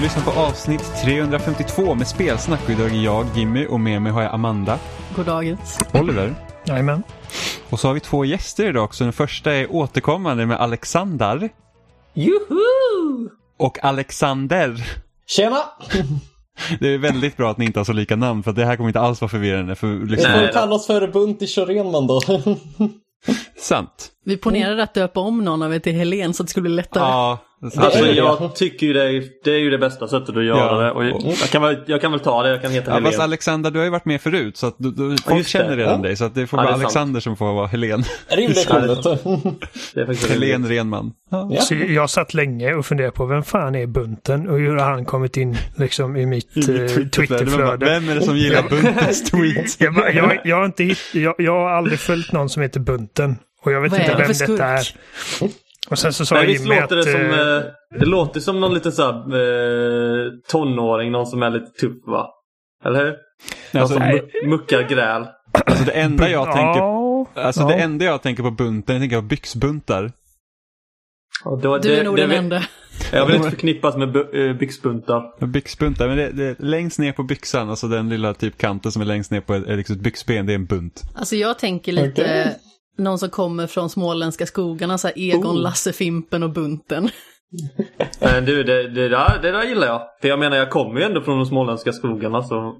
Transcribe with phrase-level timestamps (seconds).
[0.00, 4.12] Du lyssnar på avsnitt 352 med spelsnack och idag är jag Jimmy och med mig
[4.12, 4.78] har jag Amanda,
[5.16, 5.78] God dagens.
[5.94, 6.34] Oliver
[6.66, 7.02] Jajamän.
[7.70, 9.04] och så har vi två gäster idag också.
[9.04, 11.48] Den första är återkommande med Alexander
[12.14, 13.28] Juhu!
[13.58, 14.86] och Alexander.
[15.26, 15.58] Tjena!
[16.80, 18.88] Det är väldigt bra att ni inte har så lika namn för det här kommer
[18.88, 19.74] inte alls vara förvirrande.
[19.74, 20.52] För Vi liksom, får Nej.
[20.52, 22.20] kalla oss för Buntis och Renman då.
[23.58, 24.10] sant.
[24.24, 26.72] Vi ponerade att döpa om någon av er till Helen så att det skulle bli
[26.72, 27.04] lättare.
[27.04, 30.36] Ja, Alltså Det är- jag tycker ju det är, det är ju det bästa sättet
[30.36, 30.74] att göra Ja.
[30.84, 30.90] det.
[30.92, 33.04] Och jag, jag, kan väl, jag kan väl ta det, jag kan heta Ja, fast
[33.06, 33.24] Helene.
[33.24, 36.08] Alexander, du har ju varit med förut så att du, du, folk känner redan Ja.
[36.08, 36.84] dig så att det får Ja, vara är sant.
[36.84, 38.04] Alexander som får vara Helen.
[38.28, 38.68] Rimligt
[39.94, 41.12] det Helen Renman.
[41.30, 41.50] Ja.
[41.60, 45.04] Så jag satt länge och funderade på vem fan är bunten och hur har han
[45.04, 47.86] kommit in liksom i mitt eh, Twitterflöde.
[47.86, 49.80] Vem är det som gillar Buntens tweets?
[49.80, 53.36] Jag, bara- jag, jag, har inte jag, jag har aldrig följt någon som heter Bunten.
[53.64, 54.88] Och jag vet inte vem detta är.
[55.90, 57.04] Och sen så sa Jimmy låter att...
[57.04, 57.62] det som, eh, eh,
[58.00, 62.28] det låter som någon liten såhär eh, tonåring, någon som är lite tuff va?
[62.84, 63.16] Eller hur?
[63.72, 65.26] Någon Alltså, som mu- muckar gräl.
[65.66, 67.00] alltså det enda jag tänker
[67.40, 67.68] Alltså ja.
[67.68, 70.12] det enda jag tänker på bunten, jag tänker på byxbuntar.
[71.44, 72.62] Var- Du det- är nog det den enda.
[73.12, 75.46] Jag vill inte förknippas med eh, byxbuntar.
[75.46, 79.06] Byxbuntar, men det, det, längst ner på byxan, alltså den lilla typ kanten som är
[79.06, 81.02] längst ner på ett, liksom ett byxben, det är en bunt.
[81.14, 82.54] Alltså jag tänker lite.
[83.00, 85.62] Någon som kommer från småländska skogarna, så här Egon, Oh.
[85.62, 87.08] Lasse, Fimpen och Bunten.
[88.20, 90.02] Men du, det, det, där, det där gillar jag.
[90.20, 92.74] För jag menar, jag kommer ju ändå från de småländska skogarna så...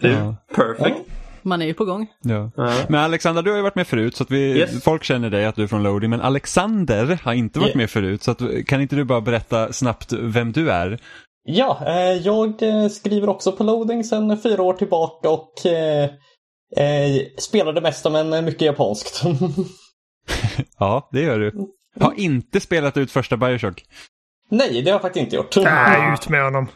[0.00, 0.36] Det är Ja.
[0.54, 0.96] perfect.
[1.42, 2.06] Man är ju på gång.
[2.22, 2.50] Ja.
[2.56, 2.72] Ja.
[2.88, 4.84] Men Alexander, du har ju varit med förut så att vi, Yes.
[4.84, 7.76] folk känner dig att du är från Loading, men Alexander har inte varit Yeah.
[7.78, 8.22] med förut.
[8.22, 10.98] Så att, kan inte du bara berätta snabbt vem du är?
[11.48, 15.52] Ja, eh, jag eh, skriver också på loading sedan fyra år tillbaka och
[16.76, 19.22] eh, spelar det mesta men eh, mycket japanskt.
[20.78, 21.52] Ja, det gör du.
[22.00, 23.84] Har inte spelat ut första Bioshock.
[24.50, 25.56] Nej, det har jag faktiskt inte gjort.
[25.56, 26.66] Nej, ut med honom.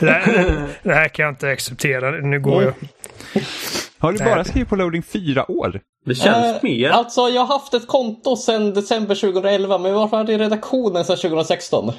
[0.00, 2.10] Det här, det här kan jag inte acceptera.
[2.10, 2.72] Nu går jag.
[3.98, 5.80] Har du bara skrivit på Loading fyra år?
[6.04, 6.90] Det känns Eh, mer.
[6.90, 11.92] Alltså, jag har haft ett konto sedan december 2011 men varit i redaktionen sedan 2016.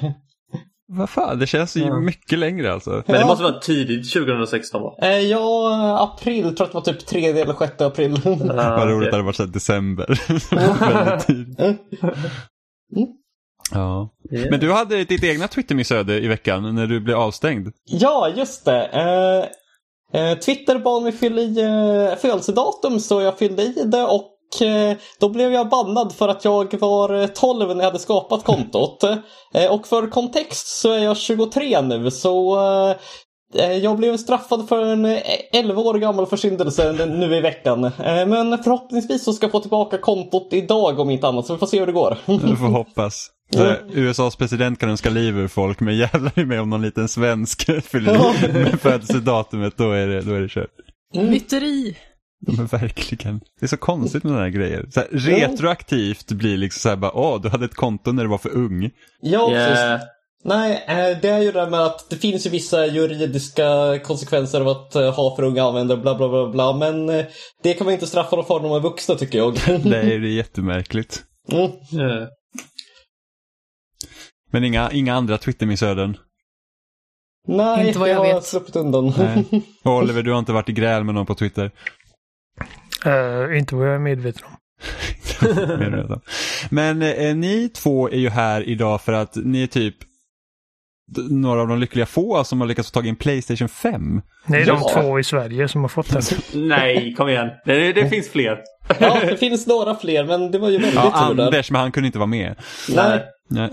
[0.90, 2.00] Vad fan, det känns ju Ja.
[2.00, 3.02] mycket längre alltså.
[3.06, 4.94] Men det måste vara tidigt 2016 va?
[5.02, 8.20] Eh, ja, april, tror att det var typ 3 eller 6 april.
[8.24, 9.04] Ah, Vad roligt okej.
[9.10, 10.06] det hade varit så december.
[11.04, 11.80] Väldigt tidigt.
[13.70, 14.08] Ja.
[14.32, 14.50] Yeah.
[14.50, 17.68] Men du hade ditt egna Twittermissöde i veckan när du blev avstängd.
[17.84, 18.84] Ja, just det.
[20.12, 24.34] Eh, eh, Twitter bad mig fylla i eh, födelsedatum så jag fyllde i det och
[25.20, 29.04] då blev jag bannad för att jag var eh, 12 när jag hade skapat kontot.
[29.54, 32.96] Eh, och för kontext så är jag 23 nu så eh,
[33.64, 35.18] eh, jag blev straffad för en eh,
[35.52, 37.84] 11 år gammal försyndelse nu i veckan.
[37.84, 41.58] Eh, Men förhoppningsvis så ska jag få tillbaka kontot idag om inte annat så vi
[41.58, 42.18] får se hur det går.
[42.26, 43.30] Du får hoppas.
[43.56, 47.82] Här, USAs president kan önska liv ur folk, men jävlar mig om någon liten svensk
[47.84, 50.70] fyller i med födelsedatumet, då är det, då är det kört.
[51.14, 51.96] Myteri.
[52.46, 53.40] Ja, Men verkligen.
[53.60, 54.86] Det är så konstigt med sådana här grejer.
[54.90, 58.28] Så här, retroaktivt blir liksom så här bara, åh, du hade ett konto när du
[58.28, 58.90] var för ung.
[59.20, 59.52] Ja.
[59.52, 60.00] Yeah.
[60.44, 64.60] Nej, eh, det är ju det där med att det finns ju vissa juridiska konsekvenser
[64.60, 66.72] av att eh, ha för unga användare, bla bla bla bla.
[66.72, 67.26] Men eh,
[67.62, 69.54] det kan man inte straffa dem för när de är vuxna tycker jag.
[69.66, 71.22] Det är, det är jättemärkligt.
[71.52, 71.70] Mm.
[71.92, 72.28] Yeah.
[74.50, 76.16] Men inga, inga andra Twittermissöden.
[77.48, 78.44] Nej, Inte vad jag har vet.
[78.44, 79.12] sluppit undan.
[79.18, 79.44] Nej.
[79.84, 81.70] Och Oliver, du har inte varit i gräl med någon på Twitter?
[83.04, 84.54] Eh, inte vad jag är medveten om.
[86.70, 89.94] Men eh, ni två är ju här idag för att ni är typ
[91.30, 94.20] några av de lyckliga få som har lyckats få tag i en Playstation 5.
[94.46, 94.74] Det är Ja.
[94.94, 96.22] de två i Sverige som har fått den.
[96.68, 97.48] Nej, kom igen.
[97.64, 98.58] Det, det finns fler.
[99.00, 101.46] ja, det finns några fler, men det var ju väldigt Ja, tur där.
[101.46, 102.54] Anders, men han kunde inte vara med.
[102.94, 103.24] Nej.
[103.48, 103.70] Nej.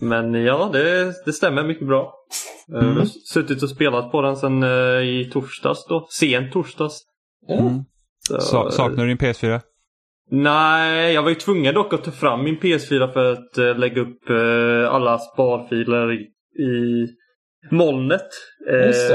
[0.00, 2.12] Men ja, det, det stämmer mycket bra.
[2.66, 2.96] Jag Mm.
[2.96, 4.68] har suttit och spelat på den sen eh,
[5.00, 6.06] i torsdags då.
[6.10, 7.00] Sent torsdags.
[7.50, 7.58] Ja.
[7.60, 7.84] Mm.
[8.28, 9.60] Så, Sa- saknar du din PS4?
[10.30, 14.00] Nej, jag var ju tvungen dock att ta fram min PS4 för att eh, lägga
[14.02, 16.16] upp eh, alla sparfiler i,
[16.62, 17.06] i
[17.70, 18.26] molnet.
[18.86, 19.08] Just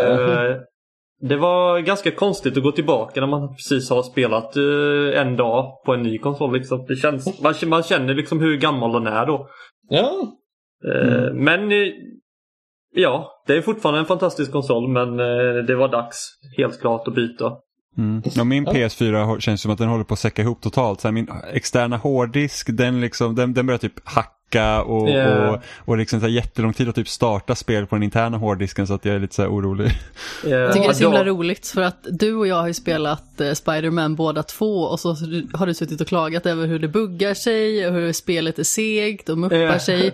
[1.22, 1.38] det.
[1.38, 4.56] var ganska konstigt att gå tillbaka när man precis har spelat
[5.16, 6.54] en dag på en ny konsol.
[6.54, 6.86] Liksom.
[6.88, 9.48] Det känns, man, man känner liksom hur gammal den är då.
[9.90, 10.12] Ja.
[10.94, 11.72] Eh, Men
[12.96, 15.18] ja, det är fortfarande en fantastisk konsol men
[15.66, 16.18] det var dags
[16.58, 17.52] helt klart att byta.
[17.98, 18.22] Mm.
[18.36, 18.72] Ja, min Ja.
[18.74, 21.02] PS4 har- känns som att den håller på att säcka ihop totalt.
[21.02, 25.50] Så här, min externa hårddisk, den, liksom, den, den börjar typ hacka funka och, Ja.
[25.50, 28.88] och, och liksom så här jättelång tid att typ starta spel på den interna hårddisken
[28.88, 29.92] så att jag är lite så här orolig.
[30.44, 33.42] Jag tycker det är så himla roligt för att du och jag har ju spelat
[33.42, 35.10] eh, Spider-Man båda två och så
[35.54, 39.30] har du suttit och klagat över hur det buggar sig och hur spelet är segt
[39.30, 39.80] och muppar Ja.
[39.80, 40.12] sig.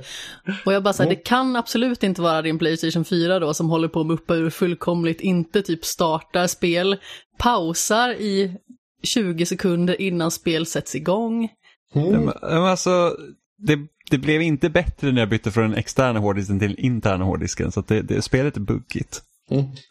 [0.65, 3.87] Och jag bara säger, det kan absolut inte vara din Playstation 4 då som håller
[3.87, 6.97] på att muppa ur fullkomligt, inte typ startar spel,
[7.37, 8.55] pausar i
[9.03, 11.49] 20 sekunder innan spel sätts igång.
[11.93, 13.15] Men, men alltså,
[13.57, 13.77] det,
[14.11, 17.71] det blev inte bättre när jag bytte från den externa hårddisken till den interna hårddisken
[17.71, 19.21] så att det, det, spelet är buggigt.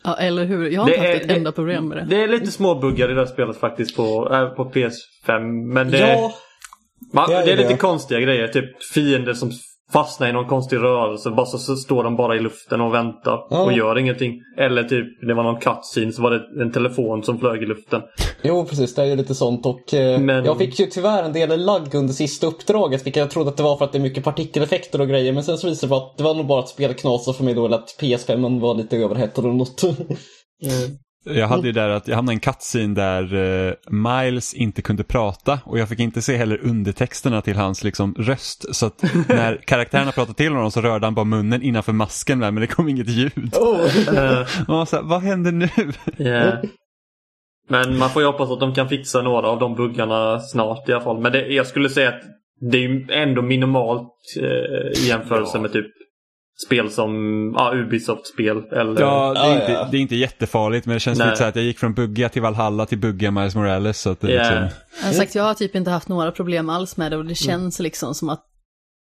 [0.05, 0.71] Ja, eller hur?
[0.71, 2.05] Jag har inte haft är- ett det- enda problem med det.
[2.17, 5.73] Det är lite små buggar i det här spelet faktiskt på, äh, på PS5.
[5.75, 6.33] Men det, Ja,
[7.13, 8.49] man, det är det är lite konstiga grejer.
[8.49, 9.51] Typ fiender som
[9.93, 11.31] fastnar i någon konstig rörelse.
[11.31, 13.63] Bara så, så står de bara i luften och väntar Ja.
[13.65, 14.35] och gör ingenting.
[14.59, 18.03] Eller typ det var någon cutscene så var det en telefon som flög i luften.
[18.43, 18.95] jo precis.
[18.95, 19.67] Det är ju lite sånt.
[19.67, 23.07] Och eh, Men- jag fick ju tyvärr en del lagg under sista uppdraget.
[23.07, 25.33] Vilket jag trodde att det var för att det är mycket partikeleffekter och grejer.
[25.33, 27.45] Men sen så visade det sig att det var nog bara att spelet knasade för
[27.45, 27.67] mig då.
[27.67, 29.83] Eller att PS5 var lite överhettad eller något.
[31.25, 35.05] Jag hade ju där att jag hamnade i en cutscene där eh, Miles inte kunde
[35.05, 38.75] prata och jag fick inte se heller undertexterna till hans liksom, röst.
[38.75, 42.51] Så att när karaktärerna pratade till honom så rörde han bara munnen innanför masken där
[42.51, 43.55] men det kom inget ljud.
[43.55, 43.81] oh.
[43.81, 43.89] Och
[44.69, 45.69] man var så här, vad händer nu?
[46.19, 46.59] yeah.
[47.69, 50.93] Men man får ju hoppas att de kan fixa några av de buggarna snart i
[50.93, 51.21] alla fall.
[51.21, 52.23] Men det, jag skulle säga att
[52.71, 55.61] det är ändå minimalt eh, i jämförelse Ja.
[55.61, 55.87] med typ
[56.67, 57.11] spel som
[57.59, 58.57] ja, Ubisoft-spel.
[58.73, 59.89] Eller, Ja, det är, inte, ja.
[59.91, 61.27] det är inte jättefarligt men det känns Nej.
[61.29, 64.01] lite så att jag gick från buggiga till Valhalla till buggiga Miles Morales.
[64.01, 64.63] Så att det Yeah.
[64.63, 67.25] liksom, Jag har sagt, jag har typ inte haft några problem alls med det och
[67.25, 68.47] det känns liksom som att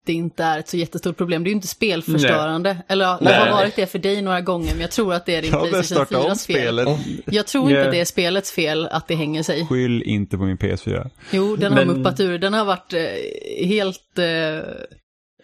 [0.07, 1.45] det inte är ett så jättestort problem.
[1.45, 2.77] Det är ju inte spelförstörande.
[2.89, 3.39] Eller ja, det Nej.
[3.39, 5.69] har varit det för dig några gånger, men jag tror att det är din jag
[5.71, 6.97] Playstation starta om 4 fel.
[7.25, 7.87] Jag tror inte Yeah.
[7.87, 9.67] att det är spelets fel att det hänger sig.
[9.67, 11.11] Skyll inte på min PS4.
[11.31, 12.39] Jo, den har Men- muppat ur.
[12.39, 14.25] Den har varit eh, helt eh,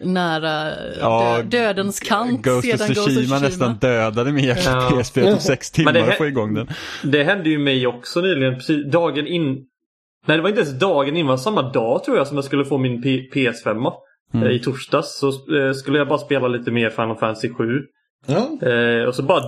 [0.01, 4.71] nära Ja, dö- dödens kant Ghost of sedan Ghost of Tsushima nästan dödade min jäkla
[4.71, 4.89] Ja.
[4.91, 5.21] PS4.
[5.23, 6.67] Det tog sex timmar Men det- att få igång den.
[7.03, 8.55] Det hände ju mig också nyligen.
[8.55, 9.57] Precis dagen in...
[10.27, 11.39] Nej, det var inte ens dagen innan.
[11.39, 13.91] Samma dag tror jag som jag skulle få min P- PS5.
[14.33, 14.47] Mm.
[14.47, 17.63] Eh, I torsdags så eh, skulle jag bara spela lite mer Final Fantasy 7.
[18.27, 18.67] ja.
[18.69, 19.43] Eh, och så bara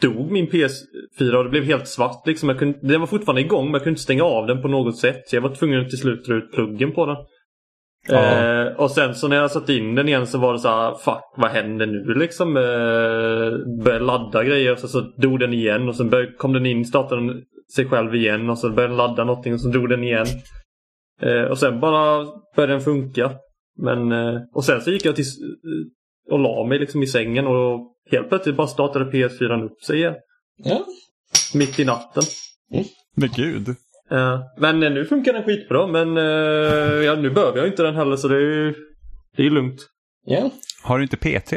[0.00, 2.26] dog min PS4 och det blev helt svart.
[2.26, 2.48] Liksom.
[2.48, 4.96] Jag kunde, den var fortfarande igång men jag kunde inte stänga av den på något
[4.98, 5.22] sätt.
[5.26, 7.16] Så jag var tvungen att till slut dra ut pluggen på den.
[8.08, 10.94] Eh, och sen så när jag satte in den igen så var det så här,
[10.94, 12.56] fuck vad händer nu liksom?
[12.56, 16.66] Eh, började ladda grejer och så, så dog den igen och sen började, kom den
[16.66, 17.42] in, startade den
[17.74, 20.26] sig själv igen och så började den ladda någonting och så drog den igen.
[21.22, 23.32] Eh, och sen bara började den funka.
[23.78, 25.38] Men, eh, och sen så gick jag till, s-
[26.30, 27.80] och la mig liksom i sängen och
[28.10, 30.14] helt plötsligt bara startade PS4 upp sig igen.
[30.56, 30.84] ja.
[31.54, 32.22] Mitt i natten.
[33.16, 33.66] Men gud.
[34.14, 36.24] Eh, men eh, nu funkar den skitbra men eh,
[37.04, 38.74] ja, nu behöver jag inte den heller så det är ju
[39.36, 39.80] det är lugnt.
[40.26, 40.50] ja.
[40.82, 41.52] Har du inte PT?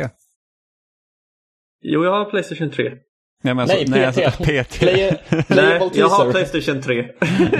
[1.81, 2.91] Jo, jag har Playstation 3.
[3.43, 4.37] Nej, men alltså, Nej, alltså, PT.
[4.37, 4.79] PT.
[4.79, 5.17] Play,
[5.47, 6.31] Nej, jag har.
[6.31, 7.07] Playstation 3.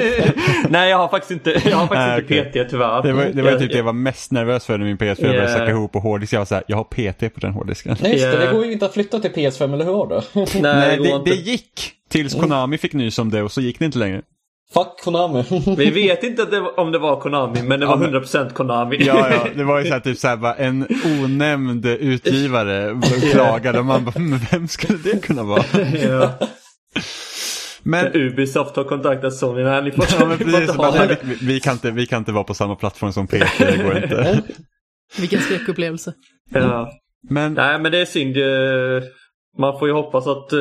[0.70, 2.64] Nej, jag har faktiskt inte, jag har faktiskt Nej, inte.
[2.64, 3.04] PT tyvärr.
[3.04, 5.22] Det var, det var Jag- typ det jag var mest nervös för när min PS4
[5.22, 5.54] började Yeah.
[5.54, 6.34] sacka ihop på hårddisk.
[6.34, 7.96] Jag var såhär, jag har PT på den hårddisken.
[8.02, 8.34] Nej, just det.
[8.34, 8.46] Ja.
[8.46, 10.22] Det går ju inte att flytta till PS5, eller hur du?
[10.62, 13.86] Nej, Nej, det det, gick tills Konami fick nys om det och så gick det
[13.86, 14.22] inte längre.
[14.74, 15.44] Fuck Konami.
[15.78, 18.54] Vi vet inte det var, om det var Konami, men det var Ja, men- 100%
[18.54, 18.98] Konami.
[19.00, 20.88] Ja, ja, det var ju såhär typ såhär bara en
[21.24, 25.64] onämnd utgivare klagade och man bara, men vem skulle det kunna vara?
[26.02, 26.32] ja.
[27.84, 29.64] Men, Ubisoft har kontaktat Sony.
[29.64, 31.74] Nej, ni får, ja, men ni får precis, inte bara, ha nej, vi, vi, kan
[31.74, 34.44] inte, vi kan inte vara på samma plattform som PT, det går inte.
[35.20, 36.14] Vilken skräckupplevelse.
[36.54, 36.92] Ja.
[37.30, 38.38] Men, Nej, men det är synd.
[38.38, 39.04] eh,
[39.58, 40.60] Man får ju hoppas att eh,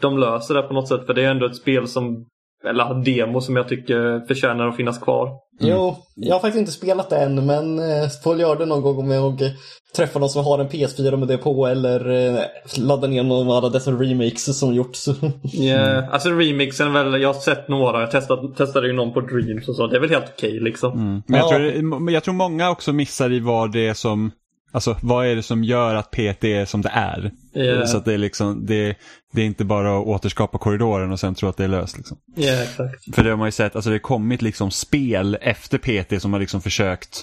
[0.00, 1.06] de löser det på något sätt.
[1.06, 2.26] För det är ändå ett spel som,
[2.66, 5.30] eller demo som jag tycker förtjänar att finnas kvar.
[5.60, 8.82] Jo, jag har faktiskt inte spelat det än, men eh, får väl göra det någon
[8.82, 9.50] gång om jag eh,
[9.96, 12.40] träffar någon som har en PS4 med det på eller eh,
[12.78, 15.08] laddar ner någon av alla dessa remakes som gjorts.
[15.54, 16.04] Yeah.
[16.14, 18.00] Alltså remixen väl, jag har sett några.
[18.00, 19.86] Jag testade, testade ju någon på Dreams och så.
[19.86, 20.92] Det är väl helt okej liksom.
[20.92, 21.58] mm, men jag, Ja.
[21.80, 24.30] tror, jag tror många också missar i vad det är som,
[24.72, 27.30] alltså vad är det som gör att PT är som det är.
[27.54, 27.84] Yeah.
[27.86, 28.96] Så att det är liksom, det,
[29.32, 32.16] det är inte bara att återskapa korridoren och sen tro att det är löst liksom.
[32.36, 33.14] Ja, exakt.
[33.14, 36.32] För det har man ju sett, alltså det har kommit liksom spel efter PT som
[36.32, 37.22] har liksom försökt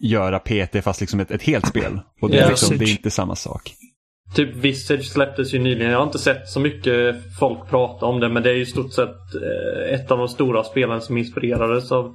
[0.00, 2.00] göra PT fast liksom ett, ett helt spel.
[2.20, 2.48] Och det, är Ja.
[2.48, 3.74] liksom, det är inte samma sak.
[4.34, 5.90] Typ Visage släpptes ju nyligen.
[5.92, 8.92] Jag har inte sett så mycket folk prata om det men det är ju stort
[8.92, 12.14] sett eh, ett av de stora spelen som inspirerades av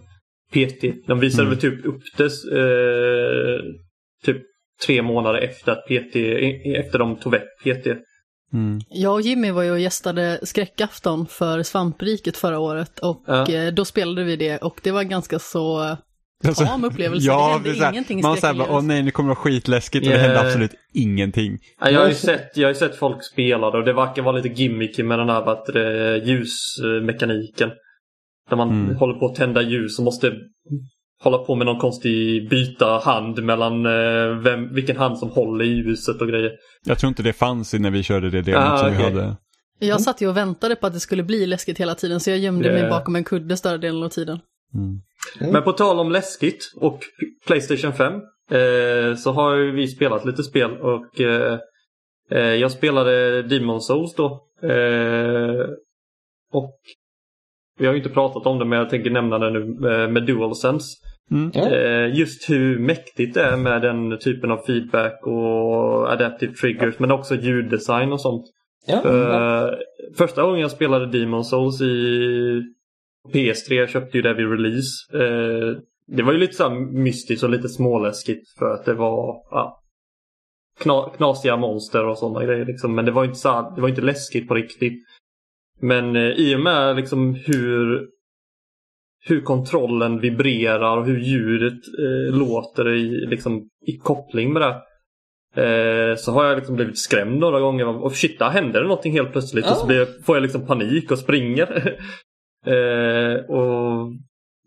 [0.54, 0.82] PT.
[1.08, 1.50] De visade Mm.
[1.50, 3.62] väl typ upp det eh,
[4.26, 4.42] typ
[4.86, 6.16] tre månader efter att PT,
[6.78, 7.88] efter de tog väck PT.
[8.54, 8.80] Mm.
[8.90, 13.50] Jag och Jimmy var ju och gästade skräckafton för Svampriket förra året och Ja.
[13.54, 15.98] eh, då spelade vi det och det var ganska så
[16.48, 17.28] Alltså, tam upplevelse.
[17.28, 19.12] ja, det hände det är så här, ingenting i Man säger bara, åh nej nu
[19.12, 21.60] kommer det vara skitläskigt och det hände absolut ingenting.
[21.80, 24.36] Ja, Jag har, ju sett, jag har sett folk spela det och det verkar vara
[24.36, 27.70] lite gimmicky med den här vad det, ljusmekaniken.
[28.50, 28.96] Där man Mm.
[28.96, 30.34] håller på att tända ljus och måste
[31.24, 35.68] hålla på med någon konstig byta hand mellan eh, vem, vilken hand som håller i
[35.68, 36.52] ljuset och grejer.
[36.86, 39.12] Jag tror inte det fanns när vi körde det demot Ah, som vi okej.
[39.12, 39.36] hade.
[39.80, 42.40] Jag satt ju och väntade på att det skulle bli läskigt hela tiden så jag
[42.40, 42.90] gömde mig Yeah.
[42.90, 44.40] bakom en kudde större delen av tiden.
[44.74, 45.02] Mm.
[45.42, 45.54] Mm.
[45.54, 47.00] Men på tal om läskigt och
[47.48, 48.14] Playstation 5
[48.52, 51.60] eh, så har ju vi spelat lite spel och eh,
[52.32, 54.26] eh, jag spelade Demon Souls då.
[54.64, 55.66] Eh,
[56.54, 56.76] och
[57.80, 59.60] vi har ju inte pratat om det men jag tänker nämna det nu
[59.92, 60.88] eh, med DualSense.
[61.32, 61.52] Mm.
[61.56, 67.12] Eh, just hur mäktigt det är med den typen av feedback och adaptive triggers men
[67.12, 68.46] också ljuddesign och sånt.
[68.88, 69.68] Ja, ja.
[69.68, 69.74] Eh,
[70.18, 72.64] första gången jag spelade Demon Souls i
[73.34, 74.90] PS3, jag köpte ju det vid release.
[75.14, 79.84] Eh, det var ju lite så mystiskt och lite småläskigt för att det var ja,
[80.80, 82.66] kna, knasiga monster och sådana grejer.
[82.66, 82.96] Liksom.
[82.96, 85.04] Men det var, inte så det var inte läskigt på riktigt.
[85.82, 88.08] Men i och med liksom hur,
[89.26, 94.82] hur kontrollen vibrerar och hur ljudet eh, låter i, liksom, i koppling med det.
[95.56, 97.88] Eh, så har jag liksom blivit skrämd några gånger.
[97.88, 99.66] Och shit, där händer det någonting helt plötsligt.
[99.66, 101.88] Och så blir får jag liksom panik och springer.
[102.66, 104.12] eh, och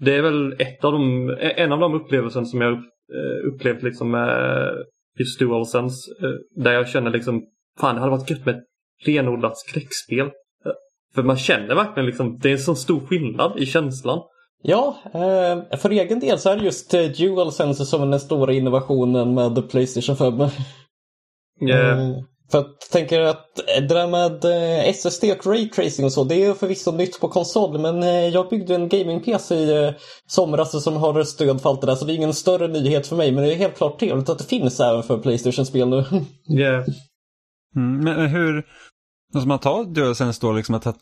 [0.00, 4.10] Det är väl ett av de, en av de upplevelser som jag eh, upplevt liksom
[4.10, 4.72] med
[5.18, 6.10] just DualSense.
[6.22, 7.42] Eh, där jag känner liksom,
[7.80, 8.64] fan det hade varit gött med ett
[9.06, 10.26] renodlat skräckspel.
[10.26, 10.72] Eh,
[11.14, 14.20] För man känner verkligen liksom, det är en så stor skillnad i känslan.
[14.62, 18.52] Ja, eh, för egen del så är det just eh, DualSense som är den stora
[18.52, 20.40] innovationen med Playstation 5.
[20.40, 20.50] Eh,
[21.70, 22.14] Eh,
[22.50, 26.54] För jag tänker att det där med eh, SSD och Raytracing och så, det är
[26.54, 28.02] förvisso nytt på konsol, men
[28.32, 29.94] jag byggde en gaming-PC i
[30.26, 33.16] somras som har stöd för allt det där, så det är ingen större nyhet för
[33.16, 35.96] mig, men det är helt klart trevligt att det finns även för Playstation-spel nu.
[36.58, 36.84] yeah.
[37.76, 38.66] Mm, men hur,
[39.34, 41.00] alltså man tar DualSense då liksom att, att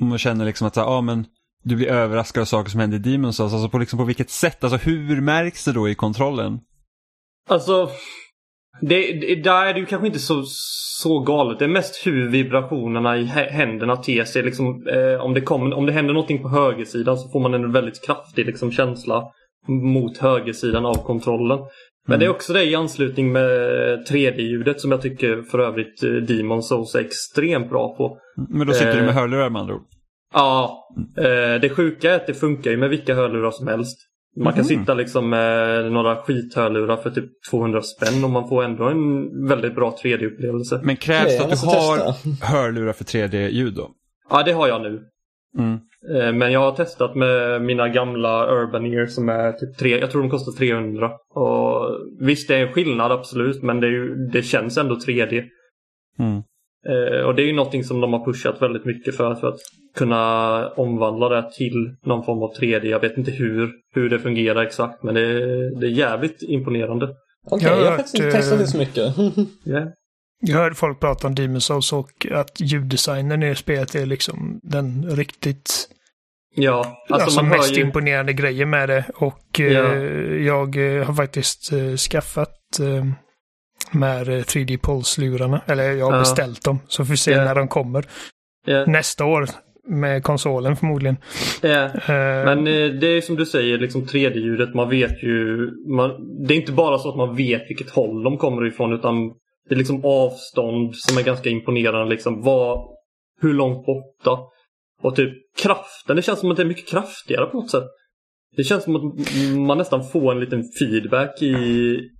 [0.00, 1.26] man känner liksom att ja, men
[1.68, 4.30] du blir överraskad av saker som händer i Demon's Souls, alltså på, liksom på vilket
[4.30, 6.58] sätt, alltså hur märks det då i kontrollen?
[7.50, 7.88] Alltså,
[8.80, 10.42] det, det, där är det ju kanske inte så,
[11.02, 11.58] så galet.
[11.58, 14.42] Det är mest hur vibrationerna i hä- händerna ter sig.
[14.42, 17.72] Liksom, eh, om, det kommer, om det händer någonting på högersidan så får man en
[17.72, 19.22] väldigt kraftig liksom, känsla
[19.68, 21.58] mot högersidan av kontrollen.
[22.08, 23.50] Men det är också det i anslutning med
[24.10, 28.18] 3D-ljudet som jag tycker för övrigt eh, Demon Souls är extremt bra på.
[28.48, 29.04] Men då sitter du Eh.
[29.04, 29.82] med hörlurar med andra ord?
[30.36, 33.98] Ja, eh, det sjuka är att det funkar ju med vilka hörlurar som helst.
[34.36, 38.84] Man kan sitta liksom med några skithörlurar för typ 200 spänn och man får ändå
[38.84, 40.80] en väldigt bra 3D-upplevelse.
[40.82, 42.46] Men krävs det att du har testa.
[42.46, 43.90] hörlurar för 3D-ljud då?
[44.30, 45.02] Ja, det har jag nu.
[45.58, 45.78] Mm.
[46.14, 50.10] Eh, Men jag har testat med mina gamla Urban Ear som är typ tre, jag
[50.10, 51.10] tror de kostar 300.
[51.34, 55.44] Och visst, det är en skillnad absolut, men det, är ju, det känns ändå 3D.
[56.18, 56.42] Mm.
[56.88, 59.58] Eh, Och det är ju någonting som de har pushat väldigt mycket för, för att
[59.96, 62.84] kunna omvandla det till någon form av 3D.
[62.84, 67.08] Jag vet inte hur, hur det fungerar exakt, men det är, det är jävligt imponerande.
[67.50, 69.14] Okej, Jag har jag har faktiskt inte testat det så mycket.
[69.66, 69.88] Yeah.
[70.40, 75.10] Jag hörde folk prata om Demon's Souls och att ljuddesignen i spelet är liksom den
[75.16, 75.88] riktigt
[76.58, 76.78] Ja,
[77.10, 77.80] alltså, alltså, man mest ju...
[77.82, 79.04] imponerande grejen med det.
[79.14, 79.94] Och eh, Ja.
[80.52, 83.04] jag eh, har faktiskt eh, skaffat eh,
[83.92, 85.60] med eh, 3D Pulse-lurarna.
[85.66, 86.18] Eller jag har Ja.
[86.18, 86.78] beställt dem.
[86.88, 87.44] Så får vi se Ja.
[87.44, 88.04] när de kommer.
[88.66, 89.46] Ja, Nästa år
[89.88, 91.16] med konsolen förmodligen.
[91.62, 91.84] ja.
[91.84, 95.56] Eh, Men eh, det är som du säger, liksom 3D-ljudet, man vet ju...
[95.96, 96.10] Man,
[96.46, 99.14] det är inte bara så att man vet vilket håll de kommer ifrån utan
[99.68, 102.10] det är liksom avstånd som är ganska imponerande.
[102.14, 102.78] Liksom, vad,
[103.40, 104.38] hur långt borta?
[105.02, 107.84] Och typ kraften, det känns som att det är mycket kraftigare på något sätt.
[108.56, 109.02] Det känns som att
[109.66, 111.54] man nästan får en liten feedback i,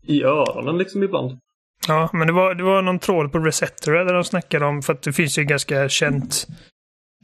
[0.06, 1.38] i öronen liksom ibland.
[1.88, 4.92] Ja, men det var, det var någon tråd på Resetera där de snackade om, för
[4.92, 6.46] att det finns ju en ganska känt,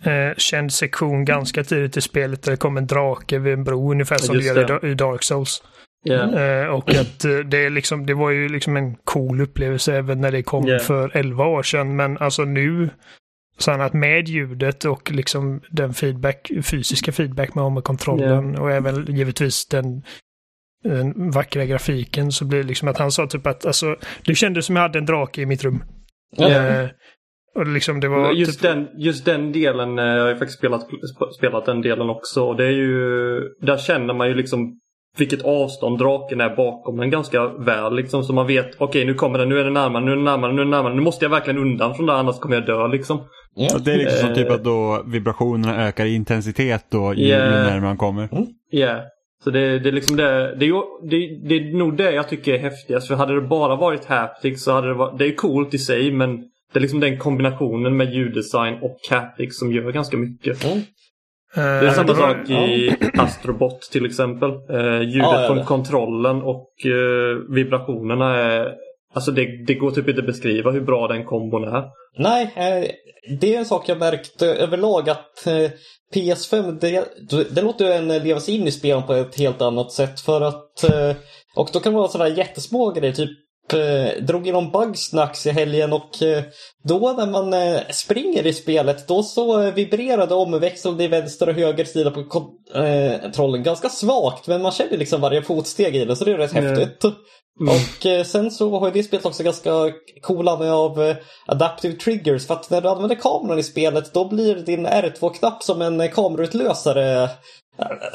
[0.04, 3.90] eh, känd sektion ganska tidigt i spelet där det kommer en drake vid en bro,
[3.90, 5.62] ungefär som det gör i i Dark Souls.
[6.04, 6.40] Ja.
[6.40, 10.20] Eh, och att eh, det, är liksom, det var ju liksom en cool upplevelse även
[10.20, 10.78] när det kom Ja.
[10.78, 12.90] för 11 år sedan, men alltså nu
[13.58, 18.70] så att med ljudet och liksom den feedback, fysiska feedback man har med kontrollen och
[18.72, 20.02] även givetvis den,
[20.82, 23.96] den vackra grafiken så blir det liksom att han sa typ att alltså,
[24.26, 25.84] det kändes som jag hade en drake i mitt rum.
[26.36, 26.48] Ja.
[26.48, 26.88] Eh,
[27.54, 30.58] och liksom det var Just, typ, den, just den delen, eh, jag har ju faktiskt
[30.58, 32.42] spelat, sp- spelat den delen också.
[32.44, 34.78] Och det är ju, där känner man ju liksom
[35.18, 37.94] vilket avstånd draken är bakom den ganska väl.
[37.96, 40.24] Liksom, så man vet, okej nu kommer den, nu är den närmare, nu är den
[40.24, 40.94] närmare, nu är den närmare.
[40.94, 43.24] Nu måste jag verkligen undan från det annars kommer jag dö liksom.
[43.54, 43.68] Ja.
[43.74, 44.34] Och det är liksom som Eh.
[44.34, 47.44] typ att då vibrationerna ökar i intensitet då ju, Yeah.
[47.44, 48.28] ju närmare man kommer.
[48.70, 49.00] Ja.
[49.44, 50.66] Så det, det, är liksom det, det,
[51.02, 53.08] det, det är nog det jag tycker är häftigast.
[53.08, 55.18] För hade det bara varit haptics så hade det varit...
[55.18, 56.40] Det är coolt i sig men
[56.72, 60.64] det är liksom den kombinationen med ljuddesign och haptics som gör ganska mycket.
[60.64, 60.78] Mm.
[61.54, 64.50] Det är Eh, samma sak i Astrobot till exempel.
[64.50, 68.74] Eh, ljudet ja, från kontrollen och eh, vibrationerna är...
[69.14, 71.84] Alltså det, det går typ inte att beskriva hur bra den kombon är.
[72.18, 72.50] Nej,
[73.40, 75.46] det är en sak jag märkt överlag att
[76.12, 77.04] PS5, det,
[77.54, 80.84] det låter en leva sig in i spelen på ett helt annat sätt för att
[80.84, 81.16] eh,
[81.56, 83.30] och då kan det vara sådana jättesmå grejer, typ
[83.72, 86.42] eh, drog in om Bugsnacks i helgen och eh,
[86.84, 91.54] då när man eh, springer i spelet då så eh, vibrerade omväxlingen i vänster och
[91.54, 96.04] höger sida på kon- eh, kontrollen ganska svagt men man känner liksom varje fotsteg i
[96.04, 96.64] den så det är rätt Mm.
[96.78, 97.04] häftigt.
[97.60, 99.70] Och eh, sen så har ju det spelet också ganska
[100.22, 101.16] coola med av eh,
[101.46, 105.82] adaptive triggers för att när du använder kameran i spelet då blir din R2-knapp som
[105.82, 107.28] en eh, kamerautlösare.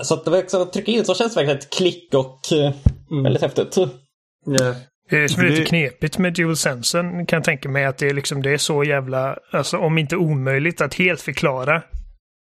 [0.03, 2.39] Så att det verkar trycka in så känns det verkligen ett klick och
[3.12, 3.24] Mm.
[3.24, 3.77] väldigt häftigt.
[3.77, 4.75] Yeah.
[5.10, 8.13] Det är som är lite knepigt med DualSensen kan jag tänka mig att det är
[8.13, 11.84] liksom det är så jävla, alltså om inte omöjligt att helt förklara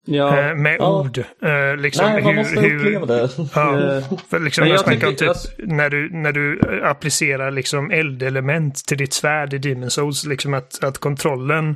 [0.05, 0.39] Ja.
[0.49, 0.99] eh, med Ja.
[1.01, 1.17] ord.
[1.17, 3.29] Eh, liksom Nej, man måste uppleva det.
[3.37, 5.21] Ja, för liksom jag tycker- typ
[5.57, 10.25] jag- när du, när du eh, applicerar liksom eldelement till ditt svärd i Demon's Souls,
[10.25, 11.75] liksom att, att kontrollen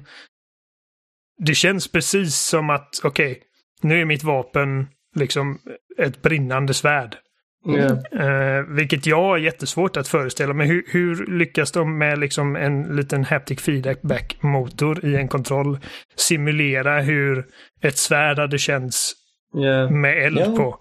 [1.45, 3.41] det känns precis som att okej,
[3.81, 5.59] nu är mitt vapen liksom
[5.97, 7.15] ett brinnande svärd.
[7.69, 8.59] Yeah.
[8.59, 10.67] Eh, vilket jag har jättesvårt att föreställa mig.
[10.67, 15.77] Hur, hur lyckas de med liksom en liten haptic feedback-motor i en kontroll
[16.15, 17.45] simulera hur
[17.81, 19.13] ett svärd hade känts
[19.57, 19.91] Yeah.
[19.91, 20.55] med eld Ja.
[20.57, 20.77] på?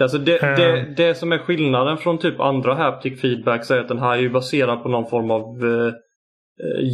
[0.00, 0.56] Alltså det, Eh.
[0.56, 4.28] det, det som är skillnaden från typ andra haptic feedbacks är att den här är
[4.28, 6.84] baserad på någon form av eh, eh,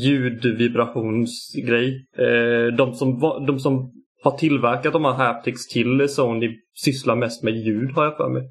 [0.74, 2.06] ljudvibrationsgrej.
[2.18, 3.90] Eh, de, som, va- de som
[4.24, 8.42] har tillverkat de här haptics till Sony sysslar mest med ljud har jag för mig.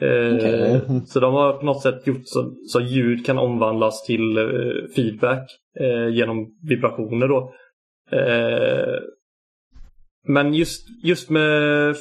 [0.00, 0.80] Eh, Okej.
[1.06, 5.50] Så de har på något sätt gjort så, så ljud kan omvandlas till eh, feedback
[5.80, 7.54] eh, genom vibrationer då.
[10.28, 11.96] Men just, just med,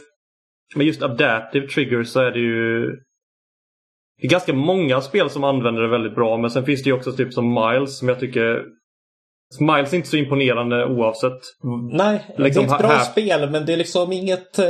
[0.75, 2.85] med just adaptive triggers så är det ju
[4.21, 6.95] det är ganska många spel som använder det väldigt bra men sen finns det ju
[6.95, 8.65] också typ som Miles som jag tycker
[9.59, 11.39] Miles är inte så imponerande oavsett.
[11.91, 14.65] Nej, Liksom det är ett bra här- spel men det är liksom inget, eh,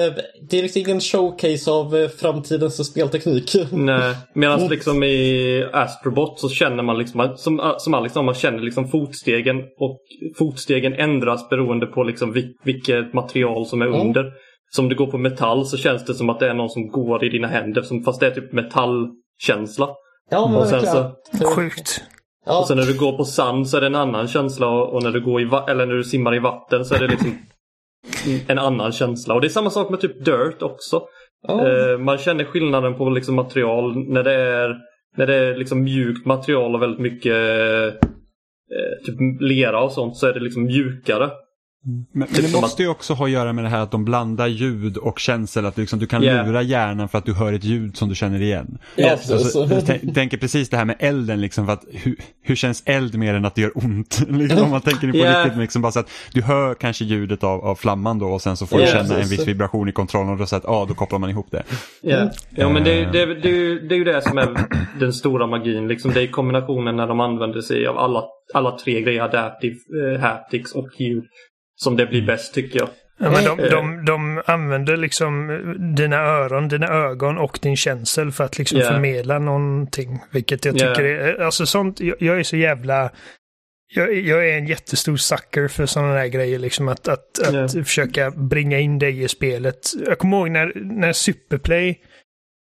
[0.50, 3.56] det är liksom ingen showcase av eh, framtidens spelteknik.
[3.72, 8.88] Nej, medan liksom i Astrobot så känner man liksom, som, som Alex man känner liksom
[8.88, 10.00] fotstegen och
[10.38, 14.02] fotstegen ändras beroende på liksom vil- vilket material som är Mm.
[14.02, 14.32] under.
[14.76, 16.88] Så om du går på metall så känns det som att det är någon som
[16.88, 19.90] går i dina händer, som, fast det är typ metallkänsla.
[20.30, 21.46] Ja, men Och sen verkligen.
[21.56, 22.02] Sjukt.
[22.46, 25.04] Ja, Och sen när du går på sand så är det en annan känsla och
[25.04, 27.38] när du, går i eller när du simmar i vatten så är det liksom
[28.48, 29.34] en annan känsla.
[29.34, 31.02] Och det är samma sak med typ dirt också.
[31.48, 31.68] ja.
[31.68, 34.76] Eh, man känner skillnaden på liksom material när det är,
[35.18, 37.36] när det är liksom mjukt material och väldigt mycket
[38.74, 41.30] eh, typ lera och sånt så är det liksom mjukare.
[41.86, 43.92] Men, men Typ det som måste ju också ha att göra med det här att
[43.92, 45.66] de blandar ljud och känsel.
[45.66, 46.48] Att liksom, du kan Yeah.
[46.48, 48.78] lura hjärnan för att du hör ett ljud som du känner igen.
[48.98, 49.32] Yes.
[49.32, 52.84] Alltså, jag tän- tänker precis det här med elden, liksom, för att hur, hur känns
[52.86, 54.20] eld mer än att det gör ont?
[54.30, 55.44] liksom, om man tänker på Yeah.
[55.46, 58.58] riktigt, liksom, bara så att du hör kanske ljudet av, av flamman då och sen
[58.58, 59.40] så får Yeah, du känna en precis.
[59.40, 61.64] viss vibration i kontrollen och då, så att, ah, då kopplar man ihop det.
[62.04, 62.30] Yeah.
[62.50, 64.50] Ja men det, det, det, är ju- det är ju det som är
[65.00, 65.88] den stora magin.
[65.88, 69.76] Liksom, det är kombinationen när de använder sig av alla, alla tre grejer, adaptive,
[70.16, 71.24] eh, haptics och ljud.
[71.76, 72.90] Som det blir bäst tycker jag.
[73.20, 73.70] Ja, men de, Eh.
[73.70, 75.48] de, de använder liksom
[75.98, 78.94] dina öron, dina ögon och din känsel för att liksom Yeah.
[78.94, 80.20] förmedla någonting.
[80.32, 80.94] Vilket jag Yeah.
[80.96, 83.12] tycker är, alltså sånt, jag, jag är så jävla,
[83.96, 87.68] jag, jag är en jättestor sucker för sådana där grejer liksom att, att, att Yeah.
[87.84, 89.92] försöka bringa in dig i spelet.
[90.06, 92.00] Jag kommer ihåg när, när Superplay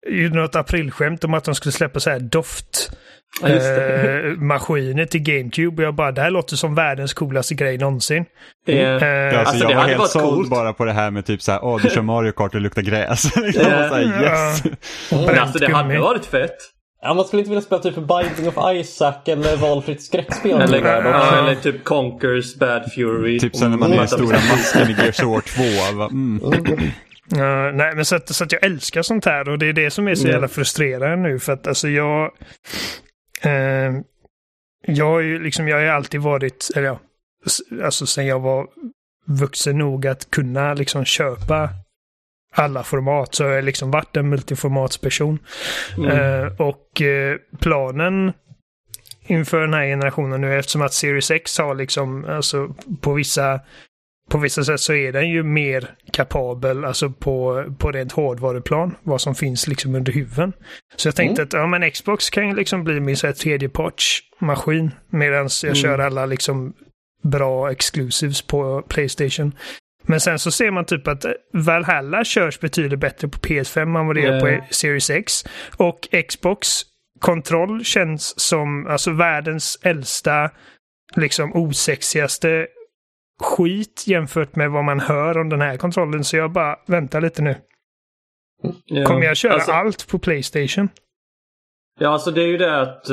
[0.08, 2.90] gjorde något aprilskämt om att de skulle släppa så här doft
[3.42, 4.20] Ja, just det.
[4.26, 8.24] eh, maskiner till GameCube och jag bara, det här låter som världens coolaste grej någonsin.
[8.68, 10.50] Eh, Eh, Alltså, Alltså, jag det var hade helt varit såld coolt.
[10.50, 12.62] bara på det här med typ så här, åh du kör Mario Kart och det
[12.64, 13.24] luktar gräs.
[13.36, 14.62] liksom, och så här, yes.
[15.26, 15.74] men alltså det gummi.
[15.76, 16.56] hade varit fett.
[17.02, 20.60] Ja, man skulle inte vilja spela typ Binding of Isaac eller valfritt skräckspel.
[20.60, 23.38] Eller, ja, eller typ Conquers Bad Fury.
[23.38, 25.40] Typ sen när man är den stora masken i Gears of War
[25.90, 25.98] 2.
[25.98, 26.40] va, Mm.
[27.30, 29.90] Ja, nej, men så att, så att jag älskar sånt här och det är det
[29.90, 30.32] som är så Mm.
[30.32, 32.30] jävla frustrerande nu för att alltså jag...
[33.40, 33.92] Eh,
[34.86, 36.98] jag har ju liksom, jag har alltid varit, eller ja,
[37.84, 38.68] alltså sen jag var
[39.26, 41.70] vuxen nog att kunna liksom köpa
[42.52, 45.38] alla format så har jag liksom varit en multiformatsperson.
[45.96, 46.10] Mm.
[46.10, 48.32] Eh, och eh, planen
[49.26, 53.60] inför den här generationen nu eftersom att Series X har liksom, alltså på vissa
[54.28, 59.20] på vissa sätt så är den ju mer kapabel, alltså på, på rent hårdvaruplan, vad
[59.20, 60.52] som finns liksom under huven.
[60.96, 65.76] Så jag tänkte att ja, men Xbox kan ju liksom bli min tredjepartsmaskin medan jag
[65.76, 66.72] kör alla liksom
[67.22, 69.52] bra exclusives på Playstation.
[70.02, 74.16] Men sen så ser man typ att Valhalla körs betydligt bättre på PS5 än vad
[74.16, 75.44] det gör på Series X.
[75.76, 76.68] Och Xbox
[77.20, 80.50] kontroll känns som alltså världens äldsta,
[81.16, 82.66] liksom osexigaste
[83.42, 86.24] skit jämfört med vad man hör om den här kontrollen.
[86.24, 87.54] Så jag bara väntar lite nu.
[88.84, 89.04] Ja.
[89.04, 90.88] Kommer jag köra Alltså- allt på Playstation?
[92.00, 93.08] Ja, alltså det är ju det att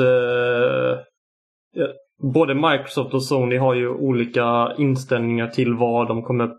[1.72, 1.86] ja,
[2.32, 6.50] både Microsoft och Sony har ju olika inställningar till vad de kommer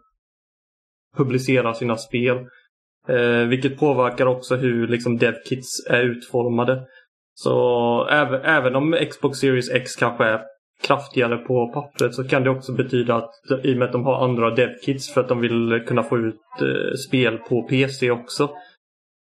[1.18, 2.38] publicera sina spel.
[3.08, 6.84] Eh, vilket påverkar också hur liksom DevKits är utformade.
[7.34, 10.42] Så även, även om Xbox Series X kanske är
[10.84, 13.32] kraftigare på pappret så kan det också betyda att
[13.64, 16.36] i och med att de har andra DevKits för att de vill kunna få ut
[16.62, 18.50] eh, spel på PC också.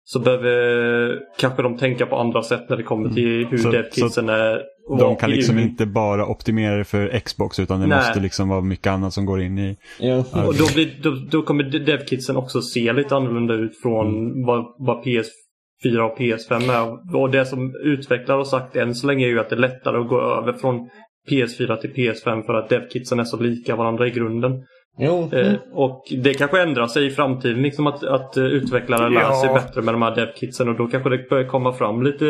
[0.08, 3.72] Så behöver kanske de tänka på andra sätt när det kommer till hur Mm.
[3.72, 4.62] DevKitsen är.
[4.88, 7.96] och De kan liksom inte bara optimera det för Xbox utan det Nej.
[7.98, 9.76] måste liksom vara mycket annat som går in i.
[10.00, 10.16] Ja.
[10.18, 14.46] Och då, blir, då, då kommer DevKitsen också se lite annorlunda ut från Mm.
[14.46, 17.16] vad, vad PS4 och PS5 är.
[17.16, 19.98] Och det som utvecklare har sagt än så länge är ju att det är lättare
[19.98, 20.88] att gå över från
[21.30, 24.52] PS4 till PS5 för att DevKitsen är så lika varandra i grunden.
[24.98, 25.30] Jo.
[25.32, 29.48] Eh, och det kanske ändrar sig i framtiden, liksom att, att eh, utvecklare lär sig
[29.48, 29.54] Ja.
[29.54, 32.24] bättre med de här devkitsen och då kanske det börjar komma fram lite,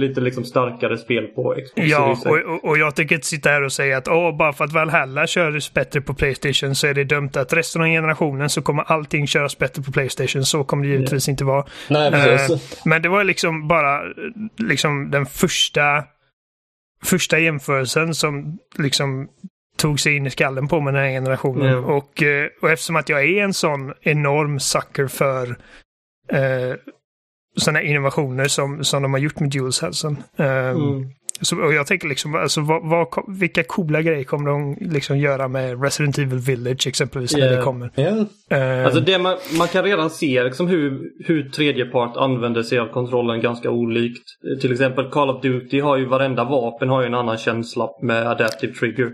[0.00, 3.62] lite liksom starkare spel på Xbox Ja, och, och, och jag tänker inte sitta här
[3.64, 7.04] och säga att åh, bara för att Valhalla körs bättre på Playstation så är det
[7.04, 10.44] dömt att resten av generationen så kommer allting köras bättre på Playstation.
[10.44, 11.64] Så kommer det givetvis inte vara.
[11.90, 12.50] Nej, precis.
[12.50, 14.00] Eh, men det var liksom bara
[14.58, 15.80] liksom den första
[17.02, 19.28] första jämförelsen som liksom
[19.76, 21.66] tog sig in i skallen på mig den här generationen.
[21.72, 21.78] Ja.
[21.78, 25.48] Och, eh, och eftersom att jag är en sån enorm sucker för
[26.32, 26.76] eh,
[27.56, 30.16] sådana innovationer som, som de har gjort med DualSensen.
[30.36, 31.10] Eh, Mm.
[31.40, 33.06] Så, och jag tänker liksom, alltså, vad, vad,
[33.40, 37.56] vilka coola grejer kommer de liksom göra med Resident Evil Village exempelvis när Ja.
[37.56, 37.90] det kommer.
[37.94, 38.26] Ja.
[38.56, 42.86] Eh, Alltså det man, man kan redan se liksom hur, hur tredjepart använder sig av
[42.92, 44.24] kontrollen ganska olikt.
[44.54, 47.88] Eh, Till exempel Call of Duty har ju varenda vapen har ju en annan känsla
[48.02, 49.10] med Adaptive Trigger.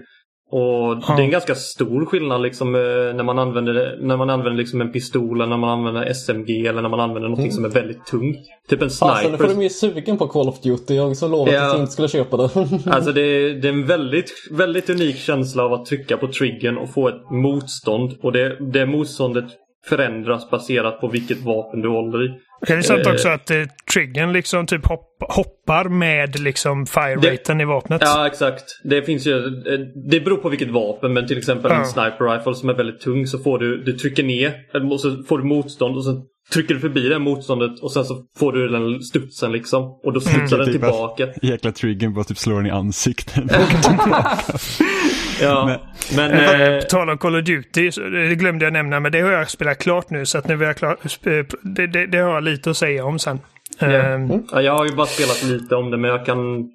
[0.55, 1.14] Och Ja.
[1.17, 2.81] det är en ganska stor skillnad liksom, eh,
[3.14, 6.83] när man använder, när man använder liksom en pistol eller när man använder SMG eller
[6.83, 8.37] när man använder något som är väldigt tungt.
[8.69, 9.55] Typ en Fasen, nu får sniper.
[9.55, 10.95] de ju sugen på Call of Duty.
[10.95, 11.67] Jag som lovat Ja.
[11.67, 12.49] att jag inte skulle köpa det.
[12.87, 16.77] Alltså det är, det är en väldigt, väldigt unik känsla av att trycka på triggern
[16.79, 18.14] och få ett motstånd.
[18.23, 19.45] Och det, det motståndet
[19.88, 22.29] förändras baserat på vilket vapen du håller i.
[22.73, 23.57] är det sant eh, också att eh,
[23.94, 28.03] triggern liksom typ hopp, hoppar med liksom fire Det- raten i vapnet?
[28.05, 28.64] Ja, exakt.
[28.85, 29.37] Det finns ju...
[29.37, 31.79] eh, Det beror på vilket vapen, men till exempel Ja.
[31.79, 33.83] en sniper rifle som är väldigt tung så får du...
[33.85, 34.53] Du trycker ner
[34.92, 38.25] och så får du motstånd och sen trycker du förbi det motståndet och sen så
[38.38, 39.83] får du den studsen liksom.
[40.05, 41.27] Och då studsar den Typ tillbaka.
[41.42, 43.35] Jäkla triggern bara typ slår den i ansiktet.
[45.42, 45.79] Ja,
[46.16, 46.31] men...
[46.31, 47.90] Eh, eh, På tal om Call of Duty,
[48.29, 50.66] det glömde jag nämna, men det har jag spelat klart nu så att nu är
[50.66, 53.40] jag klar, sp- det, det, det har jag lite att säga om sen.
[53.79, 53.87] Ja.
[53.87, 56.68] Ehm, Ja, jag har ju bara spelat lite om det men jag kan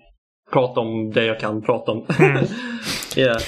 [0.53, 2.05] prata om det jag kan prata om.
[3.15, 3.39] Ja.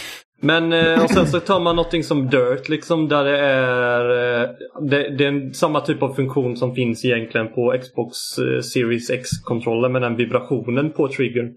[0.43, 4.06] Men eh, och sen så tar man någonting som Dirt liksom där det är
[4.41, 4.49] eh,
[4.89, 9.91] det, det är samma typ av funktion som finns egentligen på Xbox eh, Series X-kontrollen
[9.91, 11.49] med den vibrationen på triggern.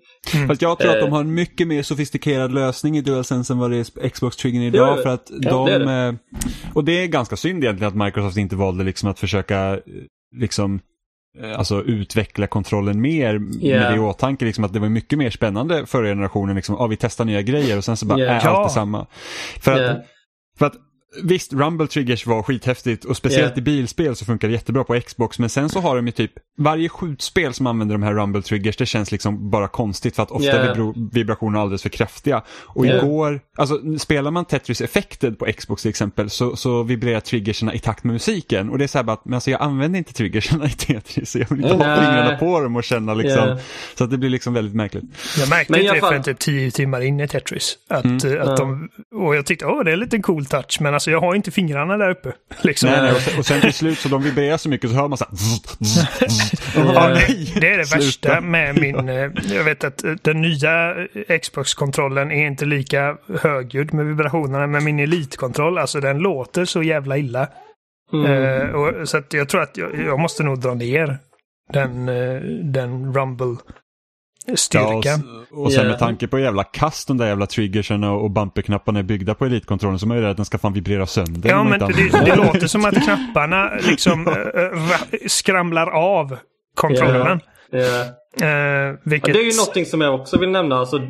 [0.48, 3.70] Fast jag tror att de har en mycket mer sofistikerad lösning i DualSense än vad
[3.70, 4.98] det är Xbox-triggern idag.
[4.98, 6.08] Ja, för att ja, de, det är det.
[6.08, 6.14] eh,
[6.74, 9.78] Och det är ganska synd egentligen att Microsoft inte valde liksom att försöka
[10.40, 10.80] liksom
[11.56, 13.76] Alltså utveckla kontrollen mer Ja.
[13.80, 14.44] med det i åtanke.
[14.44, 16.56] Liksom, att det var mycket mer spännande förra generationen.
[16.56, 18.26] Liksom, ah, vi testar nya grejer och sen så bara Ja.
[18.26, 18.50] är Ja.
[18.50, 19.06] allt detsamma.
[19.60, 20.04] För att,
[20.58, 20.74] för att
[21.22, 23.58] Visst, Rumble Triggers var skithäftigt och speciellt Ja.
[23.58, 25.38] i bilspel så funkar det jättebra på Xbox.
[25.38, 28.76] Men sen så har de ju typ, varje skjutspel som använder de här Rumble Triggers,
[28.76, 30.74] det känns liksom bara konstigt för att ofta Ja.
[30.74, 32.42] vibro- vibrationer är alldeles för kraftiga.
[32.48, 32.96] Och Ja.
[32.98, 37.78] igår, alltså spelar man Tetris Effected på Xbox till exempel så, så vibrerar triggerserna i
[37.78, 38.70] takt med musiken.
[38.70, 41.36] Och det är så här bara att, men alltså jag använder inte triggerserna i Tetris,
[41.36, 43.58] jag vill inte ha fingrarna på dem och känna liksom.
[43.94, 45.04] Så att det blir liksom väldigt märkligt.
[45.38, 47.78] Jag märkte Men det förrän typ tio timmar in i Tetris.
[47.88, 48.42] Att, Mm.
[48.48, 51.34] att de, och jag tyckte, åh det är lite cool touch, men alltså jag har
[51.34, 52.32] inte fingrarna där uppe.
[52.62, 52.90] Liksom.
[52.90, 55.08] Nej, nej, och, sen, och sen till slut så de vibrerar så mycket så hör
[55.08, 56.84] man så här.
[56.94, 58.04] bara, nej, Det är det sluta.
[58.04, 59.08] värsta med min...
[59.08, 60.94] eh, Jag vet att eh, den nya
[61.42, 67.18] Xbox-kontrollen är inte lika högljudd med vibrationerna, men min Elite-kontroll, alltså den låter så jävla
[67.18, 67.48] illa.
[68.12, 68.32] Mm.
[68.62, 71.18] Eh, och, så att jag tror att jag, jag måste nog dra ner
[71.72, 73.56] den, eh, den Rumble
[74.54, 75.08] styrka.
[75.08, 75.18] Ja,
[75.52, 75.90] och, och sen Ja.
[75.90, 79.44] med tanke på jävla kast de där jävla triggersen och, och bumperknapparna är byggda på
[79.44, 81.50] elitkontrollen så är man ju rädd att den ska fan vibrera sönder.
[81.50, 86.36] Ja, men det, det låter som att knapparna liksom äh, ra- skramlar av
[86.74, 87.40] kontrollen.
[87.70, 87.78] Ja.
[87.78, 88.06] Eh,
[88.40, 89.34] Ja, vilket...
[89.34, 90.76] det är ju någonting som jag också vill nämna.
[90.76, 91.00] Alltså,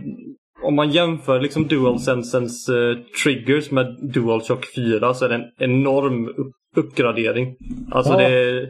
[0.63, 6.29] om man jämför liksom DualSensens uh, triggers med DualShock 4 så är det en enorm
[6.29, 7.57] upp uppgradering.
[7.91, 8.29] Alltså Ja.
[8.29, 8.67] det...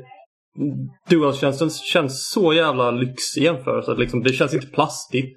[1.11, 3.95] DualSensen känns så jävla lyxig i jämförelse.
[3.95, 5.37] Liksom, det känns inte plastigt.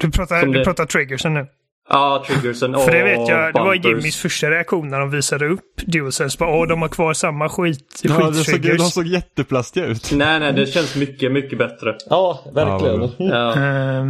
[0.00, 1.46] Du pratar, som du det- pratar triggersen nu.
[1.92, 3.74] Ja, triggersen och För det vet jag, det var.
[3.74, 6.38] Jimmys första reaktion när de visade upp DualSense.
[6.38, 10.10] Bara, Åh, de har kvar samma skit, Ja, det såg, de såg jätteplastiga ut.
[10.14, 11.96] Nej, nej, det känns mycket, mycket bättre.
[12.10, 13.10] Ja, verkligen.
[13.18, 13.56] Ja.
[13.56, 14.06] Eh,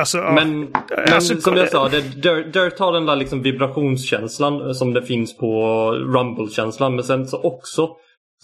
[0.00, 0.32] alltså, ja.
[0.32, 4.92] Men, men Alltså, som jag sa, det, Dirt, Dirt har den där liksom vibrationskänslan som
[4.92, 6.94] det finns på Rumble-känslan.
[6.94, 7.88] Men sen så också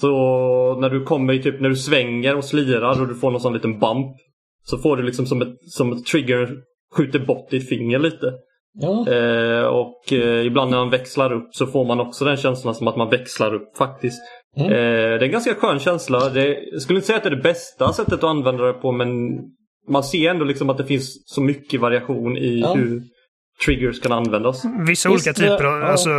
[0.01, 3.41] så när du kommer i typ när du svänger och slirar och du får någon
[3.41, 4.17] sån liten bump.
[4.65, 6.57] Så får du liksom som ett, som ett trigger
[6.97, 8.33] skjuter bort ditt finger lite.
[8.79, 9.13] Ja.
[9.13, 12.89] Eh, och eh, ibland när man växlar upp så får man också den känslan som
[12.89, 14.21] att man växlar upp faktiskt.
[14.57, 14.73] Mm.
[14.73, 16.29] Eh, det är en ganska skön känsla.
[16.29, 18.93] Det, jag skulle inte säga att det är det bästa sättet att använda det på
[18.93, 19.09] men
[19.89, 22.75] man ser ändå liksom att det finns så mycket variation i Ja.
[22.75, 23.03] hur
[23.65, 24.65] triggers kan användas.
[24.65, 25.87] Vissa Visst, olika typer av, ja.
[25.87, 26.11] alltså,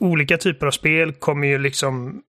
[0.00, 2.22] olika typer av spel kommer ju liksom.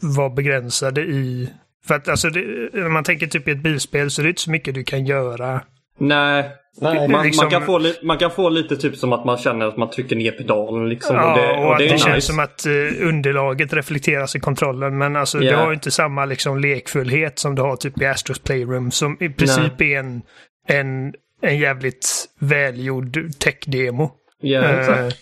[0.00, 1.50] Vara begränsade i...
[1.86, 2.40] För att alltså, det,
[2.72, 5.06] när man tänker typ i ett bilspel så är det inte så mycket du kan
[5.06, 5.60] göra.
[5.98, 7.08] Nej, Nej.
[7.08, 9.66] man, liksom- man, kan få li, man kan få lite typ som att man känner
[9.66, 10.88] att man trycker ner pedalen.
[10.88, 11.98] Liksom, Ja, och det, och att det nice.
[12.04, 12.72] känns som att eh,
[13.08, 14.98] underlaget reflekteras i kontrollen.
[14.98, 15.50] Men alltså, Ja.
[15.50, 19.16] du har ju inte samma liksom, lekfullhet som du har typ i Astros Playroom som
[19.20, 20.22] i princip är en,
[20.68, 22.08] en, en jävligt
[22.40, 24.10] välgjord tech-demo.
[24.40, 25.20] Ja, Eh, exakt.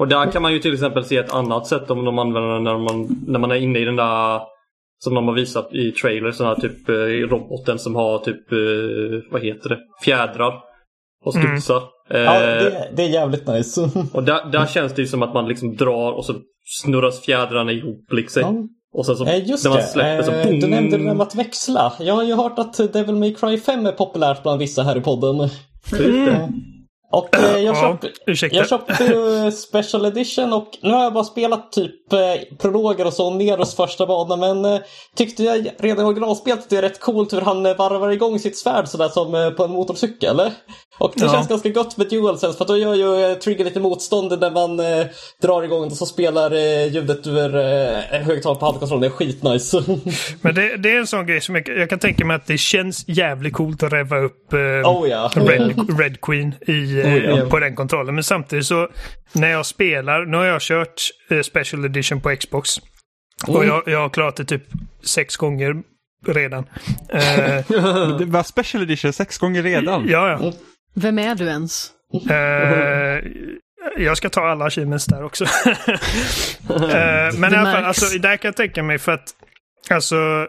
[0.00, 2.64] Och där kan man ju till exempel se ett annat sätt om de använder den
[2.64, 4.40] när man, när man är inne i den där
[5.04, 6.94] som de har visat i trailers, den här typ eh,
[7.28, 10.52] roboten som har typ, eh, vad heter det, fjädrar
[11.24, 11.46] och Mm.
[11.60, 11.82] studsar.
[12.10, 13.90] Eh, Ja, det, det är jävligt nice.
[14.12, 16.34] Och där, där känns det ju som att man liksom drar och så
[16.82, 18.42] snurras fjädrarna ihop liksom.
[18.42, 18.54] Ja.
[18.98, 20.60] Och sen så Eh, Just när man det, släpper så Eh, boom.
[20.60, 21.92] du nämnde det där med att växla.
[22.00, 25.00] Jag har ju hört att Devil May Cry 5 är populärt bland vissa här i
[25.00, 25.48] podden.
[27.12, 28.56] Och eh, jag, Ja, köp, ursäkta.
[28.56, 32.18] jag köpte ju Special Edition och nu har jag bara spelat typ eh,
[32.58, 34.80] prologer och så, Neros första bana, men eh,
[35.16, 38.38] tyckte jag redan i originalspelet att det är rätt coolt hur han eh, varvar igång
[38.38, 40.40] sitt svärd sådär som eh, på en motorcykel.
[41.00, 41.32] Och det Ja.
[41.32, 44.50] känns ganska gott med DualSense för att då gör ju eh, Trigger lite motstånd när
[44.50, 45.06] man eh,
[45.42, 49.00] drar igång och så spelar eh, ljudet ur eh, högtalaren på handkontrollen.
[49.00, 49.84] Det är skitnice.
[50.40, 52.58] Men det, det är en sån grej som jag, jag kan tänka mig att det
[52.58, 55.30] känns jävligt coolt att reva upp eh, oh ja.
[55.34, 57.46] Red, Red Queen i, eh, Oh, ja.
[57.50, 58.14] på den kontrollen.
[58.14, 58.88] Men samtidigt så
[59.32, 60.94] när jag spelar, nu har jag kört
[61.30, 62.78] eh, Special Edition på Xbox.
[63.48, 63.68] Och Mm.
[63.68, 64.62] jag, jag har klarat det typ
[65.04, 65.74] sex gånger
[66.26, 66.64] redan.
[67.08, 67.20] Eh,
[68.18, 70.08] Det var special edition sex gånger redan.
[70.08, 70.52] ja, ja.
[70.94, 71.90] Vem är du ens?
[72.30, 73.30] Eh,
[73.96, 75.44] jag ska ta alla achievements där också.
[76.70, 79.34] Eh, men i alla fall, alltså, där kan jag tänka mig för att
[79.90, 80.48] alltså,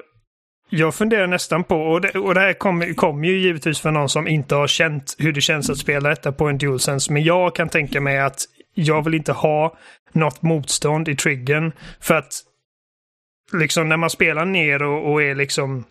[0.69, 4.09] jag funderar nästan på, och det, och det här kommer kom ju givetvis för någon
[4.09, 7.55] som inte har känt hur det känns att spela detta på en DualSense, men jag
[7.55, 9.77] kan tänka mig att jag vill inte ha
[10.11, 12.33] något motstånd i triggern för att
[13.53, 15.83] liksom när man spelar ner och, och är liksom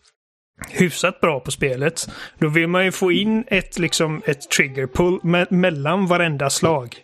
[0.71, 5.19] hyfsat bra på spelet, då vill man ju få in ett, liksom, ett trigger pull
[5.23, 6.97] me mellan varenda slag.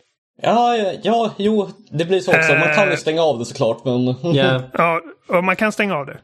[0.43, 2.53] Ja, ja, ja, jo, det blir så också.
[2.53, 2.97] Man kan ju Eh.
[2.97, 4.07] stänga av det såklart, men...
[4.35, 4.63] Ja.
[4.73, 6.19] Ja, och man kan stänga av det.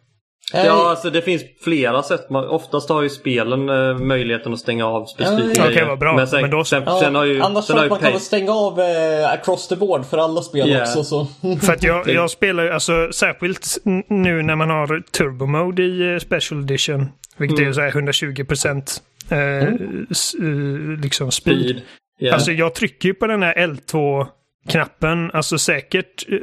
[0.52, 2.31] Ja, alltså det finns flera sätt.
[2.31, 5.87] Man, oftast har ju spelen eh, möjligheten att stänga av specifika Ja, grejer.
[5.87, 6.16] vad bra.
[6.16, 7.40] Men sen, Men då- sen, ja, sen har ju...
[7.40, 10.70] annars sen har man kan väl stänga av eh, across the board för alla spel
[10.70, 10.81] Ja.
[10.83, 11.05] också.
[11.05, 11.26] Så.
[11.62, 13.78] För att jag, jag spelar ju, alltså särskilt
[14.09, 18.44] nu när man har turbo mode i eh, Special Edition, vilket är så här 120
[18.44, 19.62] procent eh,
[20.11, 21.59] s- eh, liksom speed.
[21.64, 21.83] Speed.
[22.18, 22.35] Ja.
[22.35, 26.38] Alltså jag trycker ju på den här L2-knappen, alltså säkert eh,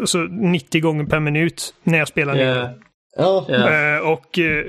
[0.00, 2.74] alltså 90 gånger per minut när jag spelar ner.
[3.16, 3.46] Ja.
[3.48, 3.54] Ja.
[3.54, 4.64] Eh, och eh,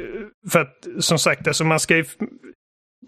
[0.51, 2.05] för att som sagt, alltså man ska ju...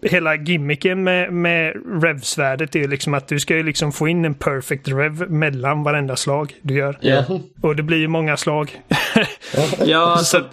[0.02, 4.24] Hela gimmicken med, med revsvärdet är ju liksom att du ska ju liksom få in
[4.24, 6.98] en perfect rev mellan varenda slag du gör.
[7.00, 7.24] Ja.
[7.62, 8.70] Och det blir ju många slag.
[9.84, 10.44] Ja, alltså,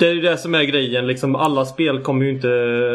[0.00, 1.06] det är ju det som är grejen.
[1.06, 2.48] Liksom, alla spel kommer ju inte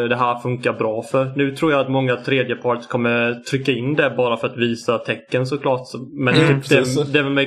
[0.08, 1.32] det här funka bra för.
[1.36, 5.46] Nu tror jag att många tredjeparts kommer trycka in det bara för att visa tecken
[5.46, 5.86] såklart.
[6.12, 6.96] Men Mm, typ precis.
[6.96, 7.46] Devil Devil May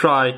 [0.00, 0.34] Cry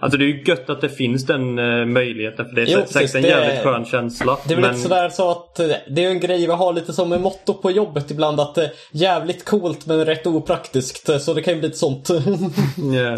[0.00, 2.78] Alltså det är ju gött att det finns den eh, möjligheten för det är Jo,
[2.78, 4.38] säkert precis, en det- jävligt skön känsla.
[4.46, 4.70] Det är väl men...
[4.74, 7.54] lite sådär så att eh, det är en grej vi har lite som en motto
[7.54, 11.08] på jobbet ibland att eh, jävligt coolt men rätt opraktiskt.
[11.08, 12.08] eh, Så det kan ju bli ett sånt.
[12.94, 13.16] Ja.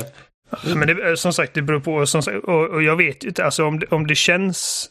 [0.75, 2.07] Men det, som sagt, det beror på.
[2.07, 4.89] Som sagt, och, och jag vet ju inte, alltså om det, om det känns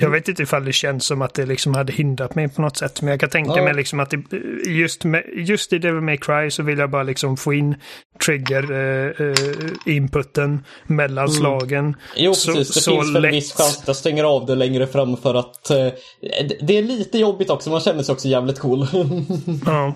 [0.00, 2.76] jag vet inte ifall det känns som att det liksom hade hindrat mig på något
[2.76, 3.02] sätt.
[3.02, 3.64] Men jag kan tänka Ja.
[3.64, 4.22] mig liksom att det,
[4.66, 7.74] just, med, just i Devil May Cry så vill jag bara liksom få in
[8.26, 9.26] trigger eh,
[10.44, 11.96] eh, mellan slagen.
[12.16, 12.74] Jo, Så- precis.
[12.74, 15.34] Det så finns väl en viss chans att jag stänger av det längre fram för
[15.34, 15.76] att eh,
[16.60, 17.70] det- är lite jobbigt också.
[17.70, 18.86] Man känner sig också jävligt cool.
[19.66, 19.94] Ja.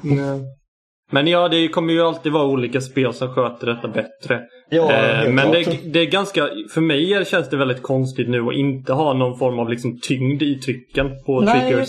[1.14, 4.40] Men ja, det kommer ju alltid vara olika spel som sköter detta bättre.
[4.70, 5.64] ja, Eh, helt men klart.
[5.82, 9.38] det, det är ganska, för mig känns det väldigt konstigt nu att inte ha någon
[9.38, 11.88] form av liksom tyngd i trycken på Nej, triggers.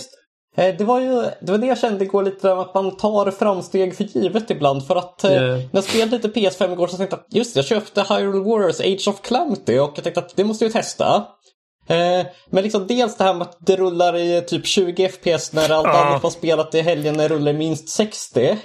[0.57, 1.11] Eh, Det var ju
[1.41, 4.87] det, var det jag kände igår lite där, att man tar framsteg för givet ibland.
[4.87, 5.29] För att Ja.
[5.29, 8.39] när jag spelade lite PS5 igår så tänkte jag att just det, jag köpte Hyrule
[8.49, 11.25] Warriors Age of Calamity och jag tänkte att det måste jag testa.
[11.87, 15.71] Eh, men liksom dels det här med att det rullar i typ 20 FPS när
[15.71, 16.05] allt Ja.
[16.05, 18.57] annat var spelat i helgen när det rullar i minst 60.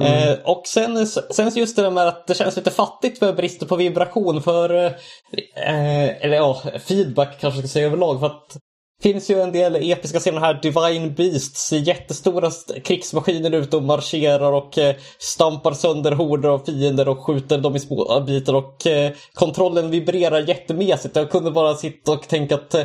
[0.00, 3.66] Eh, och sen, sen just det där med att det känns lite fattigt för brister
[3.66, 8.20] på vibration för, eh, eller ja, feedback kanske jag ska säga överlag.
[8.20, 8.56] För att
[9.02, 14.52] finns ju en del episka scener här, Divine Beasts, jättestora st- krigsmaskiner ute och marscherar
[14.52, 19.12] och eh, stampar sönder horder av fiender och skjuter dem i små bitar och eh,
[19.34, 21.16] kontrollen vibrerar jättemesigt.
[21.16, 22.82] Jag kunde bara sitta och tänka att eh,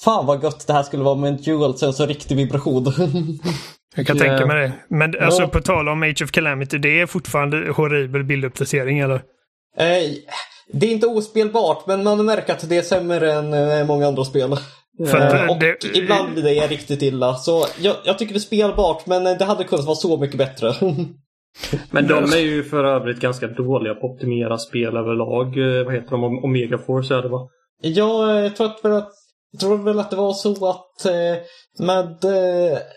[0.00, 2.84] fan vad gött det här skulle vara med en dual sense och riktig vibration.
[3.96, 4.24] Jag kan Ja.
[4.24, 4.72] tänka mig det.
[4.88, 5.48] Men alltså Ja.
[5.48, 9.14] på tal om Age of Calamity, det är fortfarande horribel bilduppdatering eller?
[9.78, 10.12] eh,
[10.72, 14.56] det är inte ospelbart men man märker att det är sämre än många andra spel.
[15.00, 17.34] Att, Eh, och det, ibland blir det riktigt illa.
[17.34, 20.72] Så jag, jag tycker det är spelbart men det hade kunnat vara så mycket bättre.
[21.90, 25.46] Men de är ju för övrigt ganska dåliga på att optimera spel överlag.
[25.78, 26.24] Eh, Vad heter de?
[26.24, 27.48] Om- Omega Force är det va?
[27.82, 29.10] Ja, jag tror, att, att,
[29.52, 31.42] jag tror väl att det var så att eh,
[31.78, 32.24] med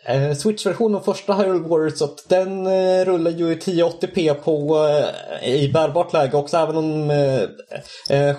[0.08, 4.78] eh, Switch-versionen av första Hyrule Warriors att den eh, rullar ju i 1080p på,
[5.42, 7.42] eh, i bärbart läge också även om eh,
[8.20, 8.36] eh,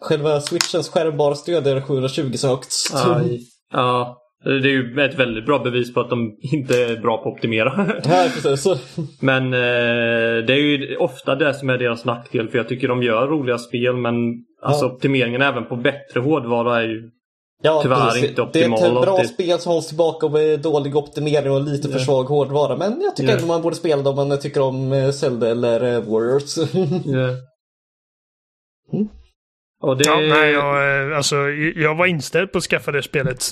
[0.00, 2.72] själva Switchens skärmbar stödjer 720 så högt.
[2.94, 3.40] Aj.
[3.72, 4.22] Ja.
[4.44, 7.34] Det är ju ett väldigt bra bevis på att de inte är bra på att
[7.34, 7.86] optimera.
[8.04, 8.66] Ja, precis.
[9.20, 12.48] Men eh, det är ju ofta det som är deras nackdel.
[12.48, 14.14] För jag tycker de gör roliga spel men
[14.62, 14.92] alltså Ja.
[14.92, 17.10] optimeringen även på bättre hårdvara är ju
[17.62, 18.24] Ja, Tyvärr precis.
[18.30, 19.30] inte Det är ett optimal bra alltid.
[19.30, 22.76] spel som hålls tillbaka med dålig optimering och lite för svag hårdvara.
[22.76, 23.36] Men jag tycker Ja.
[23.36, 26.56] ändå man borde spela det om man tycker om eh, Zelda eller eh, Warriors.
[27.04, 27.28] Ja.
[28.92, 29.08] Mm.
[29.82, 30.04] Och det...
[30.06, 31.36] ja, nej, jag, eh, alltså,
[31.76, 33.44] jag var inställd på att skaffa det spelet.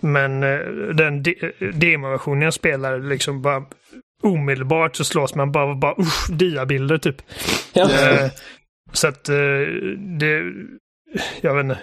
[0.00, 0.40] Men
[0.96, 3.62] den de- demoversionen jag spelar liksom bara
[4.22, 7.16] omedelbart så slås man bara av bara usch, diabilder typ.
[7.72, 7.88] ja.
[8.92, 9.24] Så att
[10.18, 10.42] det,
[11.40, 11.78] jag vet inte.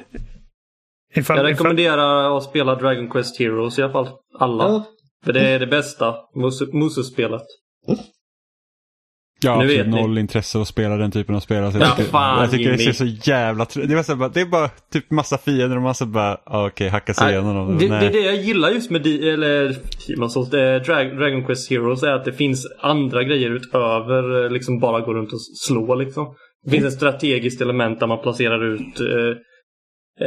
[1.16, 4.10] Ifall, Jag ifall, rekommenderar att spela Dragon Quest Heroes i alla fall.
[4.40, 4.64] Alla.
[4.64, 4.86] Ja.
[5.26, 7.42] För det är det bästa Mus- Musu-spelet.
[9.44, 10.02] Jag har Nu absolut vet ni.
[10.02, 11.64] noll intresse av att spela den typen av spel.
[11.64, 14.16] Alltså, Ja, jag tycker, fan, jag tycker det ser så jävla det, är bara, så
[14.16, 17.56] bara, det är bara typ massa fiender och massa bara, ah, okej, hacka sig igenom
[17.56, 17.78] dem.
[17.78, 19.48] det, det är det jag gillar just med di- eller,
[20.54, 25.02] är Drag- Dragon Quest Heroes är att det finns andra grejer utöver eh, liksom bara
[25.02, 26.36] gå runt och slå liksom.
[26.65, 29.06] Det finns ett strategiskt element där man placerar ut eh,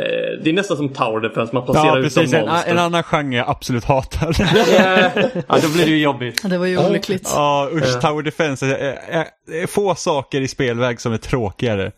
[0.00, 2.32] eh, Det är nästan som Tower Defense, man placerar Ja, ut precis.
[2.32, 2.70] En, monster.
[2.70, 4.36] en annan genre jag absolut hatar.
[5.48, 6.40] ja, då blir det ju jobbigt.
[6.42, 6.88] Ja, Det var ju Ja.
[6.90, 7.30] olyckligt.
[7.34, 8.00] Ja, usch, Ja.
[8.00, 8.66] Tower Defense.
[8.66, 11.92] är- är- är få saker i spelväg som är tråkigare.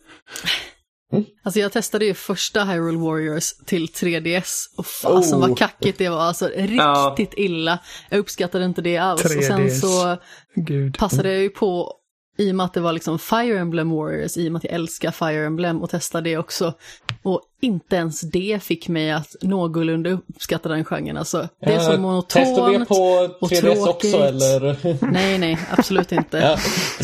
[1.45, 5.49] Alltså jag testade ju första Hyrule Warriors till 3DS och fasen Oh.
[5.49, 6.21] vad kackigt det var.
[6.21, 7.15] Alltså Ja.
[7.17, 7.79] riktigt illa.
[8.11, 9.25] Jag uppskattade inte det alls.
[9.25, 9.47] Och 3DS.
[9.47, 10.17] sen så
[10.55, 10.99] Gud.
[10.99, 11.93] passade jag ju på,
[12.41, 14.73] i och med att det var liksom Fire Emblem Warriors, i och med att jag
[14.73, 16.75] älskar Fire Emblem och testa det också.
[17.23, 21.17] Och inte ens det fick mig att någorlunda uppskatta den genren.
[21.17, 22.89] Alltså, det är så Eh, Testar du det monotont.
[22.89, 24.77] på och 3DS också eller?
[25.13, 26.39] Nej, nej, absolut inte.
[26.39, 26.57] Ja.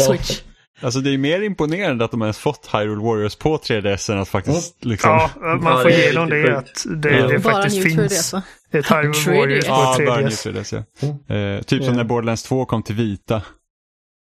[0.02, 0.40] Switch.
[0.80, 4.28] Alltså det är mer imponerande att de ens fått Hyrule Warriors på 3DS än att
[4.28, 5.10] faktiskt liksom...
[5.10, 7.26] Ja, man Ja, får ge dem det att det, Ja.
[7.26, 8.42] det faktiskt 3DS finns va?
[8.72, 9.36] ett Hyrule 3DS.
[9.38, 10.52] Warriors på Ja, bara New 3DS.
[10.52, 10.84] 3DS
[11.28, 11.34] ja.
[11.36, 11.96] Eh, typ som Ja.
[11.96, 13.42] när Borderlands 2 kom till vita.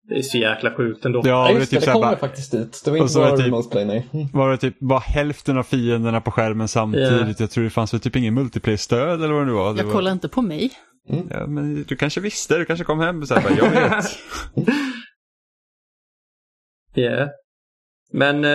[0.10, 1.22] Det är så jäkla sjukt ändå.
[1.24, 2.82] Ja, Ja, det, är just det, typ det kommer faktiskt dit.
[2.86, 4.30] Det var inte bara typ- Remote Play, nej.
[4.34, 7.39] var det typ bara hälften av fienderna på skärmen samtidigt.
[7.39, 9.74] Jag tror det fanns väl typ ingen multiplayer-stöd eller vad det nu var.
[9.74, 10.72] Det Jag kollar inte på mig.
[11.30, 14.05] Ja, men du kanske visste, du kanske kom hem och så här, bara, jag vet.
[16.95, 17.30] Yeah.
[18.14, 18.51] Men eh,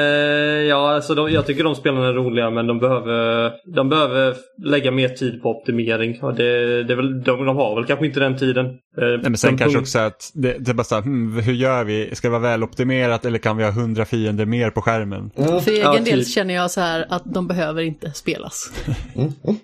[0.68, 4.34] ja, alltså de, jag tycker de spelarna är roliga men de behöver, de behöver
[4.64, 6.18] lägga mer tid på optimering.
[6.22, 8.66] Och det, det är väl, de, de har väl kanske inte den tiden.
[8.66, 11.02] Eh, Nej, men sen de kanske punkt- också att det, det är bara så här,
[11.02, 12.10] hmm, hur gör vi?
[12.14, 15.30] Ska det vara väloptimerat eller kan vi ha hundra fiender mer på skärmen?
[15.36, 16.28] För egen Ja, del typ.
[16.28, 18.72] känner jag så här att de behöver inte spelas.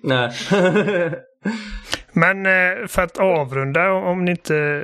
[0.01, 0.31] Nej.
[2.13, 4.83] Men eh, för att avrunda, om ni inte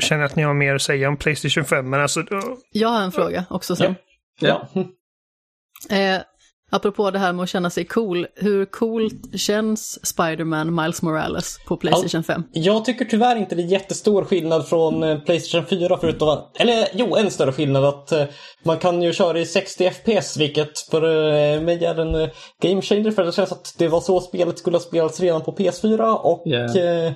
[0.00, 2.20] känner att ni har mer att säga om Playstation 5, men alltså...
[2.20, 2.26] eh,
[2.72, 3.94] Jag har en fråga också sen.
[4.40, 4.68] Ja.
[5.90, 6.20] Eh,
[6.72, 11.76] Apropå det här med att känna sig cool, hur coolt känns Spider-Man Miles Morales på
[11.76, 12.42] Playstation 5?
[12.52, 16.88] Jag tycker tyvärr inte det är jättestor skillnad från eh, Playstation 4 förutom att, eller
[16.94, 18.24] jo, en större skillnad att eh,
[18.64, 22.30] man kan ju köra i 60 FPS vilket för eh, mig är en
[22.62, 25.56] game changer för det känns att det var så spelet skulle ha spelats redan på
[25.56, 27.06] PS4 och Yeah.
[27.06, 27.12] eh,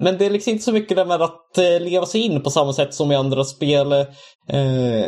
[0.00, 2.50] men det är liksom inte så mycket det med att eh, leva sig in på
[2.50, 3.92] samma sätt som i andra spel.
[3.92, 5.06] Eh,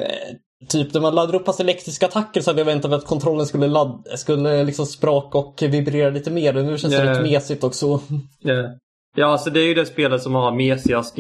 [0.68, 3.46] typ när man laddar upp hans elektriska attacker så hade jag väntat mig att kontrollen
[3.46, 3.70] skulle,
[4.16, 6.52] skulle liksom spraka och vibrera lite mer.
[6.52, 7.22] Nu känns det Yeah.
[7.22, 8.00] lite mesigt också.
[8.42, 8.54] Ja.
[9.16, 11.18] Ja, alltså det är ju det spelet som har mesigast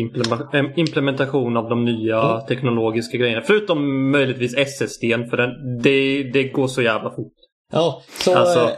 [0.76, 2.46] implementation av de nya Mm.
[2.46, 3.42] teknologiska grejerna.
[3.46, 5.50] Förutom möjligtvis SSDn, för den,
[5.82, 7.32] det, det går så jävla fort.
[7.72, 8.70] Ja, så Alltså- eh,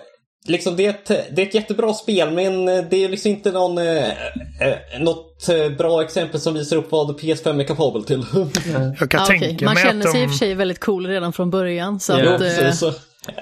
[0.48, 3.52] liksom det, är ett, det är ett jättebra spel men eh, det är liksom inte
[3.52, 8.24] någon, eh, eh, något eh, bra exempel som visar upp vad PS5 är kapabel till.
[9.00, 10.24] Jag kan Ah, tänka Man mig känner sig i de...
[10.26, 12.00] och för sig väldigt cool redan från början.
[12.00, 12.78] Så Ja, att, precis.
[12.78, 12.92] så-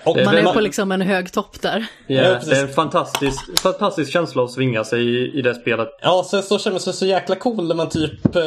[0.04, 1.86] Och man är man- på liksom en hög topp där.
[2.06, 5.88] Ja, Ja, det är en fantastisk, fantastisk känsla att svinga sig i, i det spelet.
[6.02, 8.42] Ja, sen så känner man sig så jäkla cool när man typ eh,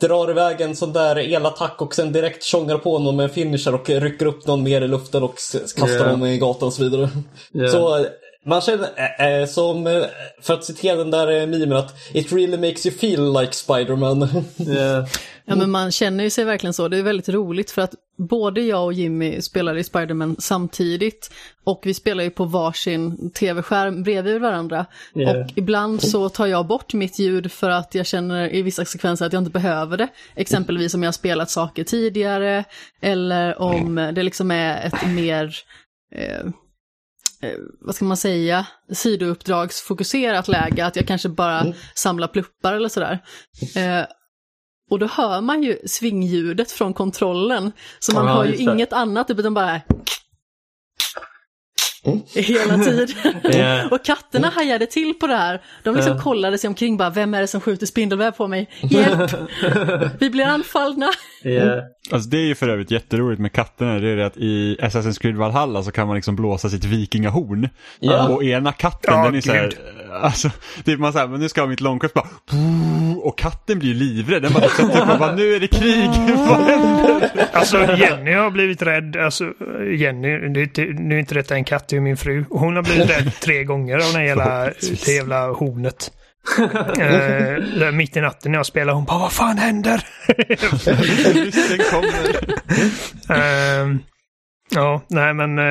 [0.00, 3.74] drar iväg en sån där elattack och sen direkt tjongar på någon med en finisher
[3.74, 5.34] och rycker upp någon mer i luften och
[5.76, 6.18] kastar Yeah.
[6.18, 7.08] någon i gatan och så vidare.
[7.54, 7.70] Yeah.
[7.72, 8.06] Så
[8.46, 10.02] man känner, eh, som, eh,
[10.40, 14.28] för att citera den där memen, att it really makes you feel like Spider-Man.
[14.56, 15.06] Ja,
[15.48, 16.88] Ja, men man känner ju sig verkligen så.
[16.88, 21.30] Det är väldigt roligt för att både jag och Jimmy spelar i Spider-Man samtidigt
[21.64, 24.86] och vi spelar ju på varsin tv-skärm bredvid varandra.
[25.12, 25.30] Ja.
[25.30, 29.26] Och ibland så tar jag bort mitt ljud för att jag känner i vissa sekvenser
[29.26, 30.08] att jag inte behöver det.
[30.34, 32.64] Exempelvis om jag har spelat saker tidigare
[33.00, 35.56] eller om det liksom är ett mer
[36.14, 36.46] eh,
[37.80, 43.18] vad ska man säga, sidouppdragsfokuserat läge, att jag kanske bara samlar pluppar eller sådär.
[43.76, 44.06] Eh,
[44.90, 48.58] och då hör man ju svingljudet från kontrollen, så man Ja, hör ju det.
[48.58, 49.80] inget annat, utan bara
[52.34, 53.08] hela tiden.
[53.42, 53.88] Ja.
[53.90, 55.62] och katterna hajade till på det här.
[55.82, 56.22] De liksom Ja.
[56.22, 58.70] kollade sig omkring bara, vem är det som skjuter spindelväv på mig?
[58.82, 59.30] Hjälp!
[60.20, 61.10] Vi blir anfallna!
[61.52, 61.82] Ja.
[62.12, 63.98] Alltså det är ju för övrigt jätteroligt med katterna.
[63.98, 67.68] Det är det att i Assassin's Creed Valhalla så kan man liksom blåsa sitt vikingahorn.
[68.00, 68.28] Ja.
[68.28, 69.76] Och ena katten Ja, den är så här, gud.
[70.12, 70.50] alltså,
[70.84, 72.26] det är man här, men nu ska jag ha mitt långkort bara,
[73.22, 74.42] och katten blir ju livrädd.
[74.42, 76.10] Den bara, sätter på, bara nu är det krig,
[76.48, 77.30] vad händer?
[77.52, 79.16] Alltså Jenny har blivit rädd.
[79.16, 79.44] Alltså
[79.96, 82.44] Jenny, det är inte, nu är inte detta en katt, det är min fru.
[82.50, 85.04] Hon har blivit rädd tre gånger av jävla, Förhoppningsvis.
[85.04, 86.12] det jävla hornet.
[86.98, 90.06] Eh, mitt i natten när jag spelar, hon bara vad fan händer?
[91.90, 92.60] Kommer.
[93.28, 93.98] Ehm,
[94.70, 95.64] ja, nej men eh,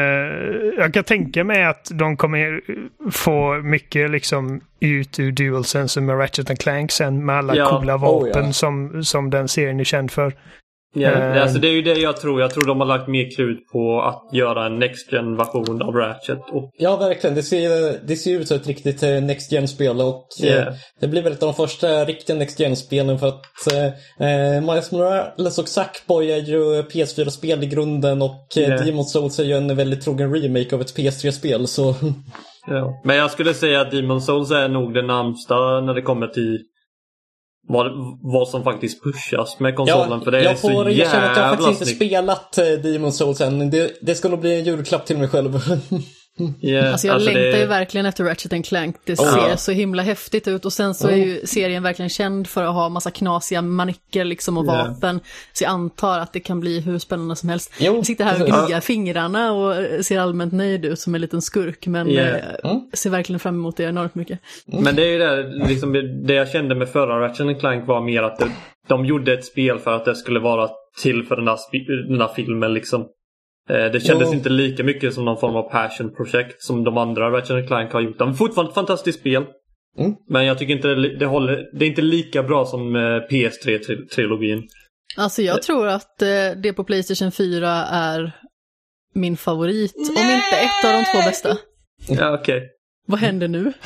[0.78, 2.61] jag kan tänka mig att de kommer
[3.11, 8.01] få mycket liksom ut ur DualSense med Ratchet Clank sen med alla Ja, coola oh,
[8.01, 8.53] vapen ja.
[8.53, 10.34] som, som den serien är känd för.
[10.97, 11.41] Ja, Eh.
[11.41, 12.41] alltså det är ju det jag tror.
[12.41, 15.93] Jag tror de har lagt mer krut på att göra en Next gen version av
[15.95, 16.39] Ratchet.
[16.51, 17.35] Och, Ja, verkligen.
[17.35, 20.73] Det ser, det ser ut som ett riktigt eh, Next Gen-spel och eh, Yeah.
[21.01, 23.41] det blir väl ett av de första riktiga Next Gen-spelen för att
[23.73, 23.85] eh,
[24.29, 28.81] eh, Miles Morales och Sackboy är ju PS4-spel i grunden och eh, Yeah.
[28.85, 31.95] Demon's Souls är ju en väldigt trogen remake av ett PS3-spel så
[32.67, 33.01] ja.
[33.03, 36.59] Men jag skulle säga att Demon Souls är nog det närmsta när det kommer till
[37.68, 37.91] vad,
[38.22, 40.22] vad som faktiskt pushas med konsolen.
[40.22, 43.11] för det är jag så får erkänna att jag jävla faktiskt inte spelat eh, Demon's
[43.11, 43.70] Souls än.
[43.70, 45.59] Det, det ska nog bli en julklapp till mig själv.
[46.61, 48.95] Yeah, Alltså jag alltså längtar det- ju verkligen efter Ratchet Clank.
[49.03, 49.57] Det Oh, ser ja.
[49.57, 52.89] så himla häftigt ut och sen så är ju serien verkligen känd för att ha
[52.89, 54.71] massa knasiga manicker liksom och Ja.
[54.88, 55.19] vapen.
[55.53, 57.73] Så jag antar att det kan bli hur spännande som helst.
[57.79, 61.41] Jo, Jag sitter här och gnuggar fingrarna och ser allmänt nöjd ut som en liten
[61.41, 62.21] skurk men Ja.
[62.21, 62.81] eh, Mm.
[62.93, 64.39] ser verkligen fram emot det enormt mycket.
[64.65, 65.93] Men det är ju det, liksom,
[66.25, 68.47] det jag kände med förra Ratchet Clank var mer att det,
[68.88, 70.69] de gjorde ett spel för att det skulle vara
[71.01, 73.05] till för den här, spi- den här filmen liksom.
[73.70, 74.34] Eh, Det kändes Jo.
[74.34, 78.22] inte lika mycket som någon form av passion-projekt som de andra Ratchet Clank har gjort.
[78.22, 79.43] Är fortfarande ett fantastiskt spel.
[79.99, 80.11] Mm.
[80.30, 81.70] Men jag tycker inte det, det håller.
[81.80, 84.63] Det är inte lika bra som eh, PS3-trilogin.
[85.18, 86.28] Alltså jag tror att eh,
[86.63, 88.32] det på Playstation 4 är
[89.13, 91.57] min favorit, om inte ett av de två bästa.
[92.07, 92.70] Ja, okej.
[93.07, 93.74] Vad händer nu?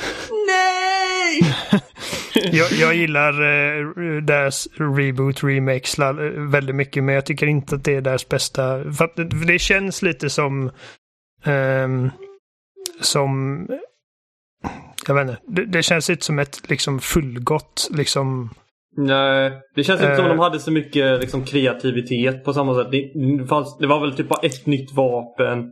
[2.52, 6.14] Jag, jag gillar eh, deras reboot, remake eh,
[6.52, 8.94] väldigt mycket men jag tycker inte att det är deras bästa.
[8.94, 10.72] För att det, för det känns lite som...
[11.44, 12.10] ehm,
[13.02, 13.68] som...
[15.08, 15.42] Jag vet inte.
[15.48, 18.50] Det, det känns inte som ett liksom fullgott liksom...
[18.98, 20.30] Nej, det känns inte som Eh.
[20.30, 22.92] de hade så mycket liksom, kreativitet på samma sätt.
[22.92, 25.72] Det, det, fanns, det var väl typ bara ett nytt vapen.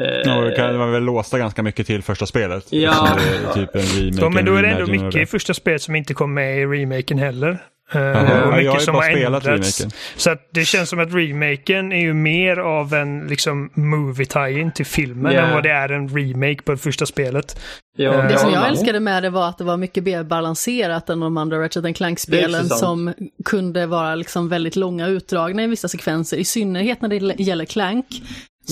[0.00, 2.66] Eh, Ja, det kan man väl låsta ganska mycket till första spelet.
[2.70, 3.08] Ja.
[3.54, 5.54] Det är typ en remake, Ja, men en då är det ändå mycket i första
[5.54, 7.58] spelet som inte kom med i remaken heller.
[7.92, 9.80] Eh, Jaha, och jag har mycket som bara har spelat ändrats.
[9.80, 9.98] remaken.
[10.16, 14.72] Så att det känns som att remaken är ju mer av en liksom movie tie-in
[14.72, 15.40] till filmen Ja.
[15.40, 17.60] än vad det är en remake på det första spelet.
[17.96, 21.10] Ja, Det Det som jag älskade med det var att det var mycket mer balanserat
[21.10, 26.36] än de andra Ratchet Clank-spelen som kunde vara liksom väldigt långa utdragna i vissa sekvenser,
[26.36, 28.06] i synnerhet när det gäller Clank,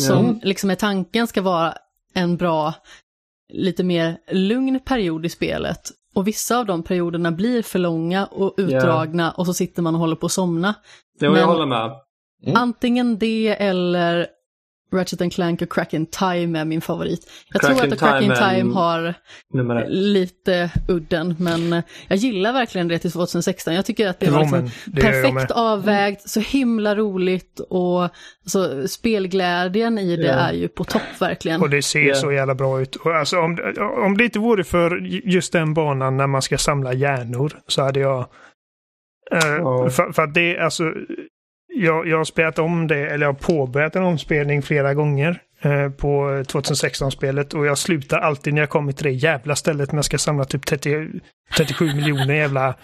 [0.01, 1.75] som liksom är tanken ska vara
[2.15, 2.75] en bra,
[3.53, 5.91] lite mer lugn period i spelet.
[6.15, 10.01] Och vissa av de perioderna blir för långa och utdragna och så sitter man och
[10.01, 10.75] håller på att somna.
[11.21, 11.93] Jo, Men- jag håller med.
[12.43, 12.57] Mm.
[12.57, 14.27] Antingen det eller
[14.93, 17.31] Ratchet Clank och Crack in Time är min favorit.
[17.53, 19.15] Jag Crack tror att Crack in Time har
[19.55, 23.75] Nummer lite udden, men jag gillar verkligen det till 2016.
[23.75, 25.53] Jag tycker att det var liksom det perfekt med.
[25.53, 28.03] avvägt, så himla roligt och
[28.43, 30.33] alltså, spelglädjen i det Ja.
[30.33, 31.61] är ju på topp verkligen.
[31.63, 32.15] Och det ser Ja.
[32.15, 32.97] så jävla bra ut.
[32.97, 33.59] Och alltså, om,
[34.05, 38.01] om det inte vore för just den banan när man ska samla hjärnor så hade
[38.01, 38.19] jag...
[39.33, 39.91] eh, Ja.
[39.91, 40.93] för, för att det, alltså...
[41.79, 45.89] Jag, jag har spelat om det, eller jag har påbörjat en omspelning flera gånger eh,
[45.91, 46.09] på
[46.49, 50.19] 2016-spelet och jag slutar alltid när jag kommer till det jävla stället när jag ska
[50.19, 51.07] samla typ 30,
[51.57, 52.75] 37 miljoner jävla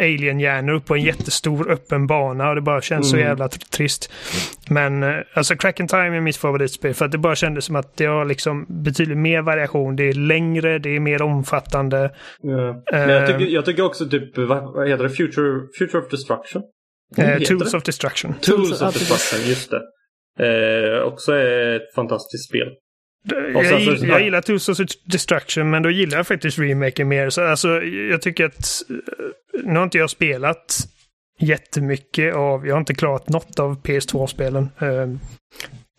[0.00, 3.28] alien-hjärnor upp på en jättestor öppen bana och det bara känns så Mm.
[3.28, 4.12] jävla tr- trist.
[4.68, 7.76] Men eh, alltså Crack in Time är mitt favoritspel för att det bara kändes som
[7.76, 9.96] att det har liksom betydligt mer variation.
[9.96, 12.10] Det är längre, det är mer omfattande.
[12.42, 12.82] Ja.
[12.92, 15.10] Men jag, Eh, tycker, jag tycker också typ, vad heter det?
[15.10, 16.62] Future, Future of Destruction?
[17.16, 17.76] Eh, Tools det?
[17.78, 18.34] of Destruction.
[18.40, 18.94] Tools of.
[18.94, 19.80] Destruction, just det.
[20.40, 22.68] Eh, också är ett fantastiskt spel.
[23.54, 27.08] Jag, sen så- gill- jag gillar Tools of Destruction men då gillar jag faktiskt remaken
[27.08, 27.30] mer.
[27.30, 28.56] Så alltså, jag tycker att
[28.90, 28.96] eh,
[29.64, 30.76] nu har inte jag spelat
[31.40, 34.68] jättemycket av, jag har inte klarat något av PS2-spelen.
[34.78, 34.88] Eh,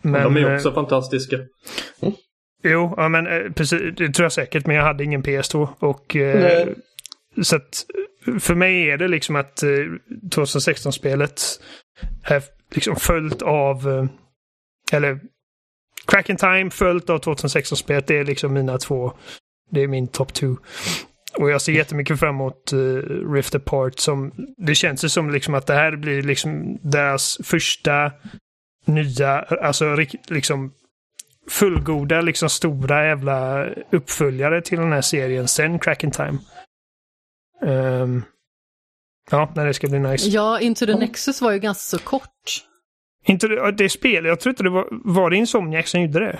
[0.02, 1.38] Men, de är ju eh, också fantastiska.
[2.64, 5.68] Jo, ja, men eh, precis, det tror jag säkert, men jag hade ingen PS2.
[5.80, 6.76] Och, eh, Nej.
[7.44, 7.86] så att
[8.40, 9.70] för mig är det liksom att eh,
[10.36, 11.42] 2016-spelet
[12.24, 14.06] är liksom följt av, eh,
[14.92, 15.20] eller
[16.08, 18.08] Crack in Time följt av 2016-spelet.
[18.08, 19.14] Det är liksom mina två,
[19.72, 20.56] det är min top two.
[21.38, 23.02] Och jag ser jättemycket fram emot uh,
[23.34, 28.12] Rift Apart som, det känns ju som liksom att det här blir liksom deras första
[28.86, 29.96] nya, alltså
[30.28, 30.74] liksom
[31.50, 36.38] fullgoda, liksom stora jävla uppföljare till den här serien sen Crack in Time.
[37.66, 38.24] Ehm,
[39.32, 40.30] ja, nej, det ska bli nice.
[40.30, 42.64] Ja, Into the Nexus var ju ganska så kort.
[43.26, 46.40] Inte det, det spel, jag tror inte det var, var det Insomniac som gjorde det?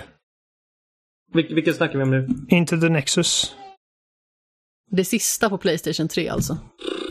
[1.34, 2.28] Vil, vilken snackar vi om nu?
[2.48, 3.54] Into the Nexus.
[4.90, 6.58] Det sista på Playstation 3 alltså.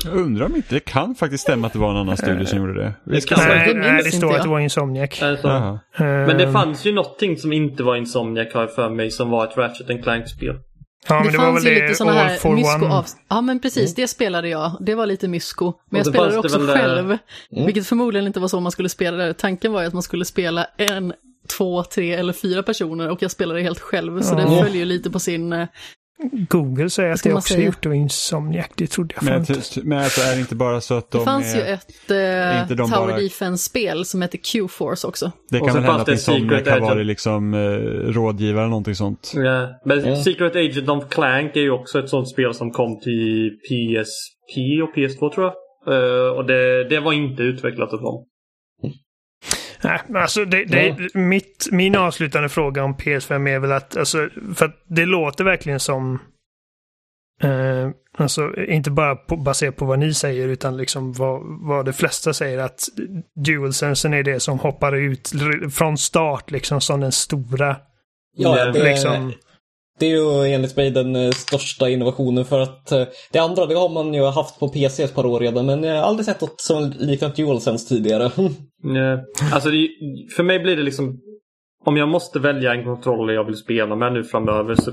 [0.06, 2.60] Jag undrar om inte det kan faktiskt stämma att det var en annan studio som
[2.60, 2.94] gjorde det.
[3.06, 3.48] Det kan.
[3.48, 4.46] Nej, det nej, det inte står att jag.
[4.46, 5.22] det var Insomniac.
[5.24, 9.30] Alltså, men det fanns ju någonting som inte var Insomniac har jag för mig som
[9.30, 10.60] var ett Ratchet and Clank-spel.
[11.10, 13.06] Ja, men det, det, var fanns väl ju det lite sådana här mysko av...
[13.28, 14.78] Ja men precis, det spelade jag.
[14.80, 15.74] Det var lite mysko.
[15.90, 17.18] Men jag spelade också väl, eh, själv.
[17.50, 19.34] Vilket förmodligen inte var så man skulle spela det.
[19.34, 21.14] Tanken var ju att man skulle spela en,
[21.58, 24.22] två, tre eller fyra personer och jag spelade helt själv.
[24.22, 24.64] Så det Ja.
[24.64, 25.68] följer ju lite på sin...
[26.50, 27.66] Google säger att det också säga?
[27.66, 28.68] gjort av Insomniac.
[28.76, 29.62] Det trodde jag Men, inte.
[29.84, 32.12] men alltså är det inte bara så att de Det fanns är, ju ett
[32.72, 35.32] eh, de Tower bara- Defense-spel som heter Q-Force också.
[35.50, 36.90] Det kan väl hända att det Insomniac Secret har Agent.
[36.90, 37.60] varit liksom eh,
[38.14, 39.32] rådgivare eller någonting sånt.
[39.36, 39.68] Ja.
[39.86, 40.16] Men Ja.
[40.24, 44.96] Secret Agent of Clank är ju också ett sånt spel som kom till PSP och
[44.98, 45.54] PS2 tror jag.
[45.94, 48.26] Eh, och det, det var inte utvecklat av dem.
[49.82, 54.66] Nej, alltså det, det, mitt, min avslutande fråga om PS5 är väl att, alltså, för
[54.66, 56.20] att det låter verkligen som,
[57.42, 61.94] eh, alltså inte bara på, baserat på vad ni säger utan liksom vad, vad de
[61.94, 62.84] flesta säger att
[63.46, 65.32] DualSensen är det som hoppar ut
[65.74, 67.76] från start liksom som den stora,
[68.38, 69.34] Ja, det, liksom.
[70.00, 73.76] Det är ju enligt mig den eh, största innovationen för att eh, det andra det
[73.76, 76.42] har man ju haft på PC ett par år redan men jag har aldrig sett
[76.42, 78.32] något som liknat DualSense tidigare.
[78.84, 79.24] Ja.
[79.54, 79.90] Alltså det,
[80.36, 81.20] för mig blir det liksom...
[81.86, 84.92] Om jag måste välja en kontroller jag vill spela med nu framöver så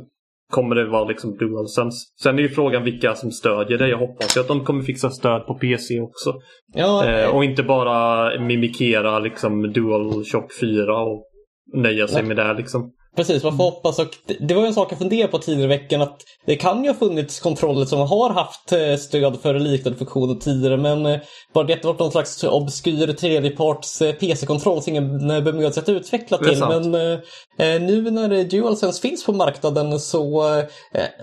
[0.52, 1.98] kommer det vara liksom DualSense.
[2.22, 3.88] Sen är ju frågan vilka som stödjer det.
[3.88, 6.34] Jag hoppas ju att de kommer fixa stöd på PC också.
[6.74, 11.24] ja, Eh, och inte bara mimikera liksom DualShock 4 och
[11.74, 12.28] nöja sig Nej.
[12.34, 12.92] med det liksom.
[13.16, 13.98] Precis, man får hoppas.
[13.98, 16.56] Och det, det var ju en sak jag funderade på tidigare i veckan att det
[16.56, 21.06] kan ju ha funnits kontroller som har haft eh, stöd för liknande funktioner tidigare men
[21.06, 21.18] eh,
[21.54, 25.88] bara det har varit någon slags obskyr tredjeparts eh, PC-kontroll som ingen bemödat sig att
[25.88, 26.60] utveckla Det till.
[26.60, 30.64] Men eh, nu när DualSense finns på marknaden så, eh,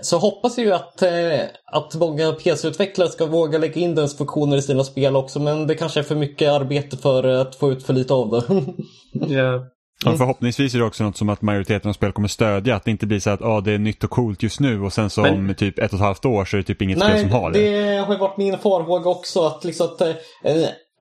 [0.02, 1.40] så hoppas jag ju att, eh,
[1.72, 5.74] att många PC-utvecklare ska våga lägga in dess funktioner i sina spel också men det
[5.74, 8.64] kanske är för mycket arbete för att få ut för lite av det.
[9.34, 9.60] Ja.
[10.06, 12.76] Och förhoppningsvis är det också något som att majoriteten av spel kommer stödja.
[12.76, 14.92] Att det inte blir så att ah, det är nytt och coolt just nu och
[14.92, 16.98] sen så Men- om typ ett och ett halvt år så är det typ inget
[16.98, 17.58] spel Nej, som har det.
[17.70, 19.46] det har ju varit min farhåga också.
[19.46, 20.08] Att liksom att, eh,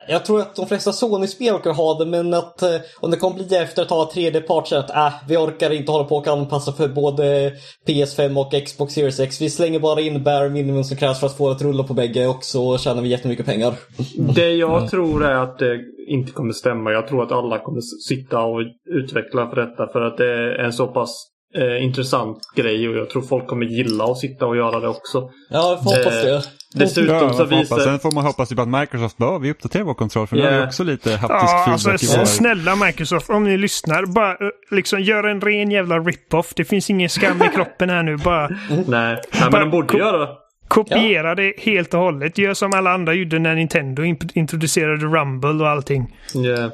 [0.07, 3.35] jag tror att de flesta Sony-spel orkar ha det, men att eh, om det kommer
[3.35, 6.71] bli efter ett tag tredjepart så att äh, vi orkar inte hålla på och anpassa
[6.71, 7.53] för både
[7.87, 9.41] PS5 och Xbox Series X.
[9.41, 11.93] Vi slänger bara in bare minimum som krävs för att få det att rulla på
[11.93, 13.73] bägge och så tjänar vi jättemycket pengar.
[14.35, 16.91] Det jag tror är att det inte kommer stämma.
[16.91, 18.61] Jag tror att alla kommer sitta och
[19.03, 23.09] utveckla för detta för att det är en så pass eh, intressant grej och jag
[23.09, 25.29] tror folk kommer gilla att sitta och göra det också.
[25.49, 26.41] Ja, får hoppas Eh, det.
[26.73, 27.57] Dessutom Ja, så visar...
[27.75, 27.83] hoppas.
[27.83, 30.41] Sen får man hoppas typ att Microsoft bara, "Ja, vi uppdaterar vår kontroll för nu
[30.41, 30.61] har Yeah.
[30.63, 32.25] vi också lite haptisk Ja, alltså feedback i s- vår...
[32.25, 34.37] snälla Microsoft, om ni lyssnar, bara eh,
[34.71, 36.53] liksom gör en ren jävla rip-off.
[36.55, 38.17] Det finns ingen skam i kroppen här nu.
[38.17, 40.27] Bara Nej, Nej men de borde göra det.
[40.67, 42.37] kopiera det helt och hållet.
[42.37, 44.03] Gör som alla andra gjorde när Nintendo
[44.33, 46.15] introducerade Rumble och allting.
[46.35, 46.63] Yeah.
[46.65, 46.71] Eh,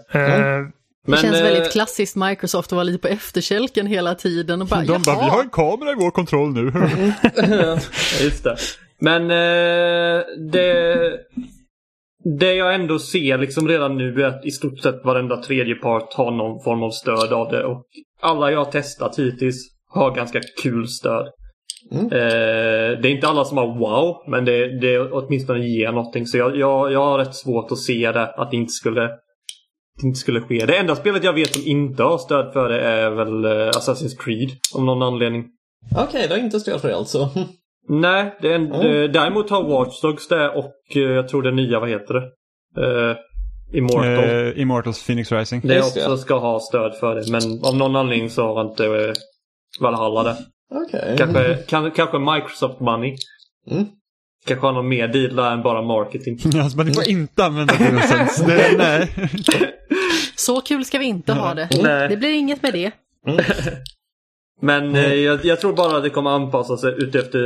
[1.08, 4.68] Det Men, känns eh, väldigt klassiskt Microsoft att vara lite på efterkälken hela tiden och
[4.68, 6.72] bara, De bara, vi har en kamera i vår kontroll nu.
[7.36, 7.78] Ja,
[8.22, 8.58] Just det.
[9.00, 11.12] Men eh, det,
[12.40, 16.14] det jag ändå ser liksom redan nu är att i stort sett varenda tredje part
[16.14, 17.66] har någon form av stöd av det.
[17.66, 17.86] Och
[18.22, 19.56] alla jag har testat hittills
[19.90, 21.28] har ganska kul stöd.
[21.92, 22.06] Mm.
[22.06, 26.26] Eh, det är inte alla som har wow, men det, det åtminstone ger någonting.
[26.26, 29.02] Så jag, jag, jag har rätt svårt att se det, att det inte skulle,
[30.02, 30.66] det inte skulle ske.
[30.66, 34.18] Det enda spelet jag vet som inte har stöd för det är väl eh, Assassin's
[34.20, 34.50] Creed.
[34.74, 35.46] Om någon anledning.
[35.98, 37.30] Okej, det har inte stöd för det alltså.
[37.90, 39.04] Nej, det är en, Mm.
[39.04, 42.26] eh, däremot har Watch Dogs det och eh, jag tror det nya, vad heter det?
[42.82, 43.18] Eh,
[43.78, 44.08] Immortal.
[44.30, 45.62] Eh, Immortals Phoenix Rising.
[45.64, 46.02] det just det.
[46.02, 47.32] också ska ha stöd för det.
[47.32, 49.14] Men av någon anledning så har inte eh,
[49.80, 50.36] Valhalla det.
[50.86, 51.16] Okej.
[51.18, 53.16] Kanske, kan, kanske Microsoft Money.
[53.72, 53.86] Mm.
[54.46, 56.40] Kanske har någon mer deal där än bara marketing.
[56.62, 58.46] Alltså, men du får inte använda DualSense.
[58.48, 59.10] Det, nej.
[60.36, 61.70] Så kul ska vi inte ha det.
[61.84, 62.10] Nej.
[62.10, 62.92] Det blir inget med det.
[64.62, 67.40] Men eh, jag, jag tror bara att det kommer anpassa sig utefter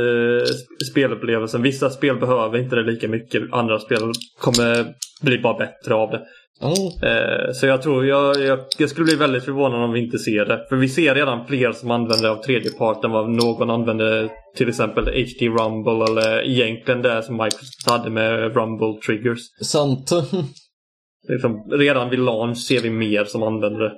[0.44, 1.62] sp- spelupplevelsen.
[1.62, 3.42] Vissa spel behöver inte det lika mycket.
[3.52, 6.22] Andra spel kommer bli bara bättre av det.
[6.62, 6.74] Mm.
[7.02, 10.44] Eh, så jag tror, jag, jag, jag skulle bli väldigt förvånad om vi inte ser
[10.44, 10.66] det.
[10.68, 14.68] För vi ser redan fler som använder av tredje part än vad någon använder till
[14.68, 19.38] exempel HD Rumble eller egentligen det som Microsoft hade med Rumble Triggers.
[19.60, 20.10] Sant.
[21.28, 23.92] Liksom, redan vid launch ser vi mer som använder det.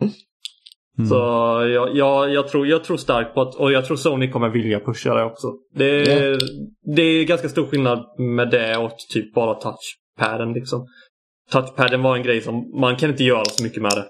[0.00, 0.12] Mm.
[1.08, 1.14] Så
[1.74, 4.80] jag, jag, jag, tror, jag tror starkt på att, och jag tror Sony kommer vilja
[4.80, 5.52] pusha det också.
[5.74, 6.38] Det, är-
[6.96, 10.86] det är ganska stor skillnad med det och typ bara touchpaden liksom.
[11.50, 14.04] Touchpaden var en grej som, man kan inte göra så mycket med det.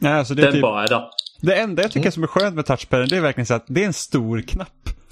[0.00, 1.04] Nej, alltså det, är Den typ, bara är där.
[1.42, 3.82] det enda jag tycker som är skönt med touchpaden det är verkligen så att det
[3.82, 4.68] är en stor knapp.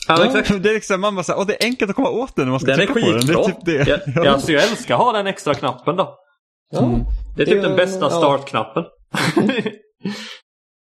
[0.09, 0.62] Ja, exakt.
[0.62, 2.45] Det är liksom, man bara så här, och det är enkelt att komma åt den
[2.45, 3.12] när man ska Den trycka på den.
[3.12, 3.43] Det skitbra.
[3.43, 3.89] är typ det.
[3.89, 6.14] Jag, jag, alltså jag älskar ha den extra knappen då.
[6.72, 6.91] Ja.
[7.37, 8.11] Det är typ Det den bästa ja.
[8.11, 8.85] startknappen.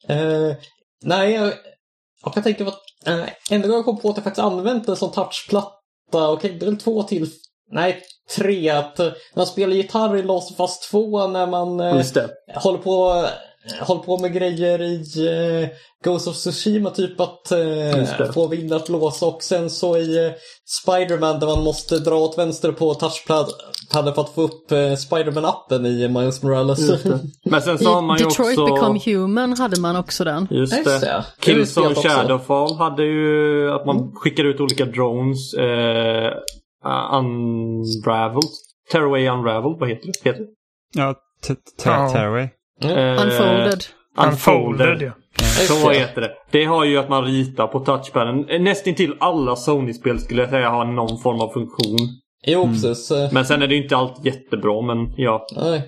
[0.09, 0.57] Eh,
[1.03, 1.53] nej, jag,
[2.25, 4.89] jag kan tänka mig att eh, enda gången jag kom på att jag faktiskt använt
[4.89, 7.31] en sån touchplatta, okej, det är väl två till,
[7.71, 8.03] nej,
[8.37, 9.01] tre, att
[9.35, 11.95] man spelar gitarr i Last Us 2 när man eh,
[12.55, 13.27] håller på
[13.81, 15.03] håller på med grejer i
[15.63, 15.69] eh,
[16.05, 18.31] Ghost of Tsushima, typ att eh, det.
[18.35, 20.33] få vinden att blåsa och sen så i eh,
[20.83, 25.87] Spider-Man där man måste dra åt vänster på touchpadden för att få upp eh, Spider-Man-appen
[25.87, 26.79] i Miles Morales.
[26.79, 27.21] Just det.
[27.45, 28.75] Men sen har man ju Detroit också...
[28.75, 30.49] Become Human hade man också den.
[30.51, 31.07] Just Ja, just det.
[31.07, 31.25] det.
[31.41, 31.87] Det Killzone.
[31.87, 32.03] Mm.
[32.03, 35.55] Shadowfall hade ju att man skickar ut olika drones.
[35.55, 36.33] Eh,
[36.87, 38.51] uh, unraveled.
[38.93, 40.31] Tearaway Unraveled, vad heter det?
[40.31, 40.49] Heter det?
[41.01, 41.15] Ja.
[42.13, 42.49] Tearaway.
[42.85, 43.85] Eh, Unfolded.
[44.27, 45.13] Unfolded, ja.
[45.69, 46.31] Så heter det.
[46.51, 48.49] Det har ju att man ritar på touchpaden.
[48.49, 51.99] Eh, Nästintill alla Sony-spel skulle jag säga har någon form av funktion.
[52.47, 53.11] Jo, precis.
[53.11, 55.47] eh, Men sen är det ju inte alltid jättebra, men ja.
[55.57, 55.83] Nej.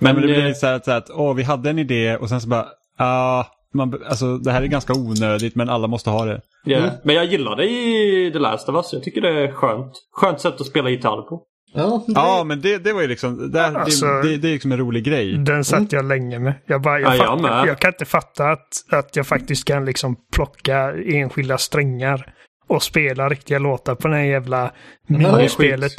[0.00, 1.78] Men, men det blir lite så här, att- så här att åh, vi hade en
[1.78, 2.66] idé och sen så bara,
[2.98, 6.40] ah, man, alltså det här är ganska onödigt men alla måste ha det.
[6.64, 6.76] ja.
[6.78, 6.90] Mm.
[7.02, 8.92] Men jag gillar det i The Last of Us.
[8.92, 9.92] Jag tycker det är skönt.
[10.12, 11.42] Skönt sätt att spela gitarr på.
[11.74, 14.72] Ja, Ja, men det, det var ju liksom, det, Alltså- det, det, det är liksom
[14.72, 15.38] en rolig grej.
[15.38, 16.54] Den satt jag länge med.
[16.66, 17.66] Jag, bara, jag, Ja, jag fattar, med.
[17.68, 22.34] jag kan inte fatta att, att jag faktiskt kan liksom plocka enskilda strängar
[22.68, 24.72] och spela riktiga låtar på det här jävla
[25.08, 25.92] minispelet.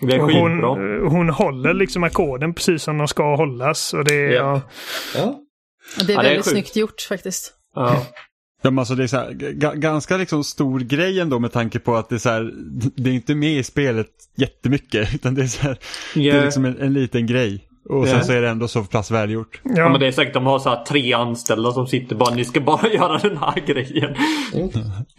[0.00, 0.62] Det är hon,
[1.10, 3.94] hon håller liksom ackorden precis som de ska hållas.
[3.94, 4.60] Och det, är- Ja.
[5.14, 5.34] ja.
[5.98, 6.04] ja.
[6.06, 7.52] Det är Ja, det är väldigt snyggt gjort faktiskt.
[7.74, 8.02] Ja.
[8.62, 9.32] Ja, men alltså det är så här,
[9.74, 12.52] ganska liksom stor grej ändå med tanke på att det är så här,
[12.96, 15.78] det är inte med i spelet jättemycket utan det är så här,
[16.14, 16.34] det Ja.
[16.34, 17.67] är liksom en, en liten grej.
[17.88, 19.60] Och sen så är det ändå så pass välgjort.
[19.64, 19.72] Ja.
[19.76, 22.44] Ja, men det är säkert de har så här tre anställda som sitter bara ni
[22.44, 24.16] ska bara göra den här grejen.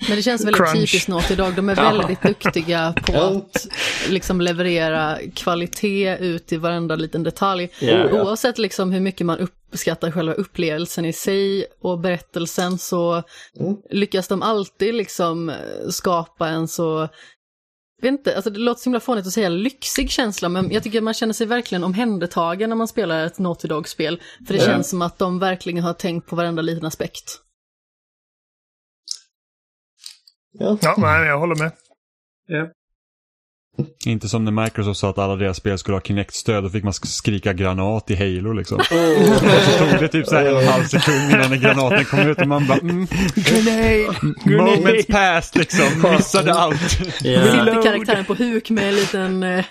[0.07, 0.73] Men det känns väldigt Crunch.
[0.73, 1.55] typiskt Naughty Dog.
[1.55, 3.67] De är väldigt duktiga på att
[4.09, 7.69] liksom leverera kvalitet ut i varenda liten detalj.
[7.79, 8.11] Ja.
[8.11, 13.23] Oavsett liksom hur mycket man uppskattar själva upplevelsen i sig och berättelsen så
[13.59, 13.75] Mm.
[13.89, 15.51] lyckas de alltid liksom
[15.89, 17.07] skapa en så
[18.01, 21.01] vet inte, alltså det låter så himla fånigt att säga lyxig känsla, men jag tycker
[21.01, 24.21] man känner sig verkligen omhändertagen när man spelar ett Naughty Dog-spel.
[24.47, 24.65] För det Ja.
[24.65, 27.41] känns som att de verkligen har tänkt på varenda liten aspekt.
[30.51, 30.77] Ja.
[30.81, 31.71] ja nej, jag håller med.
[34.05, 36.63] Inte som när Microsoft sa att alla deras spel skulle ha Kinect-stöd.
[36.63, 38.77] Då fick man sk- skrika granat i Halo liksom.
[38.79, 39.33] Oh.
[39.33, 42.19] Så tog det typ så här en och en halv sekund innan den granaten kom
[42.19, 43.07] ut och man bara mm,
[44.45, 46.11] Moments past liksom.
[46.17, 46.99] Missade allt.
[47.23, 47.43] Ja.
[47.43, 49.65] Sitter karaktären på huk med en liten, eh,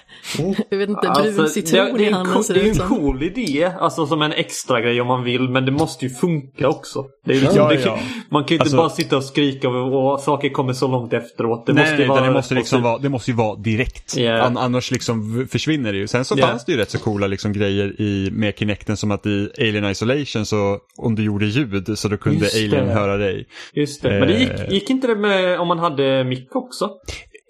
[0.70, 2.70] jag vet inte, brun Alltså, citron i är en, handen cool, ser det det är
[2.70, 2.98] ut en som.
[2.98, 6.68] cool idé, alltså som en extra grej om man vill, men det måste ju funka
[6.68, 7.04] också.
[7.24, 7.98] Det är ju liksom, Ja, det, ja.
[8.30, 11.12] Man kan ju inte Alltså- bara sitta och skrika och, och saker kommer så långt
[11.12, 11.66] efteråt.
[11.66, 12.84] Det nej, måste nej, ju vara utan det måste, liksom responsivt.
[12.84, 13.97] vara, det måste ju vara direkt.
[14.16, 14.42] Ja.
[14.42, 16.06] An, annars liksom försvinner det ju.
[16.06, 16.46] Sen så Ja.
[16.46, 19.84] fanns det ju rätt så coola liksom grejer i, med Kinecten som att i Alien
[19.90, 22.64] Isolation så om du gjorde ljud så då kunde Just det.
[22.64, 23.46] Alien höra dig.
[23.72, 24.18] Just det.
[24.18, 24.68] Men det gick, Eh.
[24.72, 26.90] gick inte det med om man hade mick också?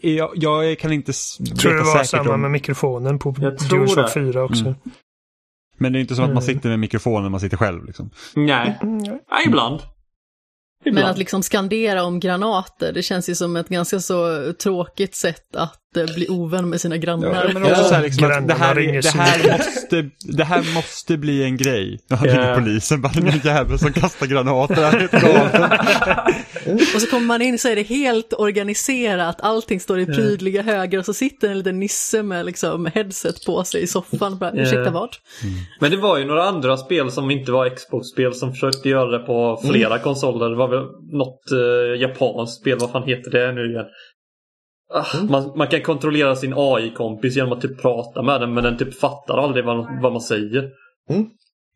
[0.02, 3.96] Jag, jag kan inte s- Tror det var samma om, med mikrofonen på Jag DualShock
[4.14, 4.32] det.
[4.32, 4.64] 4 också.
[4.64, 4.74] Mm.
[5.78, 6.54] men det är inte som att man Mm.
[6.54, 7.84] sitter med mikrofonen när man sitter själv.
[7.86, 8.10] Liksom.
[8.34, 8.78] Nej.
[8.82, 9.80] Nej, ibland.
[10.84, 11.10] Men Ibland.
[11.10, 15.72] att liksom skandera om granater, det känns ju som ett ganska så tråkigt sätt att
[15.87, 17.44] eh, bli ovän med sina grannar.
[17.46, 21.16] Ja, men också så här, liksom, att det, här, det, här måste, det här måste
[21.16, 22.00] bli en grej.
[22.10, 25.08] Han ringer polisen, bara den jävel som kastar granater.
[26.94, 30.98] Och så kommer man in så är det helt organiserat, allting står i prydliga höger
[30.98, 34.38] och så sitter en liten nisse med liksom headset på sig i soffan.
[34.38, 34.52] Bara.
[34.52, 35.16] Ursäkta vad?
[35.80, 39.18] Men det var ju några andra spel som inte var Xbox-spel som försökte göra det
[39.18, 40.50] på flera konsoler.
[40.50, 43.86] Det var väl något eh, japanskt spel, vad fan heter det nu igen?
[44.94, 48.76] Ah, man, man kan kontrollera sin AI-kompis genom att typ prata med den men den
[48.76, 50.68] typ fattar aldrig vad, vad man säger.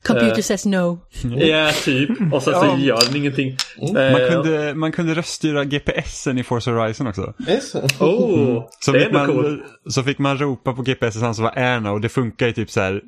[0.06, 0.42] Computer Eh.
[0.42, 0.98] says no.
[1.36, 2.10] Ja, typ.
[2.32, 2.78] Och sen så Ja.
[2.78, 3.56] gör den ingenting.
[3.92, 7.34] Man Eh, kunde, man kunde röststyra GPSen i Forza Horizon också.
[7.48, 7.74] Yes.
[8.00, 9.60] Oh, Så det är fick, man, coolt.
[9.90, 12.80] så fick man ropa på GPSen som var Erna och det funkar ju typ så
[12.80, 13.02] här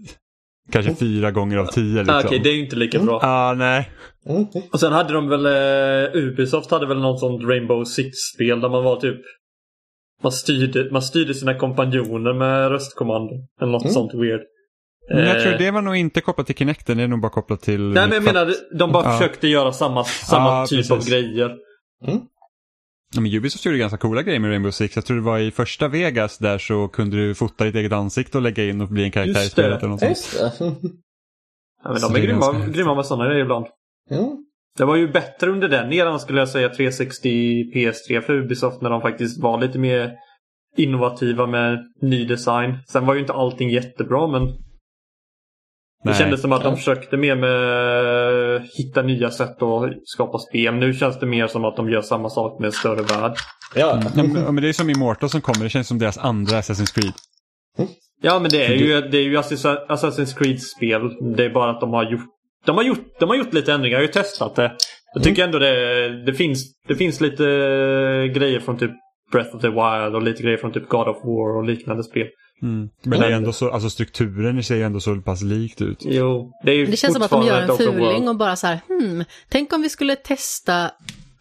[0.72, 2.14] kanske fyra gånger av tio liksom.
[2.16, 3.18] Ah, Okej, det är ju inte lika bra.
[3.22, 3.90] Ja, nej.
[4.28, 4.46] Mm.
[4.72, 8.84] Och sen hade de väl, eh, Ubisoft hade väl något sånt Rainbow Six-spel där man
[8.84, 9.20] var typ
[10.24, 13.32] man styrde, man styrde sina kompanjoner med röstkommando.
[13.60, 13.94] Eller något Mm.
[13.94, 14.40] sånt weird.
[15.08, 17.32] Men jag Eh, tror det var nog inte kopplat till Kinecten, det är nog bara
[17.32, 17.80] kopplat till...
[17.80, 19.18] Nej men jag menar, de bara Ja.
[19.18, 20.90] försökte göra samma, samma Ja, typ precis.
[20.92, 21.56] av grejer.
[23.14, 24.96] Ja, men Ubisoft gjorde ganska coola grejer med Rainbow Six.
[24.96, 28.38] Jag tror det var i första Vegas där så kunde du fota ditt eget ansikte
[28.38, 29.62] och lägga in och bli en karaktär i Just det.
[29.62, 30.10] spelet eller något sånt.
[30.10, 30.64] Just det.
[31.84, 33.66] Ja, men Så de det är är grymma, grymma med sådana grejer ibland.
[34.10, 34.36] Ja.
[34.78, 37.28] Det var ju bättre under den eran skulle jag säga, 360
[37.74, 40.12] PS3 för Ubisoft när de faktiskt var lite mer
[40.76, 42.78] innovativa med ny design.
[42.88, 44.44] Sen var ju inte allting jättebra men
[46.04, 46.14] det Nej.
[46.18, 50.74] kändes som att de försökte mer med hitta nya sätt att skapa spel.
[50.74, 53.32] Nu känns det mer som att de gör samma sak med en större värld.
[53.74, 54.00] Ja.
[54.04, 56.56] Ja, men, ja, men det är som Immortal som kommer, det känns som deras andra
[56.56, 57.12] Assassin's Creed.
[58.22, 61.34] Ja men det är ju, det är ju Assassin- Assassin's Creed-spel.
[61.36, 62.33] Det är bara att de har gjort
[62.64, 64.72] de har gjort, de har gjort lite ändringar, jag har ju testat det.
[65.14, 67.44] Jag tycker ändå det, det, finns, det finns lite
[68.34, 68.90] grejer från typ
[69.32, 72.26] Breath of the Wild och lite grejer från typ God of War och liknande spel.
[72.62, 72.88] Mm.
[73.02, 75.98] Men det är ändå så, alltså strukturen ser ju ändå så pass likt ut.
[76.00, 78.66] Jo, det är ju Det känns som att de gör en fuling och bara så
[78.66, 80.90] här, hmm, tänk om vi skulle testa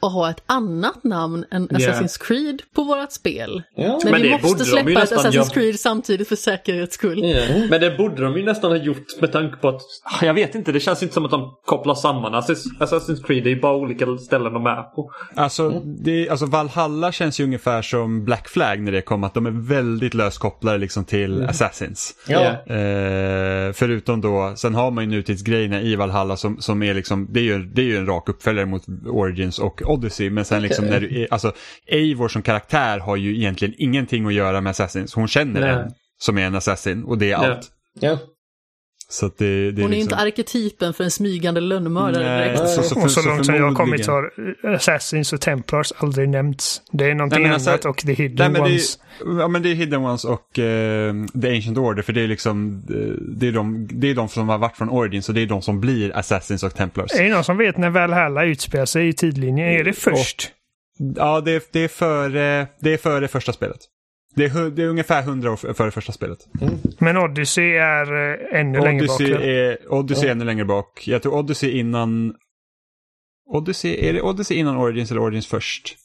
[0.08, 1.78] att ha ett annat namn än Ja.
[1.78, 3.64] Assassin's Creed på vårt spel.
[3.76, 4.00] Ja.
[4.04, 5.46] Men, Men vi måste släppa ett Assassin's göra.
[5.46, 7.20] Creed samtidigt för säkerhets skull.
[7.24, 7.68] Ja.
[7.70, 9.82] Men det borde de ju nästan ha gjort med tanke på att...
[10.22, 12.36] Jag vet inte, det känns inte som att de kopplar samman.
[12.36, 15.12] Assass- Assassin's Creed det är bara olika ställen de är på.
[15.36, 19.46] Alltså, det, alltså Valhalla känns ju ungefär som Black Flag när det kom, att de
[19.46, 22.14] är väldigt löskopplade liksom till Assassins.
[22.28, 22.40] Ja.
[22.76, 27.40] Eh, förutom då, sen har man ju nutidsgrejerna i Valhalla som, som är liksom, det
[27.40, 30.30] är, ju, det är ju en rak uppföljare mot Origins och Odyssey.
[30.30, 31.54] Men sen liksom när du alltså
[31.88, 35.14] Eivor som karaktär har ju egentligen ingenting att göra med Assassins.
[35.14, 35.70] Hon känner Nej.
[35.70, 37.72] en som är en assassin och det är allt.
[38.00, 38.18] Ja.
[39.14, 39.96] Så det, det Hon är liksom...
[39.96, 42.70] inte arketypen för en smygande lönnmördare Nej, direkt.
[42.70, 44.32] så, så, och så så långt som jag har kommit har
[44.76, 46.82] Assassins och Templars aldrig nämnts.
[46.92, 49.00] Det är någonting Nej, men alltså- annat och The Nej, Hidden men det, Ones.
[49.22, 52.28] är, ja, men det är Hidden Ones och eh, The Ancient Order för det är
[52.28, 52.96] liksom eh,
[53.38, 55.62] det är, de, det är de som har varit från Origins och det är de
[55.62, 57.12] som blir Assassins och Templars.
[57.14, 59.68] Är det någon som vet när Valhalla utspelar sig i tidlinjen?
[59.68, 60.52] Är det först?
[61.16, 63.80] Ja, det är, det är, före, det är före första spelet.
[64.36, 66.48] Det är, det är ungefär 100 år före första spelet.
[67.00, 69.20] Men Odyssey är eh, ännu längre bak.
[69.20, 71.08] Odyssey är, Odyssey är ännu längre bak.
[71.08, 72.36] Jag tror Odyssey innan...
[73.46, 75.96] Odyssey, är det Odyssey innan Origins eller Origins först?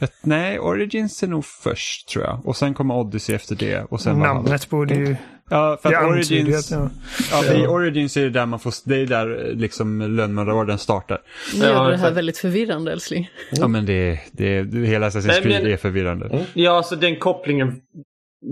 [0.00, 2.46] Ett, nej, Origins är nog först tror jag.
[2.46, 3.84] Och sen kommer Odyssey efter det.
[3.84, 4.18] Och sen.
[4.18, 5.16] Namnet borde ju...
[5.52, 6.70] Ja, för att Origins...
[6.70, 6.90] Ja.
[7.30, 8.74] Ja, för i Origins är det där man får...
[8.84, 11.20] Det är där eh, liksom lönnmördarorden startar.
[11.54, 13.30] Nu gör du det här väldigt förvirrande älskling.
[13.52, 16.46] Ja, men det, det, det hela Assassin's Creed men- är förvirrande.
[16.54, 17.80] Ja, alltså den kopplingen.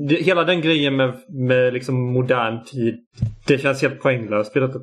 [0.08, 2.94] Det, hela den grejen med, med liksom modern tid.
[3.46, 4.78] Det känns helt poänglöst vid detta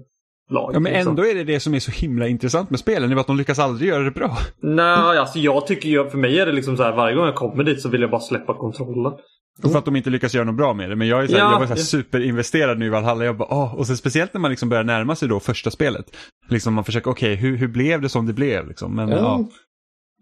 [0.49, 0.71] lag.
[0.75, 1.09] Ja, men liksom.
[1.09, 3.09] ändå är det det som är så himla intressant med spelen.
[3.09, 4.37] Det är att de lyckas aldrig göra det bra.
[4.61, 7.35] Nej, alltså jag tycker ju, för mig är det liksom så här varje gång jag
[7.35, 9.13] kommer dit så vill jag bara släppa kontrollen.
[9.63, 10.95] Och för att de inte lyckas göra något bra med det.
[10.95, 11.83] Men jag, är så här, Ja, jag var så här ja.
[11.83, 13.25] superinvesterad nu i Valhalla.
[13.25, 13.75] Jag bara, åh.
[13.75, 16.05] Och så speciellt när man liksom börjar närma sig då första spelet.
[16.49, 18.67] Liksom man försöker, okej, hur, hur blev det som det blev?
[18.67, 18.95] Liksom?
[18.95, 19.17] Men Ja.
[19.17, 19.45] ja.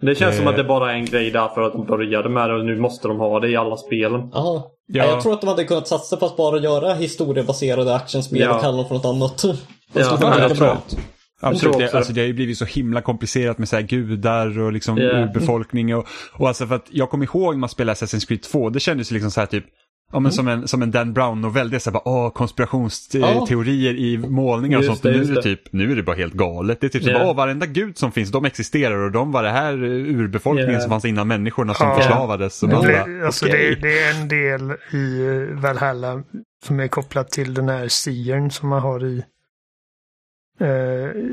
[0.01, 0.37] Det känns Eh.
[0.39, 2.65] som att det bara är en grej där för att de började med det och
[2.65, 4.29] nu måste de ha det i alla spelen.
[4.33, 4.71] Ja.
[4.87, 5.05] Ja.
[5.05, 8.55] Jag tror att de hade kunnat satsa på att bara göra historiebaserade actionspel Ja.
[8.55, 9.41] och kalla dem för något annat.
[9.93, 10.81] Det Ja, skulle ja, funka jag bra.
[10.89, 10.99] tror
[11.41, 11.77] Absolut.
[11.77, 12.19] Det, alltså, det.
[12.19, 15.03] det har ju blivit så himla komplicerat med så här gudar och liksom Ja.
[15.23, 15.95] urbefolkning.
[15.95, 18.79] Och, och alltså för att jag kommer ihåg när man spelade Assassin's Creed 2, det
[18.79, 19.65] kändes ju liksom så här typ
[20.13, 21.69] Ja, men som, en, som en Dan Brown-novell.
[21.69, 25.03] Det är så här bara, åh, konspirationsteorier i målningar och Just sånt.
[25.03, 25.41] det, nu är det det.
[25.41, 26.81] typ, nu är det bara helt galet.
[26.81, 27.19] Det är typ så Ja.
[27.19, 30.73] bara, åh, varenda gud som finns, de existerar och de var det här eh, urbefolkningen
[30.73, 30.79] Ja.
[30.79, 31.95] som fanns innan människorna som Ja.
[31.95, 32.63] förslavades.
[32.63, 33.77] Och Det, man blir- bara, alltså okej.
[33.81, 36.23] det, det är en del i eh, Valhalla
[36.65, 39.23] som är kopplat till den här Seern som man har i,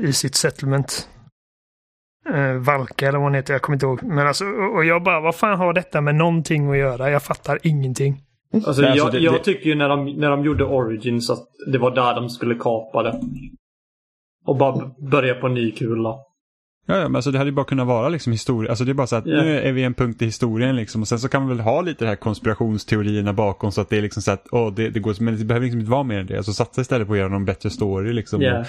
[0.07, 1.09] i sitt settlement.
[2.33, 4.03] Eh, Valka eller vad hon heter, jag kommer inte ihåg.
[4.03, 7.11] Men alltså, och jag bara, vad fan har detta med någonting att göra?
[7.11, 8.21] Jag fattar ingenting.
[8.53, 11.29] Alltså, Nej, alltså, jag, det- jag det- tycker ju när de, när de gjorde Origins
[11.29, 13.21] att det var där de skulle kapa det.
[14.45, 16.15] Och bara börja på en ny kula.
[16.85, 18.69] Ja, ja, men alltså det hade ju bara kunnat vara liksom historia.
[18.69, 19.41] Alltså det är bara så att Ja.
[19.41, 21.81] nu är vi en punkt i historien liksom och sen så kan man väl ha
[21.81, 24.99] lite det här konspirationsteorierna bakom så att det är liksom så att åh, det, det
[24.99, 26.37] går, men det behöver liksom inte vara mer än det.
[26.37, 28.41] Alltså satsa istället på att göra någon bättre story liksom.
[28.41, 28.65] Ja.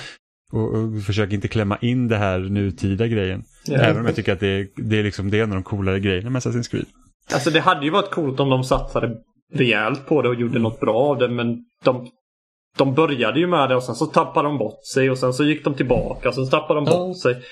[0.53, 3.45] Och, och, försök inte klämma in det här nutida grejen.
[3.67, 3.79] Ja.
[3.79, 5.63] Även om jag tycker att det är, det är liksom det är en av de
[5.63, 6.87] coolare grejerna med Assassin's Creed.
[7.33, 9.17] Alltså det hade ju varit coolt om de satsade
[9.55, 12.09] rejält på det och gjorde något bra av det men de,
[12.79, 15.45] de började ju med det och sen så tappade de bort sig och sen så
[15.45, 16.99] gick de tillbaka och sen så tappade de Ja.
[16.99, 17.43] bort sig.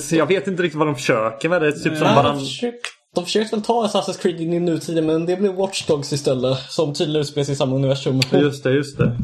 [0.00, 1.72] Så, jag vet inte riktigt vad de försöker med det.
[1.72, 2.36] Typ som varann...
[2.36, 5.86] de, försökte, de försökte väl ta Assassin's Creed in i nutiden men det blev Watch
[5.86, 6.58] Dogs istället.
[6.58, 8.20] Som tydligen utspelar sig i samma universum.
[8.32, 9.16] Just det, just det.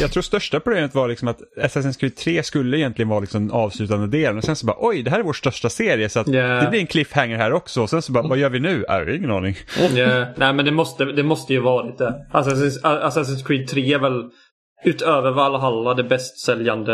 [0.00, 3.56] Jag tror största problemet var liksom att Assassin's Creed 3 skulle egentligen vara liksom den
[3.56, 6.32] avslutande delen och sen så bara oj, det här är vår största serie så Ja.
[6.42, 8.84] det blir en cliffhanger här också och sen så bara vad gör vi nu?
[8.88, 9.56] Äh, Jag har ingen aning.
[9.94, 12.26] Ja, nej men det måste, det måste ju varit det.
[12.32, 14.24] Assassin's, Assassin's Creed 3 är väl
[14.84, 16.92] utöver Valhalla det bäst säljande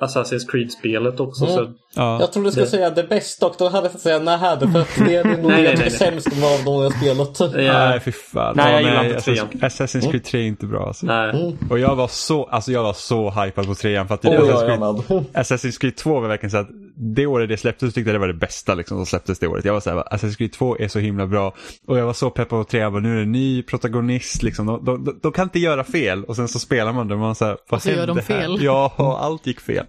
[0.00, 1.44] eh, Assassin's Creed-spelet också.
[1.44, 1.56] Mm.
[1.56, 2.20] Så, Ja.
[2.20, 4.56] Jag trodde du skulle Det- säga det bästa och då hade jag tänkt säga nej,
[4.60, 7.40] det, för att det är nog Nej, det nej, nej, sämst av de jag spelat.
[7.40, 8.54] ja, Nej, fy fan.
[8.56, 9.48] Nej, Ja, jag gillar inte trean.
[9.52, 11.06] Assassin's Creed 3 är inte bra alltså.
[11.06, 11.56] nej.
[11.70, 14.48] Och jag var så, alltså jag var så hypad på trean för att Åh, Assassin's,
[14.50, 15.24] ja, Creed, jag med.
[15.44, 18.18] Assassin's Creed 2 var verkligen så att det året det släpptes så tyckte jag det
[18.20, 19.64] var det bästa liksom som släpptes det året.
[19.64, 21.54] Jag var så här, Assassin's Creed 2 är så himla bra.
[21.86, 24.66] Och jag var så peppad på trean, nu är det en ny protagonist liksom.
[24.66, 27.34] De, de, de, de kan inte göra fel och sen så spelar man det man
[27.34, 28.24] så här, vad så gör de här?
[28.24, 28.62] fel.
[28.62, 29.86] Ja, och allt gick fel.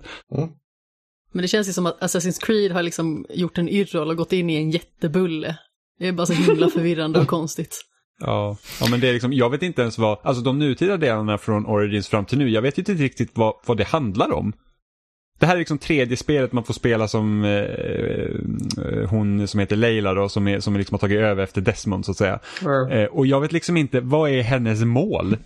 [1.31, 4.33] Men det känns ju som att Assassin's Creed har liksom gjort en yrrol och gått
[4.33, 5.57] in i en jättebulle.
[5.99, 7.81] Det är bara så himla förvirrande och konstigt.
[8.19, 11.37] Ja, ja men det är liksom, jag vet inte ens vad, alltså de nutida delarna
[11.37, 14.53] från Origins fram till nu, jag vet ju inte riktigt vad, vad det handlar om.
[15.39, 19.75] Det här är liksom tredje spelet man får spela som eh, eh, hon som heter
[19.75, 22.39] Leila då, som, är, som liksom har tagit över efter Desmond så att säga.
[22.91, 25.37] Eh, och jag vet liksom inte, vad är hennes mål?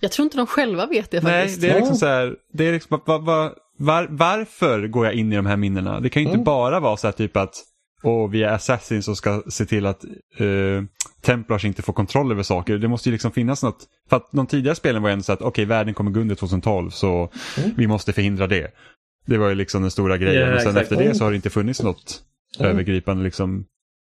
[0.00, 1.60] Jag tror inte de själva vet det Nej, faktiskt.
[1.60, 5.32] det är liksom så här, det är liksom, va, va, var, varför går jag in
[5.32, 6.00] i de här minnena?
[6.00, 6.44] Det kan ju inte Mm.
[6.44, 7.54] bara vara så här typ att
[8.02, 10.04] och vi är assassins och ska se till att
[10.38, 10.84] eh,
[11.22, 12.78] Templars inte får kontroll över saker.
[12.78, 13.86] Det måste ju liksom finnas något.
[14.10, 16.34] För att de tidigare spelen var ju ändå så att okej, världen kommer gå under
[16.34, 17.70] 2012 så Mm.
[17.76, 18.70] vi måste förhindra det.
[19.26, 20.48] Det var ju liksom den stora grejen.
[20.48, 20.92] Ja, och sen exakt.
[20.92, 22.22] efter det så har det inte funnits något
[22.58, 22.70] Mm.
[22.72, 23.64] övergripande liksom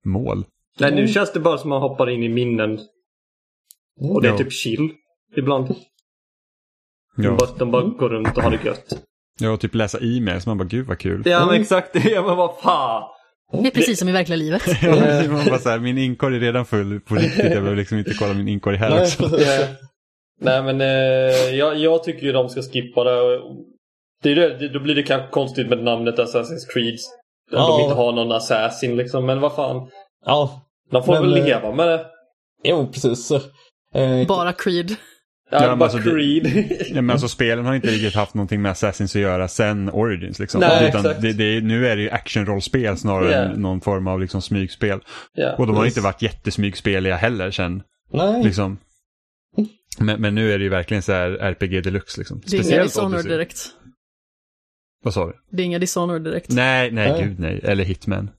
[0.06, 0.46] mål.
[0.80, 2.80] nej, nu känns det bara som att man hoppar in i minnen
[4.02, 4.38] och det är Ja.
[4.38, 4.90] typ chill
[5.38, 5.68] ibland.
[5.68, 5.76] De,
[7.24, 8.94] Ja, bara, de bara går runt och har det gött.
[9.40, 11.22] ja och typ läsa e-mail så man bara gud vad kul.
[11.26, 12.00] Ja men exakt det.
[12.10, 13.04] Ja, men vad fan.
[13.52, 14.62] Det är precis som i verkliga livet.
[14.82, 17.38] Ja, man bara så här, min inkorg är redan full på riktigt.
[17.44, 19.40] Jag behöver liksom inte kolla min inkorg här Nej, också.
[19.42, 19.68] Ja.
[20.42, 23.40] Nej men eh, jag, jag tycker ju de ska skippa det.
[24.24, 26.96] det, är det då blir det kanske konstigt med namnet Assassin's Creed.
[27.52, 27.78] Om Ja.
[27.78, 29.26] de inte har någon assassin liksom.
[29.26, 29.90] Men vad fan.
[30.26, 30.62] Ja,
[30.92, 32.06] De får Men, väl eh, leva med det.
[32.64, 33.32] jo precis.
[33.94, 34.96] Eh, Bara Creed.
[35.52, 36.48] Ja, Ja, men alltså Creed.
[36.90, 40.40] Ja, men alltså spelen har inte riktigt haft någonting med Assassins att göra sen Origins.
[40.40, 40.60] Liksom.
[40.62, 41.22] Nej, Utan exakt.
[41.22, 43.38] det, det, är- nu är det ju actionrollspel snarare Ja.
[43.38, 45.00] än någon form av liksom, smygspel.
[45.34, 45.98] ja, Och de har precis.
[45.98, 47.84] inte varit jättesmygspeliga heller sen.
[48.14, 48.44] Nej.
[48.44, 48.78] Liksom.
[50.00, 52.22] Men, men nu är det ju verkligen så här RPG deluxe.
[52.22, 52.42] Liksom.
[52.46, 53.32] Det är inga Dishonored Odyssey.
[53.32, 53.58] direkt.
[55.04, 55.34] Vad sa du?
[55.52, 56.50] Det är inga Dishonored direkt.
[56.50, 57.24] Nej, nej, Nej.
[57.24, 57.60] gud nej.
[57.64, 58.30] Eller Hitman.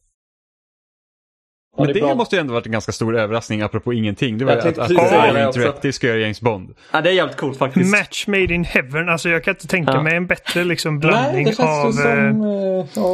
[1.77, 4.39] Ja, Men det det, måste ju ändå varit en ganska stor överraskning apropå ingenting.
[4.39, 5.37] Det var ju att, att också.
[5.47, 6.75] Interactive ska göra James Bond.
[6.93, 7.91] Ja, det är jävligt coolt faktiskt.
[7.91, 9.09] Match made in heaven.
[9.09, 10.03] Alltså jag kan inte tänka Ja.
[10.03, 12.03] mig en bättre liksom Nej, blandning känns av som...
[12.43, 13.11] eh, ja.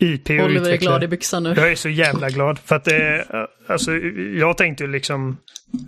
[0.00, 1.54] eh, IP och Oliver är glad i byxan nu.
[1.56, 3.24] Jag är så jävla glad för att det,
[3.66, 3.92] alltså
[4.34, 5.36] jag tänkte ju liksom,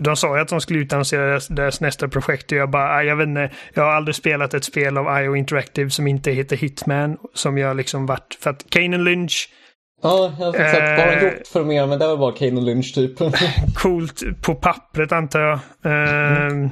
[0.00, 3.02] de sa ju att de skulle utannonsera deras, deras nästa projekt och jag bara, "Ah,
[3.02, 6.56] jag vet inte, jag har aldrig spelat ett spel av IO Interactive som inte heter
[6.56, 9.48] Hitman, som jag liksom varit, för att Kane Lynch,
[10.02, 11.24] Ja, jag har sett vad har han Eh.
[11.24, 13.18] gjort för mer, men det var bara Kane och Lynch typ.
[13.74, 15.58] coolt på pappret antar jag.
[15.84, 16.64] Ehm,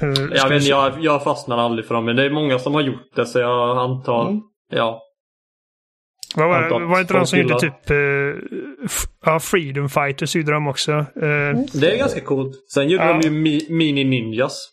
[0.00, 2.74] eh, ska Jag, vet, jag, jag fastnar aldrig för dem, men det är många som
[2.74, 4.28] har gjort det så jag antar...
[4.28, 4.40] Mm.
[4.72, 5.02] Ja.
[6.36, 7.96] Vad var, antar det- var inte de som gjorde typ, eh,
[9.24, 10.92] ja, Freedom Fighters gjorde de också.
[10.92, 12.54] Eh, Det är ganska coolt.
[12.74, 13.12] Sen gjorde Ja.
[13.12, 14.68] de ju mi, Mini Ninjas.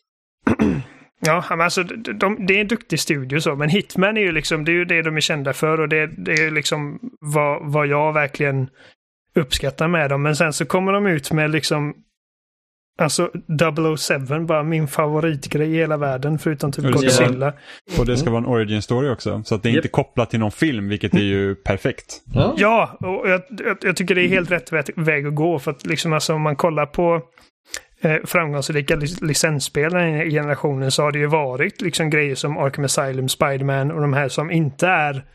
[1.25, 4.31] Ja, men alltså de, de, det är en duktig studio så, men Hitman är ju
[4.31, 7.71] liksom, det är ju det de är kända för och det, det är liksom vad,
[7.71, 8.69] vad jag verkligen
[9.35, 10.21] uppskattar med dem.
[10.21, 11.93] Men sen så kommer de ut med liksom,
[12.99, 13.31] alltså
[13.97, 17.53] 007, bara min favoritgrej i hela världen, förutom typ Och det ska Godzilla.
[17.99, 19.43] Och det ska vara en origin story också.
[19.45, 19.77] Så att det är Japp.
[19.77, 22.21] inte kopplat till någon film, vilket är ju perfekt.
[22.33, 22.53] Ja.
[22.57, 25.59] Ja, och jag, jag, jag tycker det är helt rätt vä- väg att gå.
[25.59, 27.21] För att liksom alltså om man kollar på
[28.25, 32.85] framgångsrika lic- licensspel den här generationen så har det ju varit liksom grejer som Arkham
[32.85, 35.25] Asylum, Spiderman och de här som inte är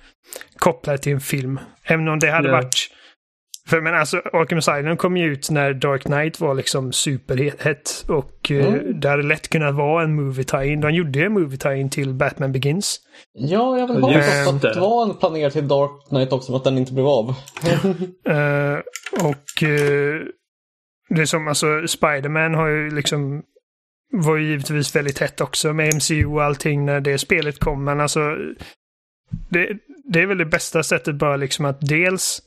[0.58, 1.61] kopplade till en film.
[1.84, 2.54] Även om det hade Ja.
[2.54, 2.74] varit...
[3.68, 8.50] För men alltså Arkham Asylum kom ju ut när Dark Knight var liksom superhett och
[8.50, 9.00] eh, Mm.
[9.00, 10.80] det hade lätt kunnat vara en movie tie-in.
[10.80, 13.00] De gjorde ju en movie tie-in till Batman Begins.
[13.32, 14.74] Ja, jag vill förstått att det.
[14.74, 17.34] det var en planerad till Dark Knight också, men att den inte blev av.
[18.28, 18.78] Eh,
[19.24, 20.20] och eh,
[21.14, 23.42] det är som, alltså Spiderman har ju liksom
[24.12, 27.84] var ju givetvis väldigt hett också med MCU och allting när det spelet kom.
[27.84, 28.36] Men alltså
[29.48, 32.40] det, det är väl det bästa sättet bara liksom att dels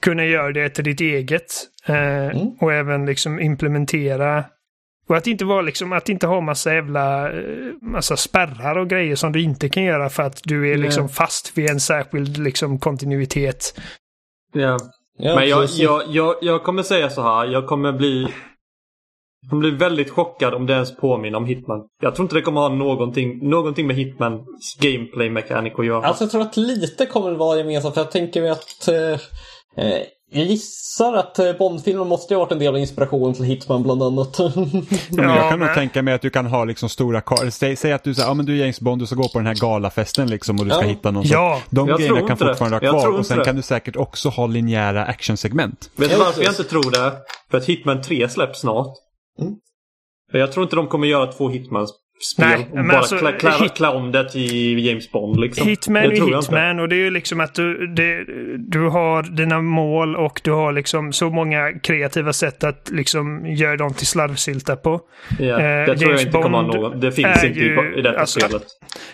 [0.00, 1.52] kunna göra det till ditt eget
[1.86, 2.48] eh, Mm.
[2.60, 4.44] och även liksom implementera
[5.08, 9.16] och att inte vara liksom, att inte ha massa jävla, eh, massa spärrar och grejer
[9.16, 12.78] som du inte kan göra för att du är liksom fast vid en särskild liksom
[12.78, 13.80] kontinuitet.
[14.52, 14.78] Ja.
[15.18, 17.46] Ja, Men jag, jag, jag, jag kommer säga så här.
[17.46, 18.26] Jag kommer bli...
[19.42, 21.88] Jag kommer bli väldigt chockad om det ens påminner om Hitman.
[22.02, 24.46] Jag tror inte det kommer ha någonting, någonting med Hitmans
[24.80, 26.06] gameplay mechanic att göra.
[26.06, 29.12] Alltså jag tror att lite kommer det vara gemensamt, för jag tänker mig att eh,
[29.84, 30.02] eh,
[30.34, 34.02] jag gissar att eh, Bondfilmen måste ha varit en del av inspirationen till Hitman bland
[34.02, 34.38] annat.
[34.38, 37.92] Ja, jag kan nog tänka mig att du kan ha liksom stora kar- säg, säg
[37.92, 39.54] att du säger, ja men du är James Bond, du ska gå på den här
[39.54, 40.86] galafesten liksom och du ska Ja.
[40.88, 41.60] hitta någon Ja.
[41.70, 43.44] De Jag grejerna tror kan fortfarande Jag kvar tror och inte sen det.
[43.44, 45.90] kan du säkert också ha linjära actionsegment.
[45.96, 47.12] Vet du varför jag inte tror det?
[47.50, 48.94] För att Hitman 3 släpps snart.
[49.40, 49.54] Mm.
[50.32, 51.48] Jag tror inte de kommer göra två
[52.14, 55.40] Hitman-spel Nej, och bara alltså, klä, klä, Hit- klä om det till James Bond.
[55.40, 55.68] Liksom.
[55.68, 56.10] Hitman är.
[56.40, 58.24] Hitman och det är ju liksom att du, det,
[58.58, 63.76] du har dina mål och du har liksom så många kreativa sätt att liksom göra
[63.76, 65.00] dem till slarvsylta på.
[65.38, 67.00] Ja, Eh, det tror jag James inte kommer Bond någon.
[67.00, 68.62] Det finns inte ju- i, detta alltså, spelet.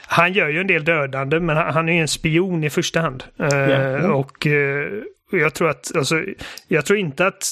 [0.06, 3.00] Han gör ju en del dödande men han, han är ju en spion i första
[3.00, 3.24] hand.
[3.40, 4.12] Eh, Ja.
[4.12, 4.86] Och eh,
[5.32, 6.22] jag tror att, alltså,
[6.68, 7.42] jag tror inte att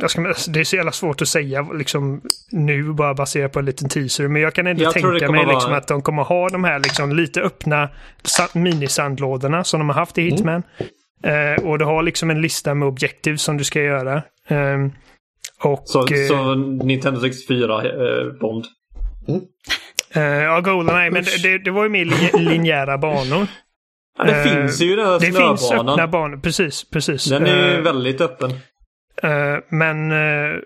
[0.00, 2.20] jag ska, det är så jävla svårt att säga liksom,
[2.52, 4.28] nu bara baserat på en liten teaser.
[4.28, 6.78] Men jag kan ändå Jag tänka mig liksom, vara- att de kommer ha de här
[6.78, 7.88] liksom, lite öppna
[8.22, 10.32] sa- minisandlådorna som de har haft i Mm.
[10.34, 10.62] Hitman.
[11.24, 14.22] Eh, och du har liksom en lista med objektiv som du ska göra.
[14.48, 14.92] Ehm,
[15.62, 18.64] och, Så, eh, så Nintendo 64 eh, Bond.
[20.14, 23.46] eh, ja, Goldeneye, men det, det, var ju mer li- linjära banor.
[24.18, 26.10] Ja, det Eh, finns ju den här Det finns öppna snöbanan.
[26.10, 27.24] banor, precis, precis.
[27.24, 28.50] Den är ju Eh, väldigt öppen.
[29.22, 30.58] Eh, men, eh,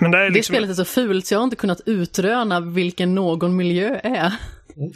[0.00, 0.52] men det är Det liksom...
[0.54, 4.32] spelet är så fult så jag har inte kunnat utröna vilken någon miljö är.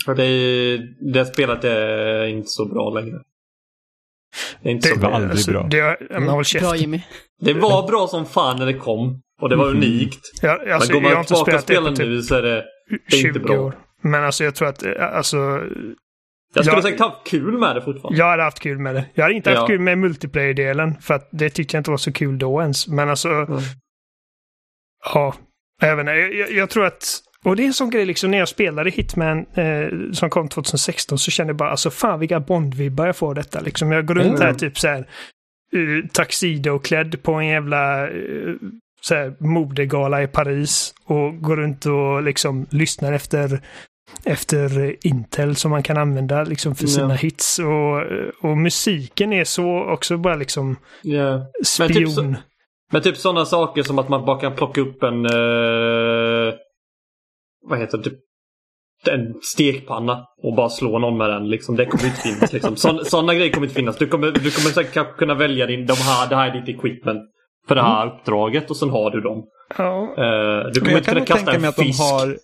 [0.05, 3.18] För det, är- det spelet är inte så bra längre.
[4.62, 5.16] Det är inte så Det var bra.
[5.18, 5.66] aldrig bra.
[5.70, 6.76] Det, ja, men håll Bra.
[6.76, 7.03] Jimmy.
[7.41, 9.20] Det var bra som fan när det kom.
[9.41, 9.76] Och det var Mhm.
[9.76, 10.20] unikt.
[10.43, 12.43] Jag, alltså, Men går jag har man inte tillbaka det spelar typ nu så är
[12.43, 12.64] det...
[13.11, 13.61] det är 20 inte bra.
[13.61, 13.78] år.
[14.03, 15.37] Men alltså jag tror att, eh, alltså,
[16.55, 16.82] Jag skulle Ja.
[16.82, 18.18] säkert haft kul med det fortfarande.
[18.18, 19.05] jag hade haft kul med det.
[19.14, 19.66] Jag hade inte haft Ja.
[19.66, 22.88] kul med multiplayer-delen, för att det tyckte jag inte var så kul då ens.
[22.88, 23.61] Men alltså, Mm.
[25.14, 25.34] ja,
[25.82, 28.48] även jag, jag, jag tror att, och det är en sån grej liksom när jag
[28.48, 33.16] spelade Hitman eh, som kom 2016 så kände jag bara alltså fan vilka Bond-vibbar jag
[33.16, 33.61] får detta.
[33.61, 34.40] Liksom, jag går runt Mm.
[34.40, 35.07] här typ så här
[35.76, 38.57] uh, tuxedo-klädd på en jävla uh,
[39.00, 43.61] så här, modegala i Paris och går runt och liksom lyssnar efter
[44.25, 47.15] efter Intel som man kan använda liksom för sina Ja.
[47.15, 47.59] hits.
[47.59, 51.41] Och, och musiken är så också bara liksom Ja.
[51.65, 51.89] spion.
[51.89, 52.35] typ så-
[52.93, 55.27] Men typ sådana saker som att man bara kan plocka upp en...
[55.27, 56.55] Eh,
[57.69, 58.05] vad heter det?
[58.05, 58.19] Typ
[59.09, 61.49] en stekpanna och bara slå någon med den.
[61.49, 61.77] Liksom.
[61.77, 62.53] Det kommer inte finnas.
[62.53, 62.77] Liksom.
[63.05, 63.97] Sådana grejer kommer inte finnas.
[63.97, 66.77] Du kommer, du kommer säkert kanske kunna välja din, de här, det här är ditt
[66.79, 67.21] equipment
[67.69, 69.45] för det här uppdraget och sen har du dem.
[69.79, 70.03] Ja.
[70.03, 72.01] Eh, du kommer inte kunna kasta en att de fisk.
[72.03, 72.37] har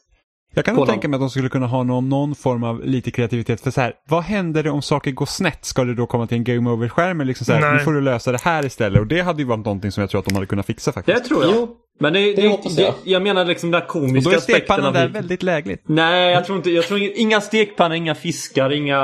[0.59, 3.11] jag kan nog tänka mig att de skulle kunna ha någon, någon form av lite
[3.11, 3.61] kreativitet.
[3.61, 5.65] För så här, vad händer om saker går snett?
[5.65, 7.21] Ska du då komma till en game over-skärm?
[7.21, 7.73] eller Liksom så här, Nej.
[7.73, 9.01] nu får du lösa det här istället.
[9.01, 11.19] Och det hade ju varit någonting som jag tror att de hade kunnat fixa faktiskt.
[11.23, 11.53] Det tror jag.
[11.55, 11.69] Jo,
[12.01, 13.23] Men det, det det, det, jag.
[13.23, 15.83] menar liksom den där och komiska då är aspekten stekpannan där väldigt lägligt.
[15.87, 16.71] Nej, jag tror inte.
[16.71, 19.03] Jag tror inga, inga stekpannor, inga fiskar, inga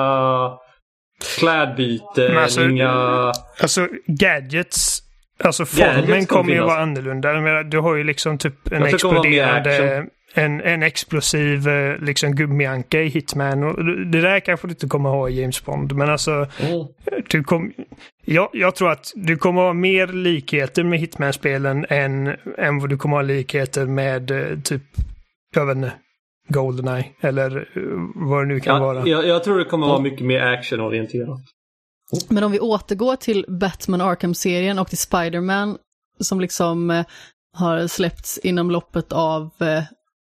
[1.39, 2.91] klädbyten, Men alltså- inga...
[3.61, 5.03] Alltså gadgets,
[5.45, 7.63] alltså formen kommer kommer ju vara annorlunda.
[7.63, 10.07] Du har ju liksom typ en det exploderande.
[10.35, 13.65] En, en explosiv eh, liksom gummianka i Hitman.
[13.65, 15.93] Och det där kanske du inte kommer ha i James Bond.
[15.93, 16.31] Men alltså,
[16.61, 16.87] Mm.
[17.31, 17.73] du kom,
[18.25, 22.27] jag, jag tror att du kommer ha mer likheter med Hitman-spelen än,
[22.59, 24.83] än vad du kommer ha likheter med eh, typ,
[25.55, 25.93] jag vet inte,
[26.49, 27.83] Goldeneye eller eh,
[28.15, 29.07] vad det nu kan Ja, vara.
[29.09, 31.41] jag, jag tror det kommer vara mycket mer actionorienterat.
[32.29, 35.79] Men om vi återgår till Batman Arkham-serien och till Spider-Man
[36.21, 37.05] som liksom
[37.57, 39.51] har släppts inom loppet av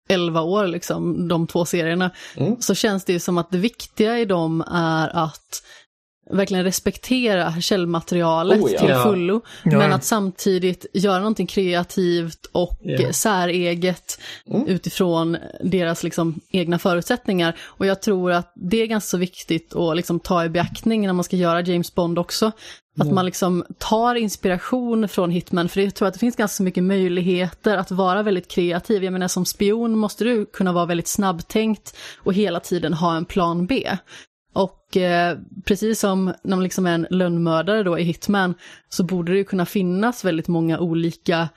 [0.08, 2.56] 11 år, liksom, de två serierna, Mm.
[2.60, 5.62] så känns det ju som att det viktiga i dem är att
[6.30, 8.78] verkligen respektera källmaterialet Oh, ja.
[8.78, 9.78] till fullo, Ja.
[9.78, 14.66] men att samtidigt göra någonting kreativt och eh, säreget Mm.
[14.66, 17.56] utifrån deras liksom, egna förutsättningar.
[17.60, 21.12] Och jag tror att det är ganska så viktigt att liksom, ta i beaktning när
[21.12, 22.52] man ska göra James Bond också.
[23.00, 26.84] Att man liksom tar inspiration från Hitman, för jag tror att det finns ganska mycket
[26.84, 29.04] möjligheter att vara väldigt kreativ.
[29.04, 33.24] Jag menar som spion måste du kunna vara väldigt snabbtänkt och hela tiden ha en
[33.24, 33.96] plan B.
[34.54, 38.54] Och eh, precis som när man liksom är en lönnmördare då i Hitman
[38.88, 41.48] så borde det ju kunna finnas väldigt många olika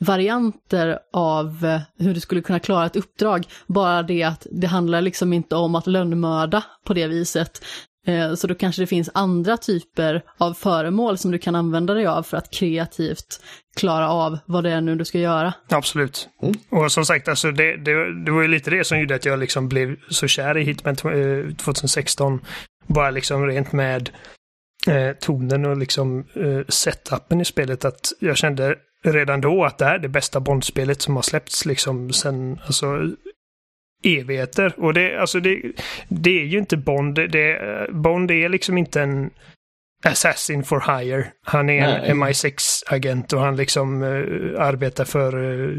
[0.00, 3.46] varianter av eh, hur du skulle kunna klara ett uppdrag.
[3.66, 7.64] Bara det att det handlar liksom inte om att lönnmörda på det viset.
[8.08, 12.06] Eh, Så då kanske det finns andra typer av föremål som du kan använda dig
[12.06, 13.40] av för att kreativt
[13.76, 15.54] klara av vad det är nu du ska göra.
[15.68, 16.28] Absolut.
[16.42, 16.54] Mm.
[16.70, 19.38] Och som sagt, alltså det, det, det var ju lite det som gjorde att jag
[19.38, 22.40] liksom blev så kär i Hitman eh, 2016.
[22.86, 24.10] Bara liksom rent med
[24.86, 27.84] eh, tonen och liksom eh, setupen i spelet.
[27.84, 32.12] Att jag kände redan då att det är det bästa Bond-spelet som har släppts liksom
[32.12, 33.10] sen alltså,
[34.04, 34.74] evigheter.
[34.76, 35.62] Och det, alltså det,
[36.08, 37.14] det är ju inte Bond.
[37.14, 37.60] Det,
[37.92, 39.30] Bond är liksom inte en
[40.04, 41.26] Assassin for hire.
[41.42, 42.10] Han är Nej.
[42.10, 45.70] en MI6-agent och han liksom eh, arbetar för eh,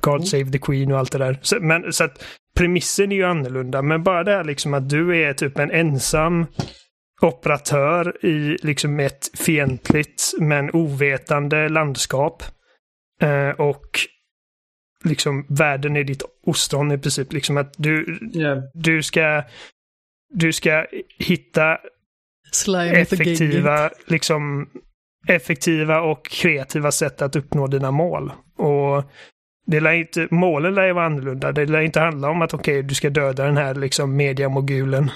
[0.00, 0.26] God Mm.
[0.26, 1.38] Save the Queen och allt det där.
[1.42, 2.24] Så, men, så att
[2.56, 3.82] premissen är ju annorlunda.
[3.82, 6.46] Men bara det här liksom att du är typ en ensam
[7.20, 12.42] operatör i liksom ett fientligt men ovetande landskap.
[13.20, 14.00] Eh, och
[15.04, 17.32] liksom världen är ditt ostron i princip.
[17.32, 18.58] Liksom att du, Yeah.
[18.74, 19.42] du ska
[20.34, 20.86] du ska
[21.18, 21.78] hitta
[22.52, 24.68] Slime effektiva, liksom,
[25.28, 28.32] effektiva och kreativa sätt att uppnå dina mål.
[28.58, 29.04] Och
[29.66, 31.52] det lär inte, målen lär ju vara annorlunda.
[31.52, 35.10] Det lär inte handla om att okej, du ska döda den här liksom mediamogulen.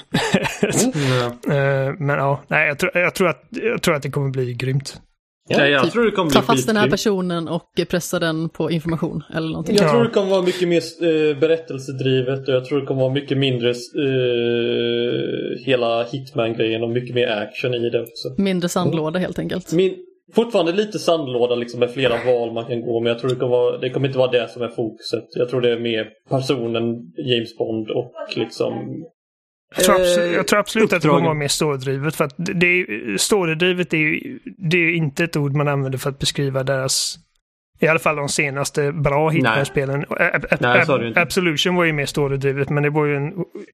[0.97, 1.33] Yeah.
[1.57, 4.55] Eh, Men ja, nej, jag, tror, jag, tror att, jag tror att det kommer bli
[4.55, 5.01] grymt.
[5.49, 8.19] Ja, Ja, jag typ, tror det kommer Ta bli fast den här personen och pressa
[8.19, 9.77] den på information eller någonting.
[9.77, 9.91] Jag Ja.
[9.93, 13.39] tror det kommer vara mycket mer eh, berättelsedrivet och jag tror det kommer vara mycket
[13.39, 18.29] mindre eh, hela Hitman-grejen och mycket mer action i det också.
[18.43, 19.73] Mindre sandlåda helt enkelt.
[19.73, 19.95] Min,
[20.35, 23.57] fortfarande lite sandlåda liksom med flera val man kan gå men jag tror det kommer,
[23.57, 25.25] vara, det kommer inte vara det som är fokuset.
[25.35, 26.85] Jag tror det är mer personen
[27.31, 28.73] James Bond och liksom
[29.75, 32.17] Jag tror, Eh, absolut, jag tror absolut att det kommer vara mer storydrivet.
[32.17, 33.19] För att det, är,
[33.97, 37.19] är ju det är inte ett ord man använder för att beskriva deras
[37.79, 40.05] i alla fall de senaste bra Hitman-spelen.
[41.17, 43.33] Absolution var ju mer storydrivet, men det var ju en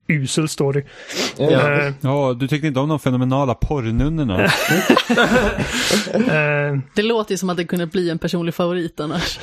[0.09, 0.85] usel story.
[1.37, 1.73] Ja.
[1.73, 4.45] Eh, Ja, du tyckte inte om de fenomenala porrnunnorna.
[6.15, 9.39] eh, Det låter ju som att det kunde bli en personlig favorit annars.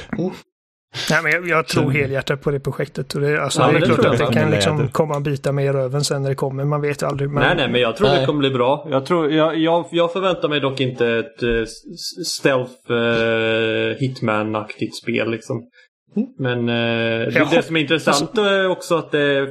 [1.09, 3.15] Nej, men jag, jag tror helhjärtat på det projektet.
[3.15, 5.51] Och det, alltså, Ja, det är det klart att det kan liksom komma och bita
[5.51, 6.65] mig i röven sen när det kommer.
[6.65, 7.29] Man vet ju aldrig.
[7.29, 8.25] Men, Nej, nej, men jag tror det Nej.
[8.25, 8.87] kommer bli bra.
[8.89, 11.65] Jag, tror, jag, jag, jag förväntar mig dock inte ett uh,
[12.25, 15.63] stealth uh, hitman-aktigt spel liksom.
[16.37, 19.49] Men uh, det, Jag det som är intressant är också att det är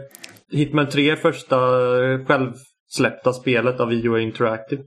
[0.52, 1.56] Hitman 3 är första
[2.26, 4.82] självsläppta spelet av IO Interactive.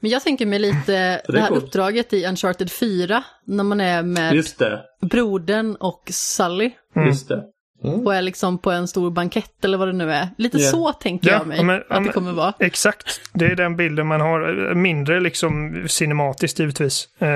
[0.00, 1.64] Men jag tänker mig lite är det här coolt.
[1.64, 4.82] uppdraget i Uncharted 4, när man är med Just det.
[5.00, 7.08] brodern och Sully Mm.
[7.08, 7.44] Just det.
[7.82, 10.28] och är liksom på en stor bankett eller vad det nu är.
[10.38, 10.70] Lite Ja.
[10.70, 12.52] så tänker Ja, jag mig men- att ja, det kommer vara.
[12.58, 14.74] Exakt, det är den bilden man har.
[14.74, 17.08] Mindre liksom cinematiskt givetvis.
[17.18, 17.28] Eh,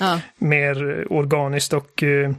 [0.00, 0.20] Ja.
[0.38, 2.30] mer organiskt och, eh,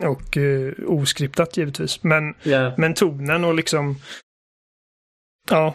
[0.00, 2.02] och eh, oskriptat givetvis.
[2.02, 2.72] Men, Ja.
[2.76, 3.96] men tonen och liksom...
[5.50, 5.74] Ja.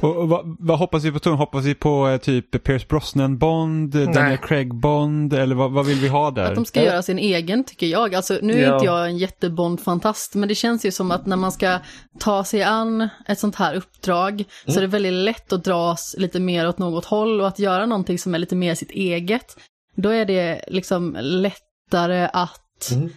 [0.00, 1.36] Och, vad, vad hoppas vi på ton?
[1.36, 6.30] Hoppas vi på eh, typ Pierce Brosnan-Bond, Daniel Craig-Bond eller vad, vad vill vi ha
[6.30, 6.44] där?
[6.44, 8.14] Att de ska göra sin egen tycker jag.
[8.14, 8.74] Alltså, nu är Ja.
[8.74, 11.78] inte jag en jättebond-fantast, men det känns ju som att när man ska
[12.18, 16.40] ta sig an ett sånt här uppdrag så är det väldigt lätt att dras lite
[16.40, 19.56] mer åt något håll och att göra någonting som är lite mer sitt eget.
[19.96, 22.60] Då är det liksom lättare att
[22.92, 23.10] Mm.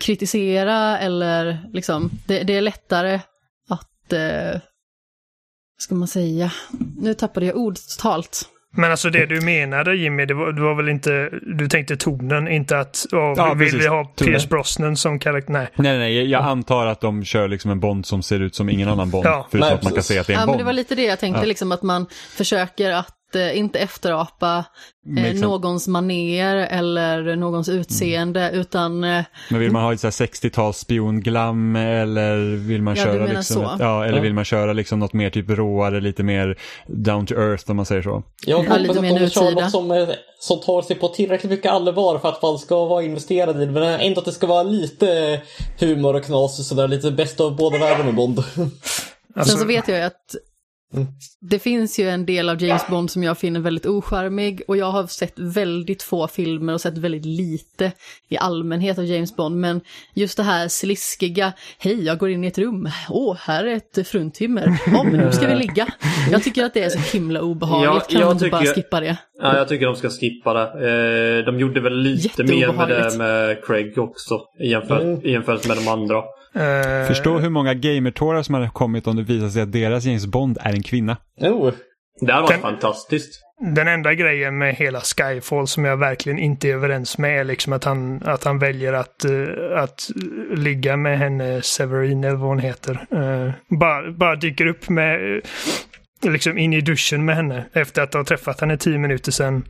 [0.00, 3.20] kritisera eller liksom, det, det är lättare
[3.68, 4.60] att, eh,
[5.78, 6.52] ska man säga,
[6.98, 8.42] nu tappade jag ord totalt.
[8.78, 11.30] Men alltså det du menade Jimmy, det var, det var väl inte...
[11.58, 13.06] Du tänkte tonen, inte att...
[13.12, 13.84] åh, Ja, vill precis.
[13.84, 14.04] vi ha.
[14.04, 15.52] Pierce Brosnan som karaktär?
[15.52, 15.68] Nej.
[15.76, 18.68] Nej, nej, nej, jag antar att de kör liksom en Bond som ser ut som
[18.68, 19.26] ingen annan Bond.
[19.26, 19.46] Ja.
[19.50, 20.60] förutom Nej, att man kan se att det är en Ja, men Bond.
[20.60, 21.46] det var lite det jag tänkte, Ja.
[21.46, 24.64] liksom att man försöker att eh, inte efterapa
[25.18, 30.06] eh, liksom- någons maner eller någons utseende, utan eh, Men vill man ha ett så
[30.06, 34.22] här 60-tals spionglam eller vill man Ja, köra liksom, ett- ja, eller Ja.
[34.22, 36.58] vill man köra liksom något mer typ råare, lite mer
[36.88, 38.08] down to earth om man säger så.
[38.46, 39.60] Jag Ja, hoppas lite att mer de kör nutida.
[39.60, 40.06] något som,
[40.40, 43.72] som tar sig på tillräckligt mycket allvar för att man ska vara investerad i det.
[43.72, 45.40] Men ändå att det ska vara lite
[45.80, 46.88] humor och knas och sådär.
[46.88, 48.38] Lite bäst av båda världar med Bond.
[48.38, 50.34] Alltså, sen så vet jag ju att
[50.94, 51.06] Mm.
[51.40, 54.86] det finns ju en del av James Bond som jag finner väldigt ocharmig och jag
[54.90, 57.92] har sett väldigt få filmer och sett väldigt lite
[58.28, 59.56] i allmänhet av James Bond.
[59.56, 59.80] Men
[60.14, 64.08] just det här sliskiga, hej jag går in i ett rum, åh här är ett
[64.08, 65.86] fruntimmer, åh men nu ska vi ligga.
[66.30, 69.00] Jag tycker att det är så himla obehagligt, kan jag man inte bara tycker- skippa
[69.00, 69.16] det?
[69.42, 70.62] Ja, jag tycker de ska skippa det.
[71.38, 75.20] Eh, de gjorde väl lite mer med det med Craig också i, jämför- Mm.
[75.24, 76.22] jämförelse med de andra.
[76.56, 80.26] Eh, Förstå hur många gamertårar som hade kommit om det visar sig att deras James
[80.26, 81.16] Bond är en kvinna.
[81.40, 81.72] Oh.
[82.20, 83.42] Det hade varit Den- fantastiskt.
[83.74, 87.72] Den enda grejen med hela Skyfall som jag verkligen inte är överens med är liksom
[87.72, 89.32] att han, att han väljer att, eh,
[89.82, 90.10] att
[90.54, 93.06] ligga med henne, Severine eller vad hon heter.
[93.10, 98.14] Eh, bara, bara dyker upp med, eh, liksom in i duschen med henne efter att
[98.14, 99.64] ha träffat henne tio minuter sedan.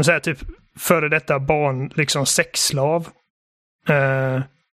[0.00, 0.38] Så här typ
[0.78, 3.08] före detta barn, liksom sexslav.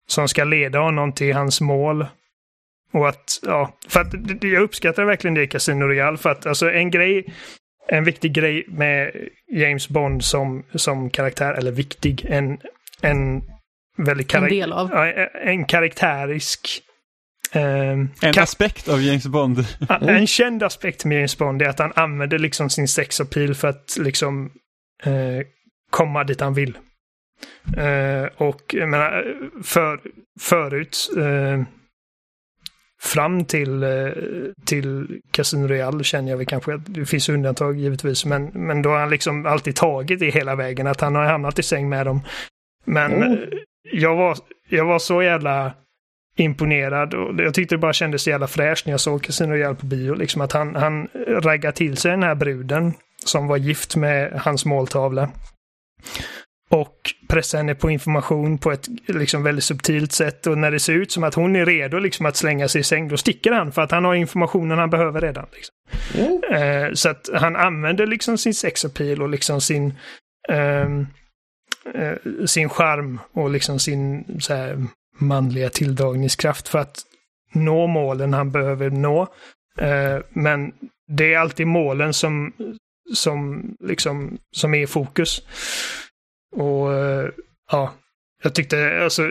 [0.09, 2.07] Som ska leda honom till hans mål.
[2.93, 4.15] Och att, ja, för att
[4.45, 7.35] jag uppskattar verkligen det i Casino Royale för att alltså en grej
[7.89, 9.13] en viktig grej med
[9.53, 12.59] James Bond som, som karaktär, eller viktig, en,
[13.01, 13.43] en
[13.97, 14.93] väldigt En karak- del av.
[15.45, 16.83] En karaktärisk
[17.53, 19.65] ehm, En ka- aspekt av James Bond.
[20.01, 23.97] en känd aspekt med James Bond är att han använder liksom sin sexappeal för att
[24.01, 24.51] liksom
[25.03, 25.47] eh,
[25.91, 26.79] komma dit han vill.
[27.77, 29.25] Eh, och jag menar,
[29.65, 30.01] för,
[30.41, 31.63] förut, eh,
[33.03, 34.09] fram till, eh,
[34.65, 38.91] till Casino Royale känner jag väl kanske att det finns undantag givetvis, men, men då
[38.91, 42.07] har han liksom alltid tagit det hela vägen, att han har hamnat i säng med
[42.07, 42.21] dem.
[42.85, 43.39] Men Mm.
[43.93, 44.39] jag, var,
[44.69, 45.73] jag var så jävla
[46.39, 49.77] imponerad och jag tyckte det bara kändes så jävla fräscht när jag såg Casino Royale
[49.77, 50.15] på bio.
[50.15, 52.95] Liksom att han, han raggade till sig den här bruden
[53.25, 55.31] som var gift med hans måltavla.
[56.71, 60.47] Och pressade henne på information på ett liksom väldigt subtilt sätt.
[60.47, 62.85] Och när det ser ut som att hon är redo liksom att slänga sig i
[62.85, 65.47] säng, då sticker han för att han har informationen han behöver redan.
[65.53, 65.75] Liksom.
[66.15, 66.87] Mm.
[66.89, 69.95] Eh, så att han använder liksom sin sexappeal och liksom sin
[70.49, 71.07] ehm,
[71.95, 74.87] eh, sin charm och liksom sin så här,
[75.19, 77.03] manliga tilldragningskraft för att
[77.53, 79.23] nå målen han behöver nå.
[79.79, 80.73] Eh, men
[81.09, 82.53] det är alltid målen som,
[83.15, 85.43] som, liksom, som är i fokus.
[86.57, 87.29] Och eh,
[87.73, 87.93] ja,
[88.43, 89.31] jag tyckte alltså,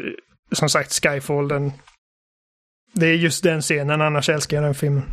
[0.51, 1.71] som sagt, Skyfall, den,
[2.93, 5.03] det är just den scenen, annars älskar jag den filmen.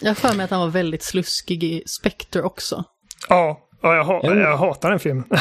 [0.00, 2.84] Jag har för mig att han var väldigt sluskig i Spectre också.
[3.28, 4.38] Ja, ja jag, ha, Mm.
[4.38, 5.24] jag hatar den filmen.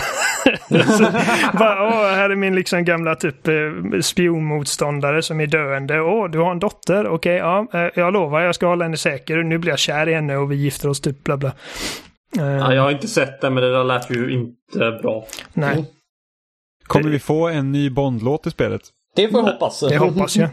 [0.70, 1.04] Så,
[1.58, 3.54] bara, åh, här är min liksom gamla typ eh,
[4.02, 6.02] spionmotståndare som är döende.
[6.02, 7.08] Åh, du har en dotter?
[7.08, 9.38] Okej, ja, eh, jag lovar, jag ska hålla henne säker.
[9.44, 11.52] Nu blir jag kär i henne och vi gifter oss, typ bla bla.
[12.38, 15.26] Eh, Ja, jag har inte sett det men det där lät ju inte bra.
[15.54, 15.86] Nej, Mm.
[16.88, 18.82] Kommer vi få en ny Bond-låt i spelet?
[19.16, 19.80] Det får jag hoppas.
[19.80, 20.50] det hoppas jag.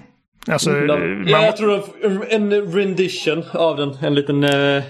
[0.48, 2.22] Alltså, Ja, man, jag tror en,
[2.52, 3.96] en rendition av den.
[4.02, 4.82] En liten eh,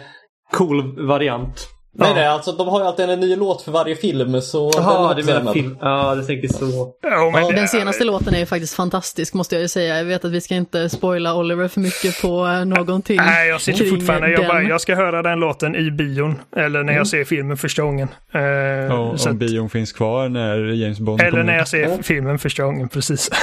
[0.53, 1.69] cool variant.
[1.99, 2.15] Nej, Ja.
[2.15, 4.41] nej, alltså de har ju alltid en ny låt för varje film.
[4.41, 5.77] Så Jaha, den du menar film?
[5.81, 6.95] Ja, du tänker så.
[7.03, 9.97] Ja, men, Den senaste låten är ju faktiskt fantastisk måste jag ju säga.
[9.99, 13.61] Jag vet att vi ska inte spoila Oliver för mycket på eh, någonting Nej, jag
[13.61, 14.31] sitter kring fortfarande.
[14.31, 16.35] Jag, bara, jag ska höra den låten i bion.
[16.57, 18.09] Eller när jag ser filmen första gången.
[18.35, 21.69] Eh, Och, så om att- bion finns kvar när James Bond Eller kommer när jag
[21.69, 21.99] ser Ja.
[22.03, 23.31] filmen första gången, precis.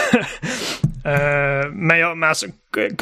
[1.06, 2.46] Eh, men jag, men alltså,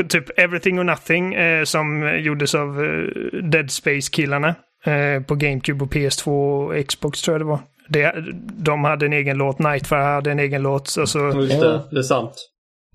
[0.09, 4.55] typ Everything or Nothing eh, som gjordes av eh, Dead Space-killarna
[4.85, 7.59] eh, på GameCube och PS2 och Xbox tror jag det var.
[7.89, 8.13] Det,
[8.57, 10.95] de hade en egen låt, Nightfire hade en egen låt.
[10.99, 12.33] Alltså, Just det, det är sant.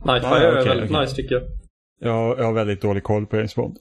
[0.05, 1.01] Nightfire Ja, ja, är väldigt okej.
[1.01, 1.43] nice tycker jag.
[2.01, 3.77] Jag, jag har väldigt dålig koll på James Bond.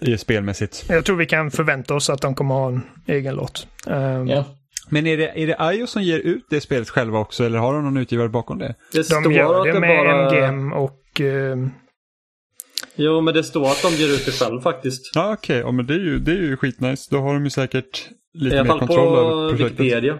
[0.00, 0.84] I spelmässigt.
[0.88, 3.66] jag tror vi kan förvänta oss att de kommer ha en egen låt.
[3.86, 4.44] Eh, Ja.
[4.88, 7.74] Men är det, är det IO som ger ut det spelet själva också eller har
[7.74, 8.74] de någon utgivare bakom det?
[8.92, 10.26] Det De står gör att det det med bara...
[10.30, 11.20] MGM och...
[11.20, 11.56] eh,
[12.96, 15.10] Jo, men det står att de ger ut det själv faktiskt.
[15.14, 17.08] Ja okej, ja, men det är, ju, det är ju skitnice.
[17.10, 19.80] Då har de ju säkert I lite alla mer fall kontroll på över projektet.
[19.80, 20.18] Wikipedia.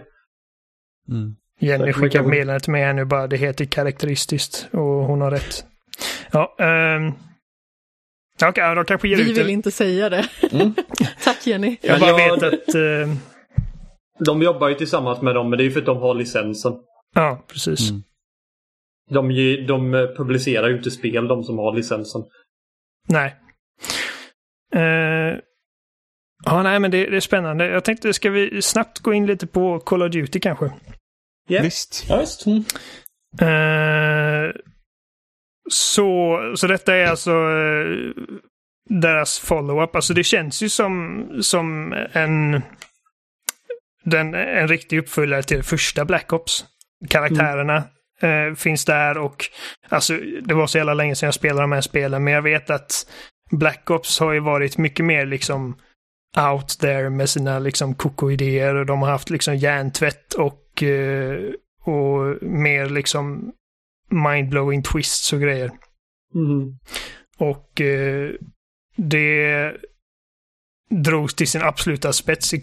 [1.09, 1.35] Mm.
[1.59, 2.25] Jenny Tack, skickar tack.
[2.25, 5.65] ett meddelande till mig här nu bara, det heter karaktäristiskt och hon har rätt.
[6.31, 7.13] Ja, um,
[8.49, 9.51] Okej, ja, de kanske ger Vi ut vill det.
[9.51, 10.25] inte säga det.
[10.51, 10.73] Mm.
[11.23, 11.77] Tack Jenny.
[11.81, 12.75] Jag Men bara jag- vet att...
[12.75, 13.15] eh,
[14.25, 16.73] De jobbar ju tillsammans med dem, men det är ju för att de har licensen.
[17.15, 17.89] ja, precis.
[17.89, 18.03] Mm.
[19.09, 19.27] De,
[19.67, 22.21] de eh, publicerar ju inte spel, de som har licensen.
[23.07, 23.35] Nej.
[24.75, 25.39] Eh,
[26.45, 27.67] ja, nej, men det, det är spännande.
[27.67, 30.71] Jag tänkte, ska vi snabbt gå in lite på Call of Duty kanske?
[31.47, 31.61] Ja.
[31.61, 32.05] Visst.
[32.09, 32.45] Ja, visst.
[32.45, 32.63] Mm.
[33.41, 34.51] Eh,
[35.69, 38.11] så, så detta är alltså eh,
[38.89, 39.95] deras follow-up.
[39.95, 42.61] Alltså det känns ju som, som en,
[44.03, 46.65] den, en riktig uppföljare till första Black Ops.
[47.09, 47.83] Karaktärerna
[48.23, 49.45] eh, finns där och
[49.89, 52.69] alltså det var så jävla länge sedan jag spelade de här spelen men jag vet
[52.69, 53.07] att
[53.51, 55.75] Black Ops har ju varit mycket mer liksom
[56.51, 61.39] out there med sina liksom koko-idéer och de har haft liksom hjärntvätt och, eh,
[61.83, 63.51] och mer liksom
[64.09, 65.71] mindblowing twists och grejer.
[66.35, 66.77] Mm.
[67.37, 68.29] Och eh,
[68.95, 69.71] det
[70.89, 72.61] drogs till sin absoluta spets i,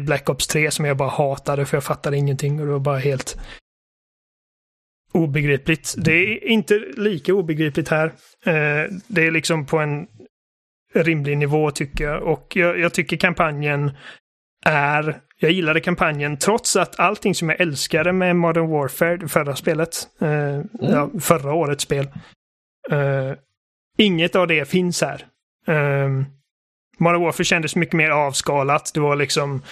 [0.00, 2.98] Black Ops 3 som jag bara hatade för jag fattade ingenting och det var bara
[2.98, 3.38] helt
[5.18, 5.94] obegripligt.
[5.98, 8.06] Det är inte lika obegripligt här.
[8.46, 10.06] Eh, det är liksom på en
[10.94, 13.90] rimlig nivå tycker jag och jag, jag tycker kampanjen
[14.66, 19.56] är jag gillade kampanjen trots att allting som jag älskade med Modern Warfare, det förra
[19.56, 22.08] spelet, eh, ja, förra årets spel,
[22.90, 23.32] eh,
[23.98, 25.26] inget av det finns här.
[26.98, 28.90] Modern Warfare kändes mycket mer avskalat.
[28.94, 29.62] Det var liksom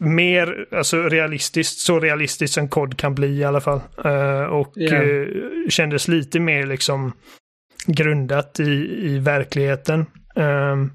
[0.00, 3.80] mer alltså, realistiskt, så realistiskt som kod kan bli i alla fall.
[4.04, 4.96] Eh, och Ja.
[4.96, 5.26] eh,
[5.68, 7.12] kändes lite mer liksom
[7.86, 8.72] grundat i,
[9.06, 10.06] i verkligheten.
[10.36, 10.90] Ehm,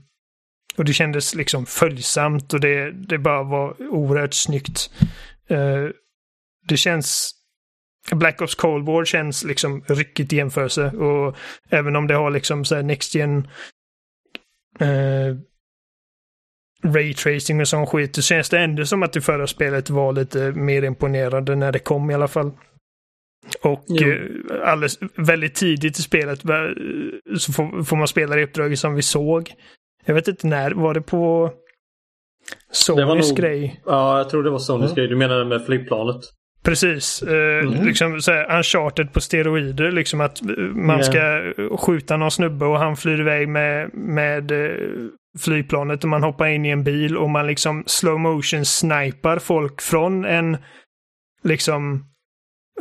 [0.78, 4.90] och det kändes liksom följsamt och det, det bara var oerhört snyggt.
[5.50, 5.86] Eh,
[6.68, 7.32] det känns...
[8.12, 11.36] Black Ops Cold War känns liksom ryckigt i jämförelse och
[11.70, 13.48] även om det har liksom så här Next Gen
[14.80, 15.36] eh,
[16.94, 20.52] Raytracing och sån skit, så känns det ändå som att det förra spelet var lite
[20.52, 22.52] mer imponerande när det kom i alla fall.
[23.64, 24.08] Och Jo.
[24.12, 26.56] eh, alldeles väldigt tidigt i spelet eh,
[27.38, 29.52] så får, får man spela det uppdraget som vi såg.
[30.06, 31.52] Jag vet inte när, var det på
[32.72, 33.82] Sonys nog- grej?
[33.86, 34.96] Ja, jag tror det var Sonys Mm.
[34.96, 35.08] grej.
[35.08, 36.22] Du menar med flygplanet?
[36.64, 37.22] Precis.
[37.24, 37.86] Eh, Mm.
[37.86, 39.92] Liksom så här, uncharted på steroider.
[39.92, 41.04] Liksom att eh, man Ja.
[41.04, 44.52] ska skjuta någon snubbe och han flyr iväg med, med
[45.40, 49.82] flygplanet och man hoppar in i en bil och man liksom slow motion snipar folk
[49.82, 50.58] från en
[51.44, 52.06] liksom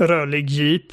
[0.00, 0.92] rörlig jeep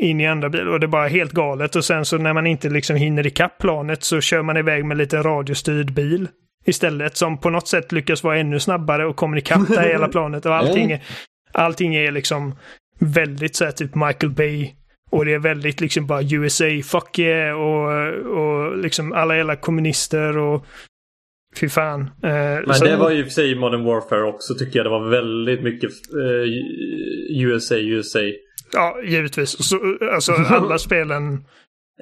[0.00, 1.76] in i andra bilar och det är bara helt galet.
[1.76, 4.96] Och sen så när man inte liksom hinner ikapp planet så kör man iväg med
[4.96, 6.28] lite radiostyrd bil
[6.64, 10.46] istället som på något sätt lyckas vara ännu snabbare och kommer ikapp det hela planet.
[10.46, 10.98] Och allting
[11.52, 12.54] allting är liksom
[12.98, 14.70] väldigt så här typ Michael Bay
[15.10, 20.38] och det är väldigt liksom bara USA, fuck yeah och, och liksom alla jävla kommunister
[20.38, 20.66] och
[21.60, 22.00] fy fan.
[22.22, 22.30] Eh,
[22.66, 24.86] Men så- det var ju i och för sig Modern Warfare också tycker jag.
[24.86, 28.18] Det var väldigt mycket eh, USA, USA.
[28.72, 29.68] Ja, givetvis.
[29.68, 31.44] Så, alltså alla spelen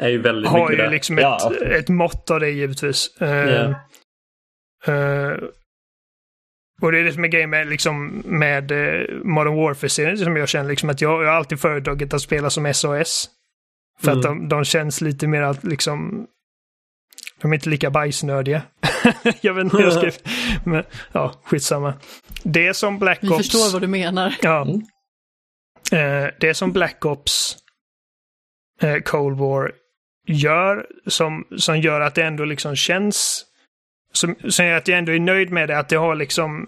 [0.01, 0.91] Är ju väldigt har ju där.
[0.91, 1.73] liksom Ja, ett, absolut.
[1.73, 3.17] ett mått av det givetvis.
[3.21, 3.75] Eh, Ja.
[4.93, 5.37] eh,
[6.83, 10.49] och det är det som är grejen med, liksom, med eh, Modern Warfare-serien som jag
[10.49, 13.29] känner liksom att jag, jag har alltid föredragit att spela som SAS.
[14.01, 14.39] För att Mm.
[14.39, 16.27] de, de känns lite mer att liksom
[17.43, 18.63] de är inte lika bajsnödiga.
[19.41, 20.11] jag vet inte hur jag ska...
[20.71, 21.95] Men, ja, skitsamma.
[22.43, 23.37] Det är som Black Vi Ops...
[23.37, 24.35] förstår vad du menar.
[24.43, 24.63] Ja.
[24.63, 24.83] Mm.
[25.93, 27.57] Eh, det som Black Ops
[28.81, 29.73] eh, Cold War
[30.27, 33.45] gör, som, som gör att det ändå liksom känns
[34.17, 35.79] som, som gör att jag ändå är nöjd med det.
[35.79, 36.67] Att det har liksom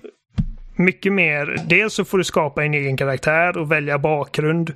[0.78, 1.56] mycket mer.
[1.66, 4.72] Dels så får du skapa en egen karaktär och välja bakgrund.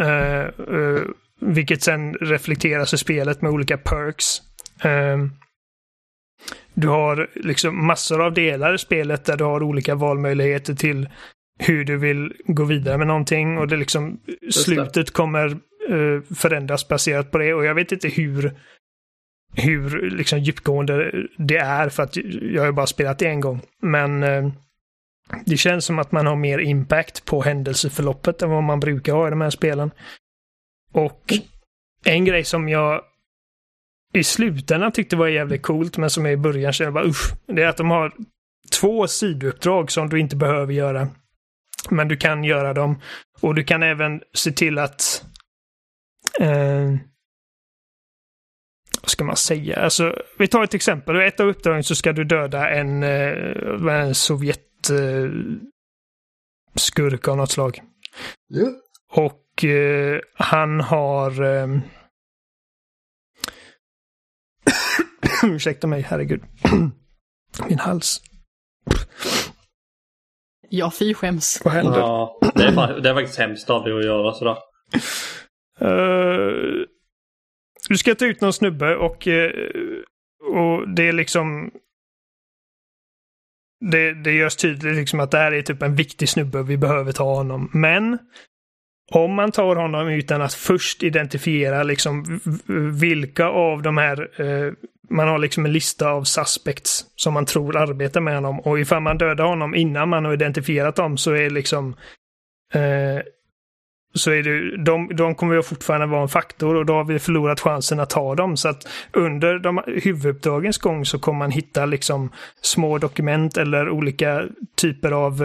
[0.00, 1.02] Uh, uh,
[1.40, 4.42] vilket sen reflekteras i spelet med olika perks.
[4.84, 5.26] Uh,
[6.74, 11.08] du har liksom massor av delar i spelet där du har olika valmöjligheter till
[11.58, 14.20] hur du vill gå vidare med någonting och det liksom
[14.50, 15.56] slutet kommer
[16.34, 18.54] förändras baserat på det och jag vet inte hur
[19.56, 23.60] hur liksom djupgående det är för att jag har bara spelat det en gång.
[23.82, 24.48] Men eh,
[25.46, 29.26] det känns som att man har mer impact på händelseförloppet än vad man brukar ha
[29.26, 29.90] i de här spelen.
[30.92, 31.32] Och
[32.04, 33.02] en grej som jag
[34.14, 37.62] i slutändan tyckte var jävligt coolt, men som jag i början kände bara usch, det
[37.62, 38.12] är att de har
[38.80, 41.08] två sidouppdrag som du inte behöver göra.
[41.90, 43.00] Men du kan göra dem.
[43.40, 45.24] Och du kan även se till att
[46.40, 46.94] eh,
[49.04, 49.76] vad ska man säga?
[49.76, 51.16] Alltså, vi tar ett exempel.
[51.16, 55.30] I ett av uppdragen så ska du döda en, eh, en Sovjet eh,
[56.74, 57.82] skurk av något slag.
[58.48, 58.66] Ja.
[59.12, 61.42] Och eh, han har...
[61.42, 61.78] Eh...
[65.42, 66.42] Ursäkta mig, herregud.
[67.68, 68.22] Min hals.
[70.68, 71.62] Ja, fy skäms.
[71.64, 71.98] Vad händer?
[71.98, 74.56] Ja, det, är, det är faktiskt hemskt av dig att göra sådär.
[75.82, 76.84] Uh,
[77.88, 79.50] du ska ta ut någon snubbe och, eh,
[80.42, 81.70] och det är liksom...
[83.90, 86.76] Det, det görs tydligt liksom att det här är typ en viktig snubbe och vi
[86.76, 87.70] behöver ta honom.
[87.72, 88.18] Men
[89.12, 92.40] om man tar honom utan att först identifiera liksom
[93.00, 94.72] vilka av de här eh,
[95.10, 99.02] man har liksom en lista av suspects som man tror arbetar med honom och ifall
[99.02, 101.96] man dödar honom innan man har identifierat dem så är liksom
[102.74, 103.22] eh,
[104.14, 107.18] så är det, de, de kommer ju fortfarande vara en faktor och då har vi
[107.18, 108.56] förlorat chansen att ta dem.
[108.56, 112.30] Så att under de huvuduppdragens gång så kommer man hitta liksom
[112.60, 114.44] små dokument eller olika
[114.76, 115.42] typer av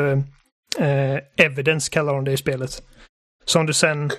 [0.80, 2.70] eh, evidence kallar de det i spelet.
[3.46, 4.12] Som du sen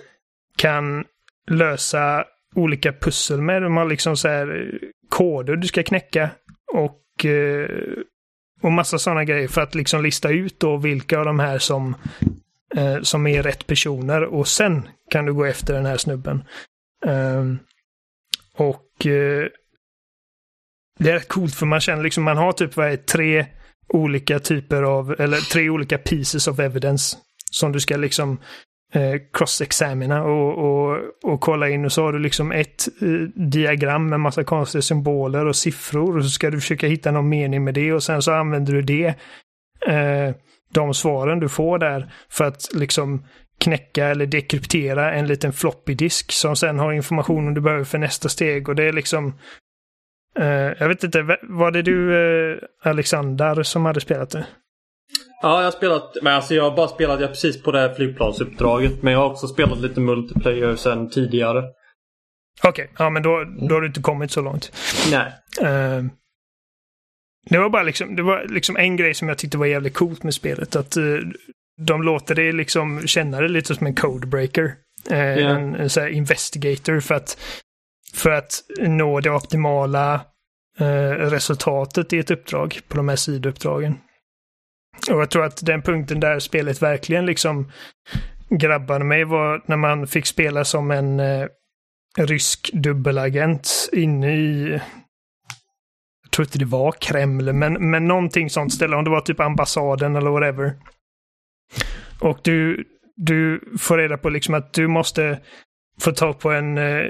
[0.57, 1.05] kan
[1.51, 2.25] lösa
[2.55, 3.63] olika pussel med.
[3.63, 6.31] De har liksom så här eh, koder du ska knäcka
[6.73, 7.69] och, eh,
[8.63, 11.95] och massa sådana grejer för att liksom lista ut då vilka av de här som
[12.77, 14.25] eh, som är rätt personer.
[14.25, 16.45] Och sen kan du gå efter den här snubben.
[17.07, 17.59] Um,
[18.57, 19.49] och eh,
[20.99, 23.47] det är rätt coolt för man känner liksom man har typ vad är, tre
[23.89, 27.17] olika typer av, eller tre olika pieces of evidence
[27.51, 28.39] som du ska liksom
[28.93, 30.23] eh, cross-examina.
[30.23, 34.45] Och, och, och kolla in och så har du liksom ett eh, diagram med massa
[34.45, 36.17] konstiga symboler och siffror.
[36.17, 38.83] Och så ska du försöka hitta någon mening med det och sen så använder du
[38.83, 39.07] det.
[39.87, 40.35] Eh,
[40.75, 43.25] de svaren du får där för att liksom
[43.59, 48.29] knäcka eller dekryptera en liten floppy disk som sen har informationen du behöver för nästa
[48.29, 49.39] steg och det är liksom
[50.39, 50.47] eh,
[50.79, 54.47] jag vet inte, var det du eh, Alexander som hade spelat det?
[55.43, 57.95] Ja, jag har spelat, men alltså jag har bara spelat jag precis på det här
[57.95, 59.03] flygplansuppdraget.
[59.03, 61.65] Men jag har också spelat lite multiplayer sen tidigare.
[62.63, 64.73] Okej, okay, ja men då, då har du inte kommit så långt.
[65.11, 65.33] Nej.
[65.63, 66.05] Uh,
[67.51, 70.23] det var bara liksom, det var liksom en grej som jag tyckte var jävligt coolt
[70.23, 70.77] med spelet.
[70.77, 71.21] Att uh,
[71.81, 74.75] de låter det liksom känna det lite som en codebreaker.
[75.11, 75.57] Uh, yeah.
[75.57, 77.39] En, en här investigator för att,
[78.15, 80.15] för att nå det optimala
[80.81, 80.87] uh,
[81.31, 83.99] resultatet i ett uppdrag på de här sidouppdragen.
[85.11, 87.71] Och jag tror att den punkten där spelet verkligen liksom
[88.51, 91.47] grabbade mig var när man fick spela som en eh,
[92.19, 94.81] rysk dubbelagent inne i
[96.31, 98.97] jag tror inte det var Kreml, men, men någonting sånt ställe.
[98.97, 100.75] Om det var typ ambassaden eller whatever.
[102.21, 102.85] Och du,
[103.17, 105.41] du får reda på liksom att du måste
[106.01, 107.07] få tag på en eh,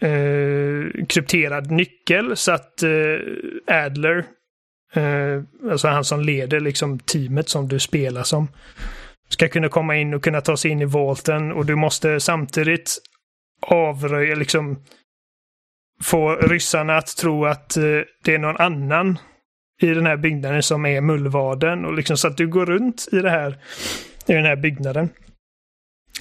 [0.00, 4.24] eh, krypterad nyckel så att eh, Adler,
[4.94, 8.48] eh, alltså han som leder liksom teamet som du spelar som,
[9.28, 12.98] ska kunna komma in och kunna ta sig in i volten och du måste samtidigt
[13.60, 14.78] avröja liksom
[16.02, 17.82] få ryssarna att tro att eh,
[18.24, 19.18] det är någon annan
[19.82, 21.84] i den här byggnaden som är mullvaden.
[21.84, 23.58] Och liksom så att du går runt i det här,
[24.26, 25.08] i den här byggnaden.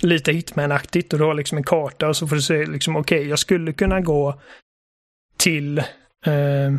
[0.01, 3.19] Lite hitman-aktigt och du har liksom en karta och så får du se liksom okej,
[3.19, 4.41] okay, jag skulle kunna gå
[5.38, 5.77] till
[6.26, 6.72] eh,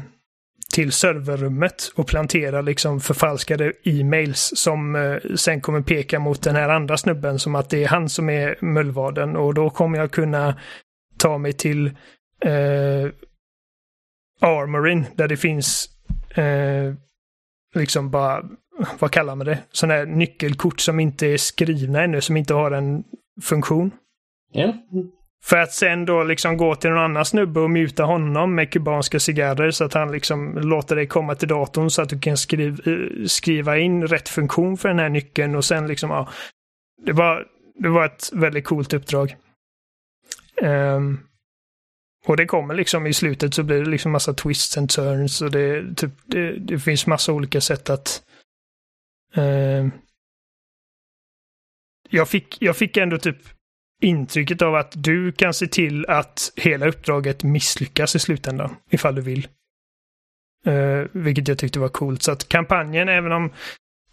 [0.73, 6.69] till serverrummet och plantera liksom förfalskade e-mails som eh, sen kommer peka mot den här
[6.69, 10.57] andra snubben som att det är han som är mullvaden och då kommer jag kunna
[11.19, 11.91] ta mig till
[12.45, 13.11] eh,
[14.41, 15.89] Armorin där det finns
[16.35, 16.95] eh,
[17.75, 18.45] liksom bara,
[18.99, 19.59] vad kallar man det?
[19.73, 23.05] Sådana här nyckelkort som inte är skrivna ännu, som inte har en
[23.43, 23.91] funktion.
[24.53, 24.75] Ja.
[25.45, 29.21] För att sen då liksom gå till någon annan snubbe och muta honom med kubanska
[29.21, 32.93] cigarrer så att han liksom låter dig komma till datorn så att du kan skriva,
[32.93, 36.29] eh, skriva in rätt funktion för den här nyckeln och sen liksom, ja.
[37.07, 39.37] Det var, det var ett väldigt coolt uppdrag.
[40.63, 41.19] Um,
[42.27, 45.51] och det kommer liksom i slutet så blir det liksom massa twists and turns och
[45.51, 48.23] det, typ, det, det finns massa olika sätt att
[49.35, 49.87] Eh,
[52.11, 53.37] jag, fick, jag fick ändå typ
[54.03, 59.23] intrycket av att du kan se till att hela uppdraget misslyckas i slutändan, ifall du
[59.23, 59.49] vill.
[60.67, 62.23] Eh, vilket jag tyckte var coolt.
[62.23, 63.53] Så att kampanjen, även om,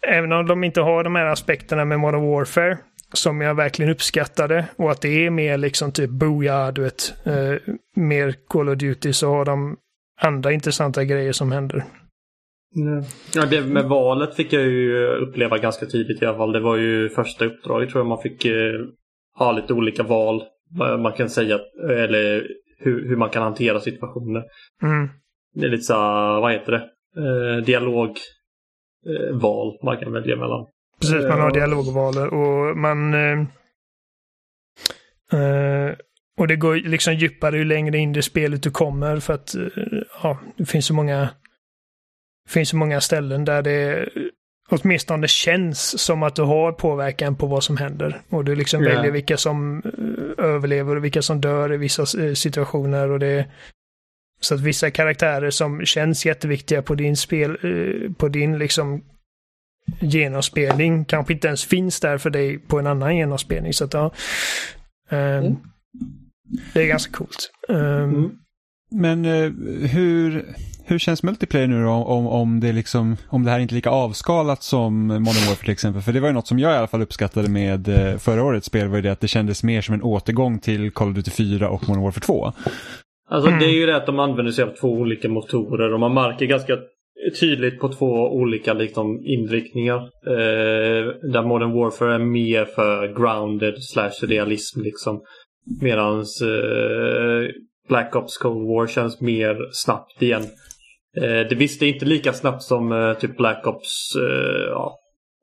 [0.06, 2.78] även om de inte har de här aspekterna med Modern Warfare,
[3.12, 7.74] som jag verkligen uppskattade, och att det är mer liksom typ Booyah, du vet, uh,
[7.96, 9.76] mer Call of Duty, så har de
[10.20, 11.84] andra intressanta grejer som händer.
[13.34, 16.52] Ja, det med valet fick jag ju uppleva ganska tidigt i alla fall.
[16.52, 18.74] Det var ju första uppdraget tror jag man fick eh,
[19.38, 20.42] ha lite olika val.
[20.98, 21.58] Man kan säga,
[21.90, 22.46] eller
[22.78, 24.44] hur, hur man kan hantera situationer.
[24.82, 25.08] Mm.
[25.54, 25.94] Det är lite så
[26.40, 26.90] vad heter det?
[27.16, 28.16] Eh, dialogval
[29.68, 30.66] eh, man kan välja mellan.
[31.00, 33.14] Precis, man har dialogval och man...
[33.14, 33.38] Eh,
[35.40, 35.94] eh,
[36.38, 39.62] och det går liksom djupare ju längre in i spelet du kommer för att eh,
[40.22, 41.30] ja, det finns så många
[42.44, 44.08] det finns så många ställen där det
[44.68, 48.20] åtminstone känns som att du har påverkan på vad som händer.
[48.28, 48.96] Och du liksom yeah.
[48.96, 49.82] väljer vilka som
[50.38, 53.10] eh, överlever och vilka som dör i vissa eh, situationer.
[53.10, 53.46] Och det,
[54.40, 59.04] så att vissa karaktärer som känns jätteviktiga på din spel, eh, på din liksom
[60.00, 63.72] genomspelning kanske inte ens finns där för dig på en annan genomspelning.
[63.72, 64.10] Så att ja,
[65.10, 65.56] um, mm.
[66.72, 67.50] det är ganska coolt.
[67.68, 68.30] Um, mm.
[68.90, 69.52] Men uh,
[69.88, 70.54] hur,
[70.84, 73.76] hur känns multiplayer nu då om, om, det liksom, om det här är inte är
[73.76, 76.02] lika avskalat som Modern Warfare till exempel?
[76.02, 78.66] För det var ju något som jag i alla fall uppskattade med eh, förra årets
[78.66, 81.30] spel var ju det att det kändes mer som en återgång till Call of Duty
[81.30, 82.52] 4 och Modern Warfare 2.
[83.30, 83.60] Alltså mm.
[83.60, 86.46] det är ju det att de använder sig av två olika motorer och man märker
[86.46, 86.76] ganska
[87.40, 89.98] tydligt på två olika liksom, inriktningar.
[90.26, 95.20] Eh, där Modern Warfare är mer för grounded slash realism liksom.
[95.80, 97.50] Medans eh,
[97.88, 100.42] Black Ops Cold War känns mer snabbt igen.
[101.16, 104.98] Eh, det visste inte lika snabbt som eh, typ Black Ops, eh, ja,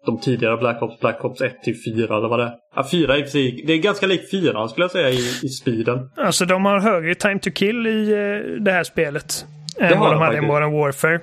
[0.06, 2.54] de tidigare Black Ops, Black Ops 1 till 4 eller vad det är.
[2.76, 6.10] Ja, 4 i sig, Det är ganska likt 4 skulle jag säga i, i speeden.
[6.16, 9.46] Alltså de har högre time to kill i eh, det här spelet.
[9.78, 11.16] Det än vad de hade i Modern Warfare.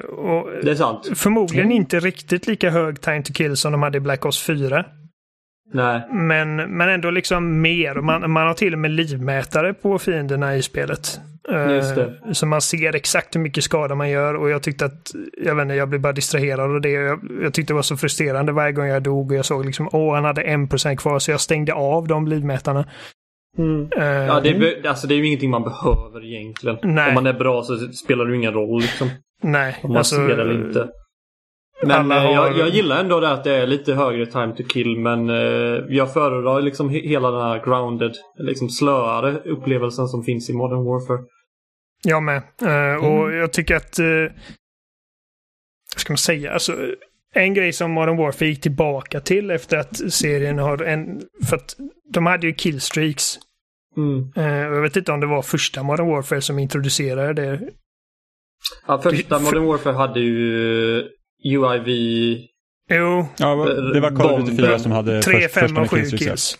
[0.00, 1.10] och det är sant.
[1.14, 1.76] Förmodligen mm.
[1.76, 4.84] inte riktigt lika hög time to kill som de hade i Black Ops 4.
[5.72, 6.08] Nej.
[6.10, 7.94] Men, men ändå liksom mer.
[7.94, 11.20] Man, man har till och med livmätare på fienderna i spelet.
[11.50, 15.10] Uh, så man ser exakt hur mycket skada man gör och jag tyckte att,
[15.44, 16.90] jag vet inte, jag blev bara distraherad av det.
[16.90, 19.88] Jag, jag tyckte det var så frustrerande varje gång jag dog och jag såg liksom,
[19.92, 22.84] åh, han hade en procent kvar så jag stängde av de livmätarna.
[23.58, 23.80] Mm.
[23.80, 26.78] Uh, ja, det är, alltså, det är ju ingenting man behöver egentligen.
[26.82, 27.08] Nej.
[27.08, 29.10] Om man är bra så spelar det ju ingen roll liksom.
[29.42, 29.76] Nej.
[29.82, 30.88] Om man alltså, ser det eller inte.
[31.86, 32.32] Men eh, har...
[32.32, 35.84] jag, jag, gillar ändå det att det är lite högre time to kill men eh,
[35.88, 41.18] jag föredrar liksom hela den här grounded, liksom slöare upplevelsen som finns i Modern Warfare.
[42.04, 42.42] Jag med.
[42.62, 43.38] Uh, och mm.
[43.38, 43.98] jag tycker att...
[44.00, 44.30] Uh,
[45.94, 46.52] vad ska man säga?
[46.52, 46.72] Alltså,
[47.34, 51.20] en grej som Modern Warfare gick tillbaka till efter att serien har en...
[51.48, 51.76] För att
[52.12, 53.38] de hade ju killstreaks.
[53.96, 54.32] Mm.
[54.38, 57.60] Uh, jag vet inte om det var första Modern Warfare som introducerade det.
[58.86, 61.08] Ja, första Modern Warfare hade ju
[61.44, 61.88] UIV...
[62.90, 63.26] Jo.
[63.38, 63.54] Ja,
[63.94, 66.58] det var Call of Duty 4 som hade 3, 5 och 7 kills.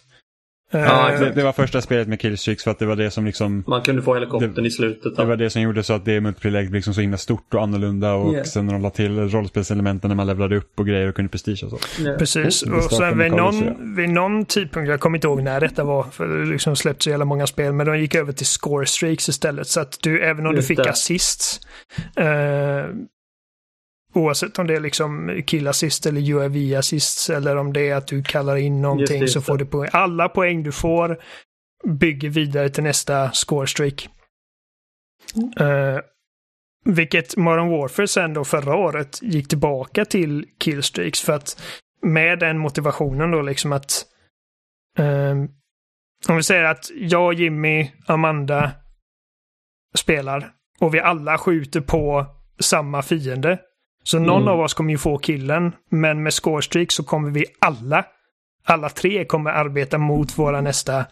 [0.72, 3.64] Ja, det, det, var första spelet med killstreaks för att det var det som liksom...
[3.66, 5.16] Man kunde få helikoptern det, i slutet.
[5.16, 5.22] Då.
[5.22, 7.62] Det var det som gjorde så att det multiplayer blev liksom så himla stort och
[7.62, 8.44] annorlunda och yeah.
[8.44, 11.64] sen när de la till rollspelselementen när man levlade upp och grejer och kunde prestige
[11.64, 12.02] och så.
[12.02, 12.18] Yeah.
[12.18, 15.84] Precis, och, och sen vid någon, vid någon tidpunkt, jag kommer inte ihåg när detta
[15.84, 18.86] var, för det liksom släppts så jävla många spel, men de gick över till score
[18.86, 19.68] streaks istället.
[19.68, 20.90] Så att du, även om Just du fick det.
[20.90, 21.60] assists,
[22.16, 22.24] eh,
[24.14, 28.56] Oavsett om det är liksom killassist eller UAV-assist eller om det är att du kallar
[28.56, 29.90] in någonting det, så får du poäng.
[29.92, 31.18] Alla poäng du får
[31.84, 34.08] bygger vidare till nästa score-streak.
[35.36, 35.68] Mm.
[35.68, 36.00] Uh,
[36.84, 41.62] vilket Modern Warfare sen då förra året gick tillbaka till killstreaks för att
[42.02, 44.04] med den motivationen då liksom att
[44.98, 45.34] uh,
[46.28, 48.72] om vi säger att jag, Jimmy, Amanda
[49.94, 52.26] spelar och vi alla skjuter på
[52.60, 53.58] samma fiende
[54.02, 54.54] så någon mm.
[54.54, 58.04] av oss kommer ju få killen, men med scorestreak så kommer vi alla,
[58.64, 61.04] alla tre kommer arbeta mot våra nästa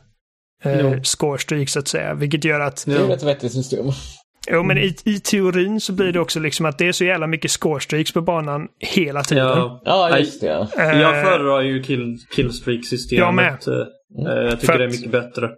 [0.65, 2.15] eh, scorestreak så att säga.
[2.15, 2.85] Vilket gör att...
[2.87, 3.87] Det är ett vettigt system.
[4.51, 7.27] Jo, men i, i teorin så blir det också liksom att det är så jävla
[7.27, 9.47] mycket scorestreaks på banan hela tiden.
[9.47, 10.69] Ja, ja just det.
[10.79, 13.21] Uh, jag föredrar ju kill, killstreak-systemet.
[13.21, 13.59] Jag med.
[13.69, 13.87] Uh,
[14.27, 15.51] jag tycker att, det är mycket bättre.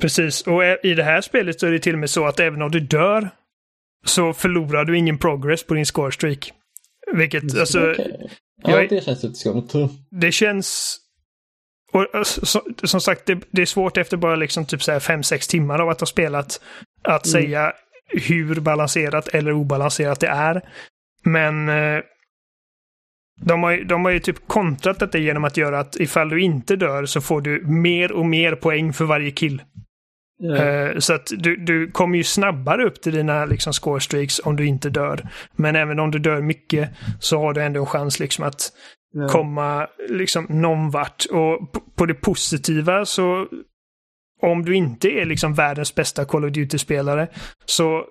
[0.00, 2.62] Precis, och i det här spelet så är det till och med så att även
[2.62, 3.30] om du dör
[4.04, 6.52] så förlorar du ingen progress på din score streak.
[7.12, 7.90] Vilket, alltså...
[7.92, 8.30] Okej.
[8.62, 9.68] Ja, jag- det känns lite skumt.
[10.10, 10.98] Det känns...
[11.92, 15.88] Och, så, som sagt, det, det är svårt efter bara liksom typ 5-6 timmar av
[15.88, 16.60] att ha spelat
[17.02, 17.72] att säga
[18.08, 20.62] hur balanserat eller obalanserat det är.
[21.24, 22.00] Men eh,
[23.40, 26.76] de, har, de har ju typ kontrat detta genom att göra att ifall du inte
[26.76, 29.62] dör så får du mer och mer poäng för varje kill.
[30.58, 34.56] Eh, Så att du, du kommer ju snabbare upp till dina liksom, score streaks om
[34.56, 35.28] du inte dör.
[35.56, 36.90] Men även om du dör mycket
[37.20, 38.72] så har du ändå en chans liksom att
[39.14, 39.28] Ja.
[39.28, 41.24] komma liksom någon vart.
[41.30, 43.46] Och på det positiva så
[44.42, 47.28] om du inte är liksom världens bästa Call of Duty-spelare
[47.64, 48.04] så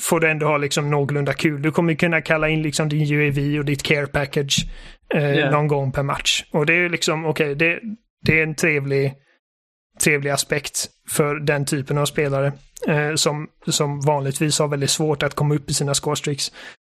[0.00, 1.62] får du ändå ha liksom någorlunda kul.
[1.62, 4.66] Du kommer kunna kalla in liksom din UAV och ditt care package
[5.14, 5.50] eh, Ja.
[5.50, 6.44] någon gång per match.
[6.52, 7.80] Och det är liksom, okej, det,
[8.26, 9.12] det är en trevlig,
[10.04, 12.52] trevlig aspekt för den typen av spelare
[12.86, 16.52] eh, som, som vanligtvis har väldigt svårt att komma upp i sina score streaks.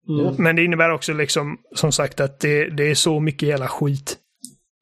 [0.09, 0.35] Mm.
[0.39, 4.17] Men det innebär också liksom, som sagt, att det, det är så mycket jävla skit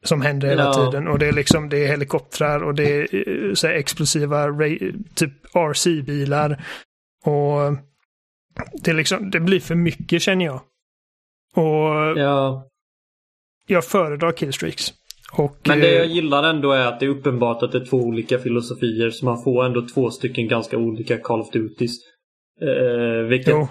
[0.05, 0.73] som händer hela Ja.
[0.75, 1.09] tiden.
[1.09, 3.01] Och det är liksom, det är helikoptrar och det är
[3.49, 4.47] eh, så här, explosiva,
[5.15, 6.65] typ RC-bilar.
[7.25, 7.77] Och
[8.85, 10.61] det, är liksom, det blir för mycket känner jag.
[11.55, 12.67] Och Ja.
[13.67, 14.93] jag föredrar killstreaks.
[15.37, 17.85] Och, Men det jag eh, gillar ändå är att det är uppenbart att det är
[17.85, 21.93] två olika filosofier så man får ändå två stycken ganska olika Call of Duties.
[22.63, 23.69] Eh, vilket jo,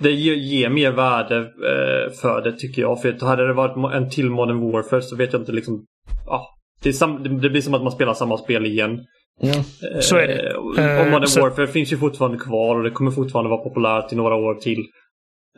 [0.00, 3.02] det ger, mer värde eh, för det tycker jag.
[3.02, 5.84] För hade det varit en till Modern Warfare så vet jag inte liksom...
[6.26, 6.46] Ja,
[6.82, 9.00] det, är sam, det- blir som att man spelar samma spel igen.
[9.40, 9.48] Ja.
[9.94, 10.50] Eh, Så är det.
[10.50, 14.12] Eh, och Modern så- Warfare finns ju fortfarande kvar och det kommer fortfarande vara populärt
[14.12, 14.84] i några år till.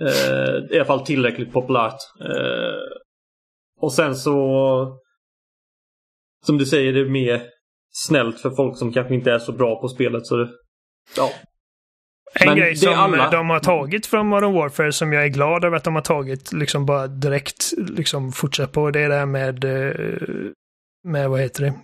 [0.00, 1.98] Eh, I alla fall tillräckligt populärt.
[2.20, 2.80] Eh,
[3.80, 5.00] och sen så...
[6.46, 7.42] Som du säger, det är mer
[7.92, 10.26] snällt för folk som kanske inte är så bra på spelet.
[10.26, 10.48] Så det,
[11.16, 11.30] ja.
[12.40, 15.64] En Men grej som alla- de har tagit från Modern Warfare som jag är glad
[15.64, 19.26] över att de har tagit liksom bara direkt liksom fortsatt på det är det här
[19.26, 20.50] med, eh,
[21.04, 21.74] med vad heter det,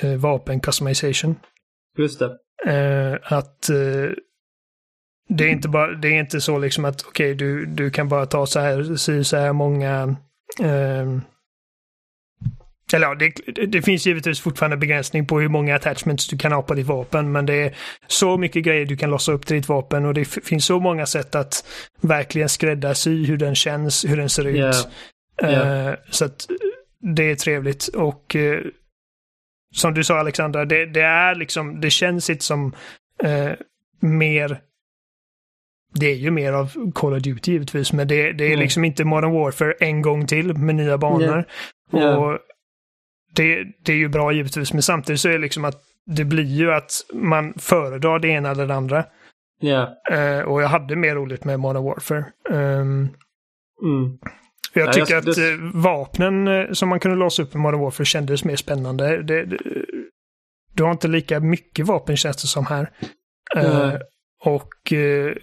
[0.00, 1.36] Eh, vapen customization.
[1.98, 2.36] Just det.
[2.66, 3.68] Eh, att
[5.28, 8.26] det är inte bara, det är inte så liksom att okej du, du kan bara
[8.26, 10.16] ta så här, så här många
[10.62, 11.18] eh,
[12.92, 16.62] eller ja, det, det finns givetvis fortfarande begränsning på hur många attachments du kan ha
[16.62, 17.74] på ditt vapen, men det är
[18.06, 21.06] så mycket grejer du kan lossa upp till ditt vapen och det finns så många
[21.06, 21.64] sätt att
[22.00, 24.88] verkligen skräddarsy hur den känns, hur den ser ut.
[25.42, 25.48] Ja.
[25.48, 26.46] Eh, så att
[27.16, 28.60] det är trevligt och eh,
[29.74, 32.74] som du sa Alexandra, det, det är liksom, det känns inte som
[33.22, 33.50] eh,
[34.00, 34.60] mer
[35.94, 38.60] det är ju mer av Call of Duty givetvis, men det, det är Mm.
[38.60, 41.44] liksom inte Modern Warfare en gång till med nya banor.
[41.90, 42.16] Ja.
[42.16, 42.38] Och
[43.36, 46.44] det, det är ju bra givetvis, men samtidigt så är det liksom att det blir
[46.44, 49.04] ju att man föredrar det ena eller det andra.
[49.60, 49.94] Ja.
[50.12, 52.24] Eh, och jag hade mer roligt med Modern Warfare.
[52.50, 53.08] Ehm,
[53.82, 54.18] Mm.
[54.74, 57.58] jag Ja, tycker jag- att det- eh, vapnen eh, som man kunde låsa upp i
[57.58, 59.22] Modern Warfare kändes mer spännande.
[59.22, 59.58] Det, det,
[60.74, 62.90] du har inte lika mycket vapen känns det som här.
[63.54, 63.98] Nej.
[64.44, 65.34] och eh,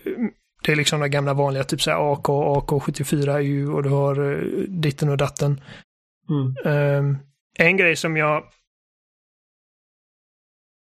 [0.63, 4.31] det är liksom de gamla vanliga, typ så här AK, AK74 ju och du har
[4.31, 4.38] eh,
[4.68, 5.61] ditten och datten.
[6.65, 7.18] Mm.
[7.62, 8.44] En grej som jag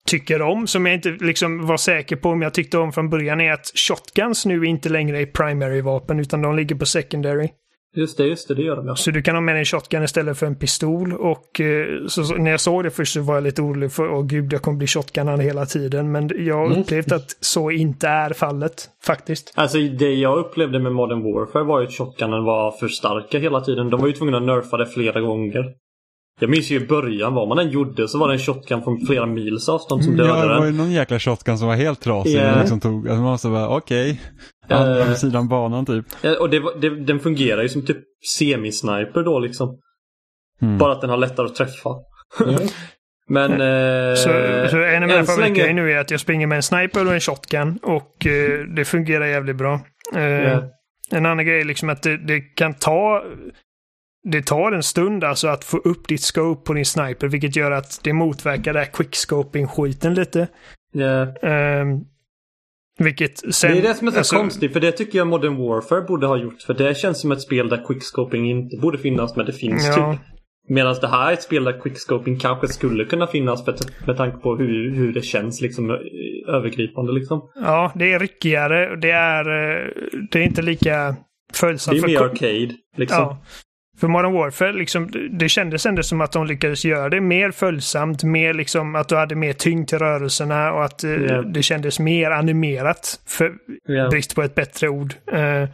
[0.08, 3.42] tycker om, som jag inte liksom var säker på om jag tyckte om från början,
[3.42, 7.50] är att shotguns nu inte längre är primary-vapen utan de ligger på secondary.
[7.96, 8.96] Just det, just det, det gör de ja.
[8.96, 11.14] Så du kan ha med dig en shotgun istället för en pistol.
[11.14, 14.12] Och eh, så, så, när jag såg det först så var jag lite orolig för,
[14.12, 16.12] åh gud, jag kommer bli shotgunnad hela tiden.
[16.12, 16.82] Men jag har Mm.
[16.82, 19.54] upplevt att så inte är fallet, faktiskt.
[19.56, 23.62] Alltså det jag upplevde med Modern Warfare var ju att shotgunen var för starka hela
[23.62, 23.90] tiden.
[23.90, 25.66] De var ju tvungna att nerfa det flera gånger.
[26.40, 29.06] Jag minns ju i början, vad man än gjorde så var det en shotgun från
[29.08, 30.78] flera mils avstånd som Ja, dödade det var ju den.
[30.78, 32.36] någon jäkla shotgun som var helt trasig.
[32.36, 32.42] Ja.
[32.42, 32.60] Yeah.
[32.60, 34.22] Liksom tog, alltså man måste bara, okej.
[34.70, 35.08] Andra Eh.
[35.08, 36.06] vid sidan banan typ.
[36.22, 37.98] Ja, Och det, det, den fungerar ju som typ
[38.38, 39.80] semisniper då liksom.
[40.62, 40.78] Mm.
[40.78, 41.90] Bara att den har lättare att träffa.
[42.46, 42.56] Mm.
[43.30, 43.52] Men...
[43.52, 44.30] Eh, Så,
[44.70, 47.14] så en av mina favoritgrejer länge- nu är att jag springer med en sniper och
[47.14, 47.80] en shotgun.
[47.84, 49.80] Och eh, det fungerar jävligt bra.
[50.16, 50.64] Eh, Ja.
[51.12, 53.24] En annan grej är liksom att det, det kan ta...
[54.32, 57.72] Det tar en stund alltså att få upp ditt scope på din sniper, vilket gör
[57.72, 60.48] att det motverkar det här quickscoping-skiten lite.
[60.94, 61.36] ja.
[61.50, 62.00] Ehm,
[63.00, 63.72] vilket sen...
[63.72, 66.28] det är det som är så alltså, konstigt, för det tycker jag Modern Warfare borde
[66.28, 66.62] ha gjort.
[66.62, 70.12] För det känns som ett spel där quickscoping inte borde finnas, men det finns Ja.
[70.14, 70.22] typ.
[70.70, 73.76] Medan det här är ett spel där quickscoping kanske skulle kunna finnas för,
[74.08, 75.90] med tanke på hur, hur det känns liksom
[76.48, 77.50] övergripande liksom.
[77.56, 78.96] Ja, det är ryckigare.
[78.96, 79.88] Det är, eh,
[80.32, 81.16] det är inte lika Det
[81.54, 81.98] följsamt.
[81.98, 83.18] är för mer arcade liksom.
[83.22, 83.38] Ja.
[84.04, 88.24] För Modern Warfare, liksom, det kändes ändå som att de lyckades göra det mer följsamt,
[88.24, 91.42] mer liksom att du hade mer tyngd till rörelserna och att Ja.
[91.42, 93.22] det kändes mer animerat.
[93.26, 93.54] För
[93.88, 94.10] Ja.
[94.10, 95.14] brist på ett bättre ord.
[95.32, 95.70] Eh,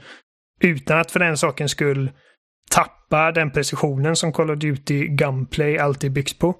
[0.62, 2.12] utan att för den saken skull
[2.72, 6.56] tappa den precisionen som Call of Duty Gunplay alltid byggs på.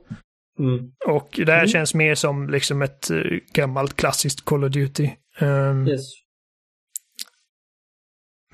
[0.60, 0.92] Mm.
[1.08, 3.18] Och det här känns mer som liksom ett eh,
[3.54, 5.10] gammalt klassiskt Call of Duty.
[5.40, 6.02] Ehm, Yes.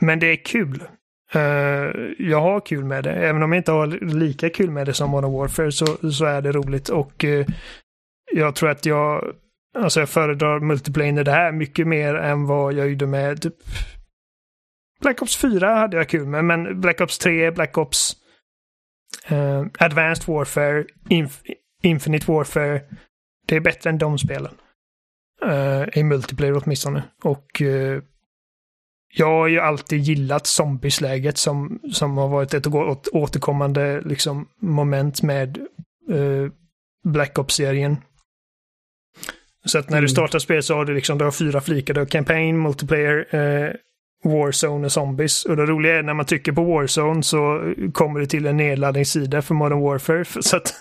[0.01, 0.83] Men det är kul.
[1.33, 3.11] Eh, jag har kul med det.
[3.13, 6.41] Även om jag inte har lika kul med det som Modern Warfare så, så är
[6.41, 6.89] det roligt.
[6.89, 7.45] Och eh,
[8.33, 9.35] jag tror att jag,
[9.77, 13.55] alltså jag föredrar multiplayer i det här mycket mer än vad jag gjorde med typ
[15.01, 18.13] Black Ops 4 hade jag kul med, men Black Ops 3, Black Ops
[19.27, 21.43] eh, Advanced Warfare, Inf-
[21.83, 22.81] Infinite Warfare.
[23.47, 24.53] Det är bättre än de spelen.
[25.45, 27.03] Eh, I multiplayer åtminstone.
[27.23, 28.01] Och eh,
[29.17, 32.67] jag har ju alltid gillat zombiesläget som, som har varit ett
[33.13, 35.57] återkommande liksom, moment med
[36.11, 36.51] eh,
[37.03, 37.97] Black Ops-serien.
[39.65, 41.93] Så att när du startar spel så har du liksom du har fyra flikar.
[41.93, 43.71] Du har campaign, multiplayer, eh,
[44.23, 45.45] Warzone och zombies.
[45.45, 49.41] Och det roliga är när man trycker på Warzone så kommer det till en nedladdningssida
[49.41, 50.25] för Modern Warfare.
[50.41, 50.73] Så att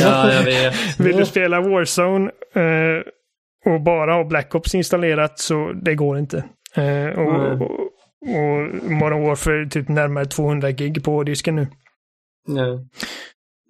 [0.00, 1.00] Ja, jag vet.
[1.00, 3.02] vill du spela Warzone eh,
[3.74, 6.44] och bara ha Black Ops installerat så det går inte.
[6.76, 7.62] Eh, och, Mm.
[7.62, 7.70] och,
[8.20, 11.66] och Modern Warfare typ närmare 200 gig på disken nu.
[12.48, 12.78] Ja.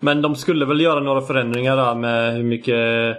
[0.03, 3.17] Men de skulle väl göra några förändringar där med hur mycket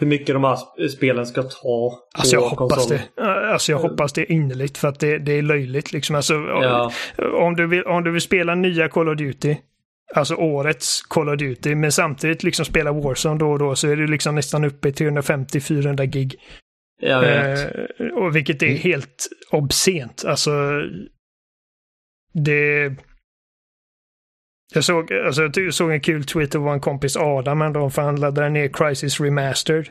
[0.00, 2.94] hur mycket de här sp- spelen ska ta på Alltså jag hoppas det.
[3.20, 6.16] Eh, Alltså jag hoppas det innerligt för att det, det är löjligt liksom.
[6.16, 6.90] Alltså, Ja.
[7.38, 9.56] om, du vill, om du vill spela nya Call of Duty,
[10.14, 13.96] alltså årets Call of Duty, men samtidigt liksom spela Warzone då och då så är
[13.96, 16.34] du liksom nästan uppe i 350-400 gig.
[17.00, 17.74] Jag vet.
[18.00, 20.24] Eh, och vilket är helt obscent.
[20.24, 20.82] Alltså,
[22.32, 22.94] det...
[24.74, 28.48] Jag såg, alltså, jag såg en kul tweet av vår kompis Adam när de förhandlade
[28.48, 29.88] ner Crisis Remastered.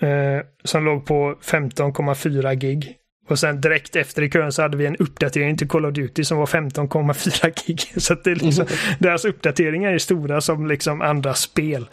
[0.00, 2.96] Eh, som låg på 15,4 gig.
[3.28, 6.24] Och sen direkt efter i kön så hade vi en uppdatering till Call of Duty
[6.24, 8.02] som var 15,4 gig.
[8.02, 8.66] Så det är liksom,
[8.98, 11.88] deras uppdateringar är stora som liksom andra spel.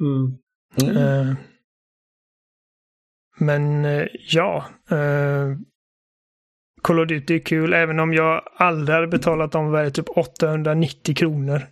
[0.00, 0.38] Mm.
[0.82, 0.96] Mm.
[0.96, 1.34] Eh,
[3.40, 4.64] men eh, ja.
[4.92, 5.56] Uh,
[6.82, 11.14] Call of Duty är kul, även om jag aldrig hade betalat om värde typ 890
[11.14, 11.62] kronor.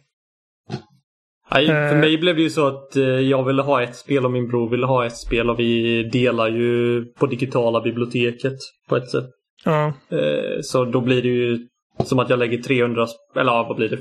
[1.51, 2.01] Nej, för Eh.
[2.01, 4.69] mig blev det ju så att eh, jag ville ha ett spel och min bror
[4.71, 8.57] ville ha ett spel och vi delar ju på digitala biblioteket
[8.89, 9.25] på ett sätt.
[9.65, 11.67] Ja, Eh, Så då blir det ju
[12.05, 13.99] som att jag lägger 300, sp- eller ja, vad blir det?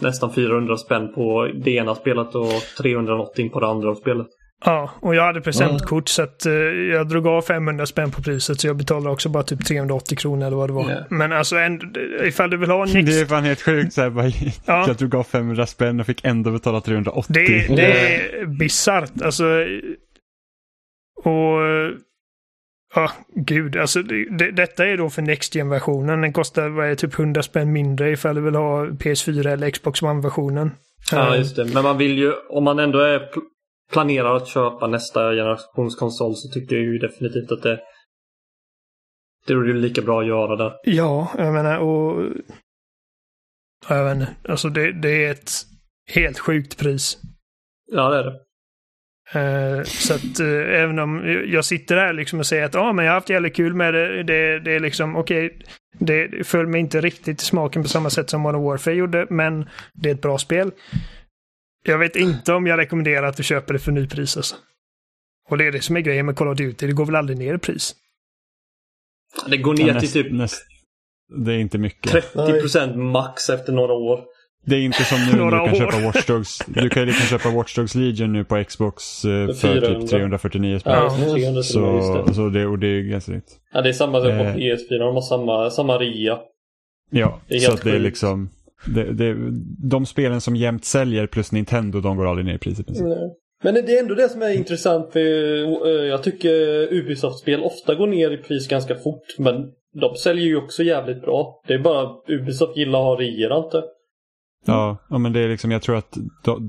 [0.00, 2.48] Nästan 400 spänn på det ena spelet och
[2.82, 4.26] 300 någonting på det andra spelet.
[4.64, 8.60] Ja och jag hade presentkort så att eh, jag drog av 500 spänn på priset
[8.60, 10.90] så jag betalade också bara typ 380 kronor eller vad det var.
[10.90, 11.04] Ja.
[11.08, 11.86] Men alltså ändå,
[12.22, 13.92] ifall du vill ha Det är fan helt sjukt.
[13.92, 14.26] Så här, bara,
[14.66, 14.84] Ja.
[14.86, 17.32] Jag drog av 500 spänn och fick ändå betala 380.
[17.34, 19.22] Det, det är bisarrt.
[19.22, 19.44] Alltså...
[21.24, 21.60] Och...
[22.94, 23.76] Ja, gud.
[23.76, 26.20] Alltså, det, det, detta är då för Next Gen-versionen.
[26.20, 30.02] Den kostar vad är typ 100 spänn mindre ifall du vill ha PS4 eller Xbox
[30.02, 30.70] One-versionen.
[31.10, 31.64] Ja, just det.
[31.64, 33.28] Men man vill ju, om man ändå är
[33.92, 37.80] planerar att köpa nästa generations konsol så tycker jag ju definitivt att det
[39.46, 40.72] det är ju lika bra att göra det.
[40.84, 42.32] Ja, jag menar och...
[43.88, 44.34] Ja, jag vet inte.
[44.48, 45.50] Alltså det, det är ett
[46.06, 47.18] helt sjukt pris.
[47.92, 48.40] Ja, det är det.
[49.32, 53.04] Eh, så att eh, även om jag sitter här liksom och säger att ah, men
[53.04, 54.22] jag har haft jävligt kul med det.
[54.22, 55.58] Det, det är liksom okej.
[55.98, 59.26] det föll mig inte riktigt i smaken på samma sätt som Modern Warfare gjorde.
[59.30, 60.70] Men det är ett bra spel.
[61.86, 64.56] Jag vet inte om jag rekommenderar att du köper det för nypris alltså.
[65.50, 66.86] Och det är det som är grejen med Call of Duty.
[66.86, 67.94] Det går väl aldrig ner i pris.
[69.48, 70.66] Det går ner Ja, till näst- typ näst-
[71.44, 72.12] det är inte mycket.
[72.34, 74.20] 30% max efter några år.
[74.66, 75.74] Det är inte som nu när du kan år.
[75.92, 76.58] köpa Watch Dogs.
[76.66, 80.00] Du kan ju liksom köpa Watch Dogs Legion nu på Xbox eh, för 400.
[80.00, 80.92] typ 349 spänn.
[80.92, 82.34] Ja, 300 till och med, just Så, det.
[82.34, 83.44] så det, och det är ganska rätt.
[83.72, 84.54] Ja, det är samma sak på Eh.
[84.56, 84.98] PS4.
[84.98, 86.38] De har samma, samma rea.
[87.10, 88.50] Ja, Det är så att det är liksom...
[88.86, 89.36] Det, det,
[89.88, 93.06] de spelen som jämt säljer plus Nintendo, de går aldrig ner i pris i princip.
[93.62, 95.12] Men det är ändå det som är intressant.
[95.12, 95.20] För,
[95.86, 96.52] eh, jag tycker
[96.92, 99.38] Ubisoft-spel ofta går ner i pris ganska fort.
[99.38, 99.54] Men
[100.00, 101.62] de säljer ju också jävligt bra.
[101.66, 103.82] Det är bara Ubisoft gillar att ha reor inte.
[104.66, 106.18] Ja, ja, men det är liksom, jag tror att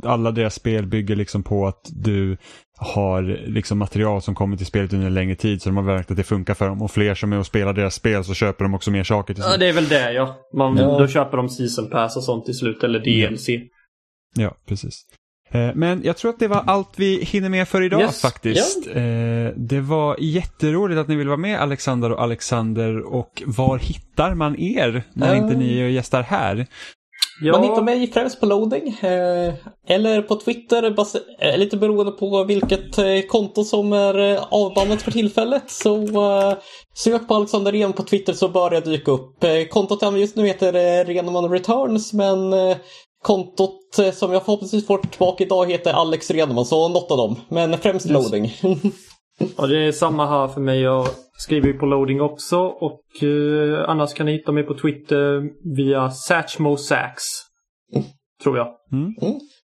[0.04, 2.38] alla deras spel bygger liksom på att du
[2.78, 6.12] har liksom material som kommer till spelet under en längre tid så de har märkt
[6.12, 6.82] att det funkar för dem.
[6.82, 9.44] Och fler som är och spelar deras spel så köper de också mer saker till
[9.44, 9.60] Ja, slut.
[9.60, 10.36] det är väl det ja.
[10.54, 11.00] Man, Ja.
[11.00, 12.84] Då köper de season pass och sånt till slut.
[12.84, 13.50] Eller DLC.
[14.38, 15.02] Ja, precis.
[15.52, 18.22] Eh, Men jag tror att det var allt vi hinner med för idag Yes.
[18.22, 18.88] faktiskt.
[18.88, 19.04] Eh,
[19.56, 24.60] Det var jätteroligt att ni ville vara med Alexander och Alexander och var hittar man
[24.60, 25.38] er när Eh.
[25.38, 26.68] inte ni gästar här?
[27.42, 29.54] Man hittar mig främst på loading eh,
[29.88, 30.96] eller på Twitter,
[31.40, 35.72] eh, lite beroende på vilket eh, konto som är avbannat för tillfället.
[35.72, 36.08] Så
[36.94, 39.46] sök på Alexander Ren på Twitter så bör det dyka upp.
[39.70, 42.54] Kontot jag just nu heter Renman Returns men
[43.24, 47.36] kontot som jag förhoppningsvis får tillbaka idag heter Alex Renman, så något av dem.
[47.50, 48.54] Men främst loading.
[49.58, 50.82] Ja, det är samma här för mig.
[50.82, 51.08] Jag
[51.38, 55.42] skriver ju på loading också och eh, annars kan ni hitta mig på Twitter
[55.76, 57.24] via Satchmosax.
[58.44, 58.68] Tror jag.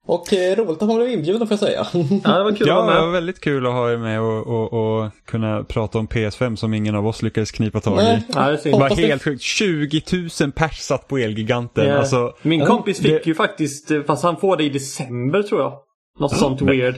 [0.08, 1.86] Och eh, roligt att man blev inbjuden får jag säga.
[2.24, 3.12] Ja, det var kul Ja, att det vara var med.
[3.12, 6.94] väldigt kul att ha er med och, och, och kunna prata om PS5 som ingen
[6.94, 8.02] av oss lyckades knipa tag i.
[8.04, 8.24] Nej.
[8.34, 8.60] Ja, det.
[8.64, 9.42] Det var det- helt sjukt.
[9.42, 10.02] 20
[10.40, 11.88] 000 pers satt på Elgiganten.
[11.88, 11.98] Ja.
[11.98, 15.72] Alltså, Min kompis fick det- ju faktiskt, fast han får det i december tror jag.
[16.20, 16.94] Något sånt weird.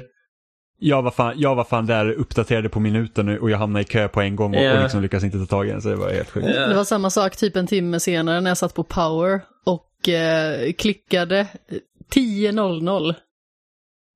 [0.78, 4.08] Jag, var fan, jag var fan där uppdaterade på minuten och jag hamnade i kö
[4.08, 4.76] på en gång och, Ja.
[4.76, 5.82] och liksom lyckades inte ta tag i den.
[5.82, 6.46] Så det var helt sjukt.
[6.46, 10.72] Det var samma sak typ en timme senare när jag satt på power och eh,
[10.72, 11.46] klickade
[12.14, 13.14] 10.00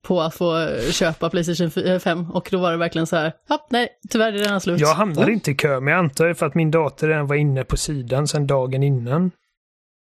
[0.07, 3.89] på att få köpa Playstation 5 och då var det verkligen så här, ja, nej,
[4.09, 4.79] tyvärr är det redan slut.
[4.79, 7.35] Jag hamnade inte i kö, men jag antar det för att min dator redan var
[7.35, 9.31] inne på sidan sedan dagen innan.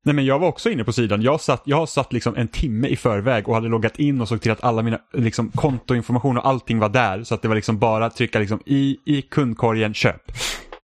[0.06, 1.22] Nej men jag var också inne på sidan.
[1.22, 4.40] Jag satt, jag satt liksom en timme i förväg och hade loggat in och såg
[4.40, 7.24] till att alla mina liksom, kontoinformation och allting var där.
[7.24, 10.22] Så att det var liksom bara att trycka liksom, i, i kundkorgen köp.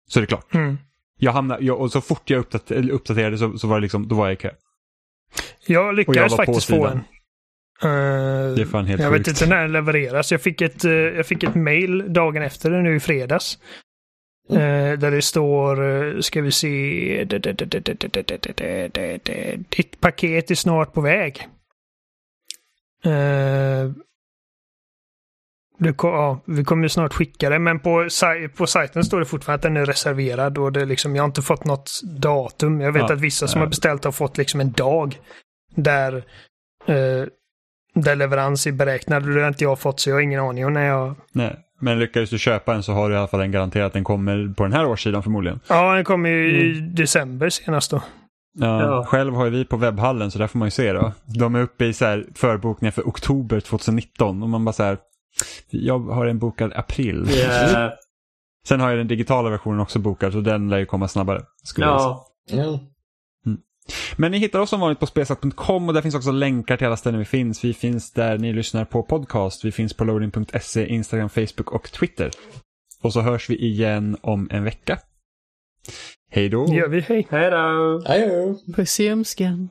[0.09, 0.53] Så är det klart.
[0.53, 0.77] Mm.
[1.19, 4.15] Jag hamnade, jag, och så fort jag uppdater, uppdaterade så, så var det liksom, då
[4.15, 4.49] var jag i kö.
[5.67, 6.97] Jag lyckades på faktiskt få en.
[6.97, 9.27] Eh, Det är fan helt jag sjukt.
[9.27, 10.31] vet inte när den levereras.
[10.31, 13.57] Jag fick ett, eh, jag fick ett mail dagen efter nu i fredags.
[14.51, 17.23] Eh, där det står, eh, ska vi se,
[19.69, 21.47] ditt paket är snart på väg.
[23.05, 23.91] Eh,
[25.77, 28.07] du, ja, vi kommer snart skicka det, men på,
[28.57, 31.41] på sajten står det fortfarande att den är reserverad och det liksom, jag har inte
[31.41, 32.81] fått något datum.
[32.81, 33.65] Jag vet Ja, att vissa som ja.
[33.65, 35.19] har beställt har fått liksom en dag
[35.75, 36.15] där,
[36.85, 37.25] eh,
[37.93, 39.35] där leverans är beräknad.
[39.35, 41.15] Det har inte jag fått så jag har ingen aning om när jag...
[41.31, 41.59] Nej.
[41.79, 44.03] Men lyckades du köpa en så har du i alla fall en garanterat att den
[44.03, 45.59] kommer på den här årssidan förmodligen.
[45.67, 48.01] Ja, den kom ju i december senast då.
[48.53, 49.05] Ja, Ja.
[49.05, 51.11] Själv har ju vi på webbhallen så där får man ju se då.
[51.25, 54.97] De är uppe i så här förbokningar för oktober 2019 och man bara så här,
[55.69, 57.27] jag har en bokad april.
[57.29, 57.91] Yeah.
[58.67, 61.41] Sen har jag den digitala versionen också bokad så den lär ju komma snabbare.
[61.63, 62.79] Skulle jag säga.
[64.15, 66.97] Men ni hittar oss som vanligt på spelsat.com och där finns också länkar till alla
[66.97, 67.63] ställen vi finns.
[67.63, 69.65] Vi finns där ni lyssnar på podcast.
[69.65, 72.31] Vi finns på loading.se, Instagram, Facebook och Twitter.
[73.01, 74.99] Och så hörs vi igen om en vecka.
[76.31, 76.65] Hej då!
[76.73, 77.27] Gör vi, hej.
[77.29, 78.03] Hej då!
[78.05, 78.53] Adjö.
[78.75, 79.69] Puss i ömskan.